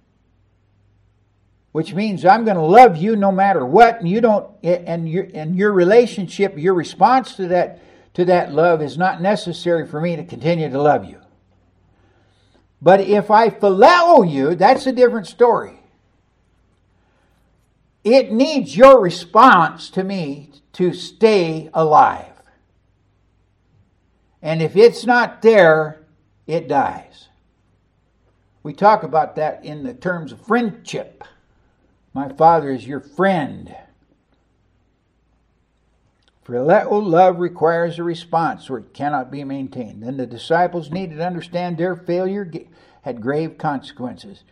Which 1.72 1.92
means 1.92 2.24
I'm 2.24 2.44
going 2.44 2.56
to 2.56 2.62
love 2.62 2.96
you 2.96 3.16
no 3.16 3.32
matter 3.32 3.66
what, 3.66 3.98
and 3.98 4.08
you 4.08 4.20
don't, 4.20 4.48
and 4.62 5.08
your 5.08 5.26
and 5.34 5.56
your 5.56 5.72
relationship, 5.72 6.56
your 6.56 6.72
response 6.72 7.34
to 7.34 7.48
that 7.48 7.80
to 8.14 8.24
that 8.24 8.52
love 8.52 8.80
is 8.80 8.96
not 8.96 9.20
necessary 9.20 9.86
for 9.86 10.00
me 10.00 10.16
to 10.16 10.24
continue 10.24 10.70
to 10.70 10.80
love 10.80 11.04
you. 11.04 11.20
But 12.80 13.00
if 13.00 13.30
I 13.30 13.50
phileo 13.50 14.30
you, 14.30 14.54
that's 14.54 14.86
a 14.86 14.92
different 14.92 15.26
story. 15.26 15.80
It 18.04 18.30
needs 18.30 18.76
your 18.76 19.00
response 19.00 19.88
to 19.90 20.04
me 20.04 20.52
to 20.74 20.92
stay 20.92 21.70
alive. 21.72 22.32
And 24.42 24.60
if 24.60 24.76
it's 24.76 25.06
not 25.06 25.40
there, 25.40 26.04
it 26.46 26.68
dies. 26.68 27.28
We 28.62 28.74
talk 28.74 29.02
about 29.02 29.36
that 29.36 29.64
in 29.64 29.82
the 29.84 29.94
terms 29.94 30.32
of 30.32 30.46
friendship. 30.46 31.24
My 32.12 32.28
father 32.28 32.70
is 32.70 32.86
your 32.86 33.00
friend. 33.00 33.74
Phileo 36.46 37.02
love 37.02 37.38
requires 37.38 37.98
a 37.98 38.04
response 38.04 38.68
or 38.68 38.78
it 38.78 38.92
cannot 38.92 39.30
be 39.30 39.44
maintained. 39.44 40.02
Then 40.02 40.18
the 40.18 40.26
disciples 40.26 40.90
needed 40.90 41.16
to 41.16 41.26
understand 41.26 41.78
their 41.78 41.96
failure 41.96 42.50
had 43.02 43.22
grave 43.22 43.56
consequences. 43.56 44.44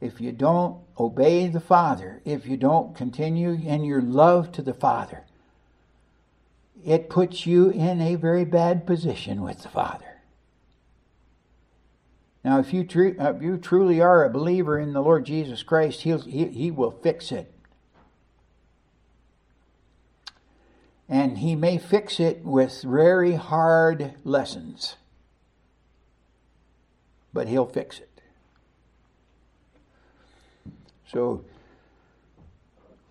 If 0.00 0.20
you 0.20 0.32
don't 0.32 0.80
obey 0.98 1.46
the 1.46 1.60
Father, 1.60 2.20
if 2.24 2.46
you 2.46 2.56
don't 2.56 2.96
continue 2.96 3.52
in 3.52 3.84
your 3.84 4.02
love 4.02 4.50
to 4.52 4.62
the 4.62 4.74
Father, 4.74 5.24
it 6.84 7.08
puts 7.08 7.46
you 7.46 7.70
in 7.70 8.00
a 8.00 8.16
very 8.16 8.44
bad 8.44 8.86
position 8.86 9.42
with 9.42 9.62
the 9.62 9.68
Father. 9.68 10.20
Now, 12.44 12.58
if 12.58 12.74
you, 12.74 12.84
tr- 12.84 13.16
if 13.18 13.40
you 13.40 13.56
truly 13.56 14.00
are 14.02 14.24
a 14.24 14.30
believer 14.30 14.78
in 14.78 14.92
the 14.92 15.00
Lord 15.00 15.24
Jesus 15.24 15.62
Christ, 15.62 16.02
he'll, 16.02 16.20
he, 16.20 16.48
he 16.48 16.70
will 16.70 16.90
fix 16.90 17.32
it. 17.32 17.53
And 21.08 21.38
he 21.38 21.54
may 21.54 21.78
fix 21.78 22.18
it 22.18 22.44
with 22.44 22.82
very 22.82 23.34
hard 23.34 24.14
lessons, 24.24 24.96
but 27.32 27.46
he'll 27.48 27.66
fix 27.66 27.98
it. 27.98 28.10
So, 31.12 31.44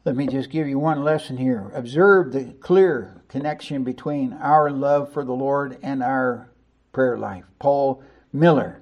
let 0.05 0.15
me 0.15 0.27
just 0.27 0.49
give 0.49 0.67
you 0.67 0.79
one 0.79 1.03
lesson 1.03 1.37
here. 1.37 1.71
Observe 1.73 2.33
the 2.33 2.45
clear 2.59 3.21
connection 3.29 3.83
between 3.83 4.33
our 4.33 4.69
love 4.69 5.13
for 5.13 5.23
the 5.23 5.33
Lord 5.33 5.77
and 5.81 6.03
our 6.03 6.49
prayer 6.91 7.17
life. 7.17 7.45
Paul 7.59 8.03
Miller 8.33 8.81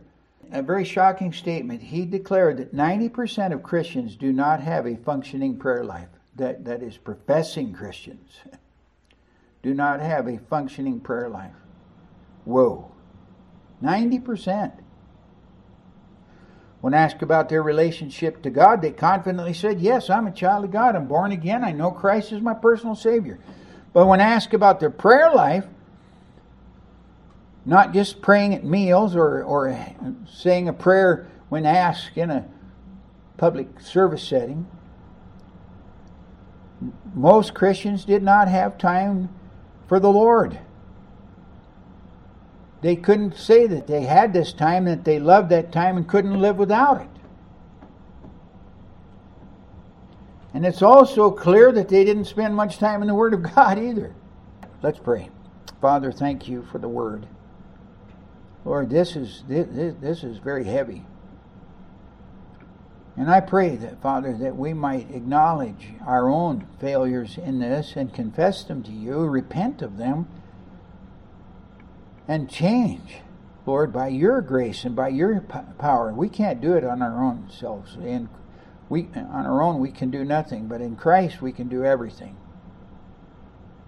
a 0.52 0.62
very 0.62 0.84
shocking 0.84 1.32
statement. 1.32 1.82
He 1.82 2.06
declared 2.06 2.58
that 2.58 2.76
90% 2.76 3.54
of 3.54 3.64
Christians 3.64 4.16
do 4.16 4.34
not 4.34 4.60
have 4.60 4.86
a 4.86 4.98
functioning 4.98 5.58
prayer 5.58 5.84
life. 5.84 6.10
That, 6.36 6.66
that 6.66 6.82
is, 6.82 6.98
professing 6.98 7.74
Christians 7.74 8.32
do 9.64 9.74
not 9.74 10.00
have 10.00 10.28
a 10.28 10.40
functioning 10.50 11.00
prayer 11.00 11.30
life. 11.30 11.54
Whoa. 12.46 12.92
90%. 13.84 14.74
When 16.82 16.94
asked 16.96 17.22
about 17.22 17.50
their 17.50 17.62
relationship 17.62 18.42
to 18.42 18.50
God, 18.50 18.82
they 18.82 18.92
confidently 18.92 19.54
said, 19.54 19.80
Yes, 19.80 20.10
I'm 20.10 20.26
a 20.26 20.32
child 20.32 20.66
of 20.66 20.72
God. 20.72 20.96
I'm 20.96 21.08
born 21.08 21.32
again. 21.32 21.64
I 21.64 21.72
know 21.72 21.92
Christ 21.92 22.32
is 22.32 22.42
my 22.42 22.56
personal 22.56 22.96
Savior. 22.96 23.40
But 23.94 24.08
when 24.08 24.20
asked 24.20 24.54
about 24.54 24.80
their 24.80 24.90
prayer 24.90 25.32
life, 25.32 25.66
not 27.66 27.94
just 27.94 28.22
praying 28.22 28.56
at 28.56 28.64
meals 28.64 29.16
or, 29.16 29.44
or 29.44 29.78
saying 30.28 30.68
a 30.68 30.74
prayer 30.74 31.28
when 31.50 31.66
asked 31.66 32.18
in 32.18 32.32
a 32.32 32.48
public 33.38 33.80
service 33.80 34.24
setting. 34.24 34.68
Most 37.14 37.54
Christians 37.54 38.06
did 38.06 38.24
not 38.24 38.48
have 38.48 38.78
time 38.78 39.30
for 39.92 40.00
the 40.00 40.10
Lord. 40.10 40.58
They 42.80 42.96
couldn't 42.96 43.36
say 43.36 43.68
that 43.68 43.88
they 43.88 44.04
had 44.04 44.32
this 44.32 44.54
time, 44.54 44.86
that 44.86 45.04
they 45.04 45.20
loved 45.20 45.50
that 45.50 45.74
time 45.74 45.98
and 45.98 46.08
couldn't 46.08 46.40
live 46.40 46.56
without 46.56 47.02
it. 47.02 47.10
And 50.54 50.66
it's 50.66 50.82
also 50.82 51.30
clear 51.30 51.74
that 51.74 51.90
they 51.90 52.06
didn't 52.06 52.24
spend 52.24 52.56
much 52.56 52.78
time 52.78 53.02
in 53.02 53.10
the 53.10 53.14
Word 53.14 53.34
of 53.34 53.44
God 53.54 53.78
either. 53.78 54.16
Let's 54.82 54.98
pray. 54.98 55.28
Father, 55.82 56.14
thank 56.14 56.48
you 56.48 56.66
for 56.72 56.78
the 56.78 56.88
Word. 56.88 57.28
Lord, 58.64 58.90
this 58.90 59.18
is 59.18 59.44
this, 59.50 59.68
this 60.00 60.24
is 60.24 60.38
very 60.38 60.64
heavy. 60.64 61.06
And 63.18 63.30
I 63.30 63.42
pray 63.42 63.76
that, 63.76 64.02
Father, 64.02 64.34
that 64.38 64.56
we 64.56 64.74
might 64.74 65.12
acknowledge 65.12 65.90
our 66.06 66.30
own 66.30 66.68
failures 66.80 67.38
in 67.38 67.60
this 67.60 67.96
and 67.96 68.14
confess 68.14 68.64
them 68.64 68.84
to 68.84 68.92
you, 68.92 69.20
repent 69.26 69.82
of 69.82 69.98
them, 69.98 70.28
and 72.28 72.50
change, 72.50 73.18
Lord, 73.66 73.92
by 73.92 74.08
your 74.08 74.42
grace 74.42 74.86
and 74.86 74.96
by 74.96 75.10
your 75.10 75.42
power. 75.78 76.14
We 76.14 76.30
can't 76.30 76.62
do 76.62 76.74
it 76.74 76.86
on 76.86 77.02
our 77.02 77.22
own 77.22 77.50
selves. 77.52 77.96
And 77.96 78.30
we, 78.88 79.10
on 79.16 79.46
our 79.46 79.62
own, 79.62 79.80
we 79.80 79.92
can 79.92 80.10
do 80.10 80.24
nothing, 80.24 80.68
but 80.68 80.80
in 80.80 80.96
Christ, 80.96 81.42
we 81.42 81.52
can 81.52 81.68
do 81.68 81.84
everything 81.84 82.38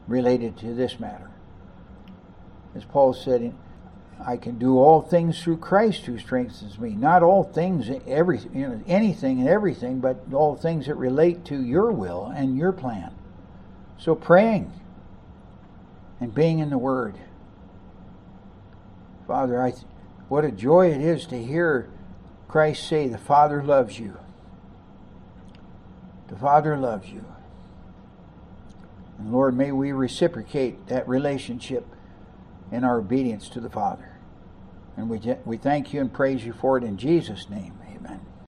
related 0.08 0.58
to 0.58 0.74
this 0.74 1.00
matter. 1.00 1.32
As 2.76 2.84
Paul 2.84 3.14
said, 3.14 3.54
I 4.26 4.38
can 4.38 4.58
do 4.58 4.78
all 4.78 5.02
things 5.02 5.42
through 5.42 5.58
Christ 5.58 6.06
who 6.06 6.18
strengthens 6.18 6.80
me. 6.80 6.92
Not 6.92 7.24
all 7.24 7.44
things, 7.44 7.90
every, 8.08 8.40
you 8.54 8.68
know, 8.68 8.82
anything 8.88 9.40
and 9.40 9.50
everything, 9.50 10.00
but 10.00 10.24
all 10.34 10.56
things 10.56 10.86
that 10.86 10.96
relate 10.96 11.44
to 11.46 11.62
your 11.62 11.92
will 11.92 12.32
and 12.34 12.58
your 12.58 12.72
plan. 12.72 13.14
So 13.98 14.16
praying 14.16 14.72
and 16.22 16.34
being 16.34 16.60
in 16.60 16.70
the 16.70 16.78
Word. 16.78 17.16
Father, 19.28 19.62
I, 19.62 19.74
what 20.30 20.46
a 20.46 20.52
joy 20.52 20.92
it 20.92 21.02
is 21.02 21.26
to 21.28 21.44
hear 21.44 21.90
Christ 22.48 22.88
say, 22.88 23.08
The 23.08 23.18
Father 23.18 23.62
loves 23.62 24.00
you. 24.00 24.18
The 26.30 26.36
Father 26.38 26.78
loves 26.78 27.10
you. 27.10 27.26
And 29.20 29.32
Lord, 29.32 29.56
may 29.56 29.72
we 29.72 29.92
reciprocate 29.92 30.88
that 30.88 31.08
relationship 31.08 31.86
in 32.72 32.84
our 32.84 33.00
obedience 33.00 33.50
to 33.50 33.60
the 33.60 33.70
Father. 33.70 34.13
And 34.96 35.10
we, 35.10 35.20
we 35.46 35.58
thank 35.58 35.94
you 35.94 36.02
and 36.02 36.12
praise 36.14 36.46
you 36.46 36.54
for 36.54 36.78
it 36.78 36.84
in 36.84 36.98
Jesus' 36.98 37.50
name. 37.50 37.74
Amen. 37.96 38.22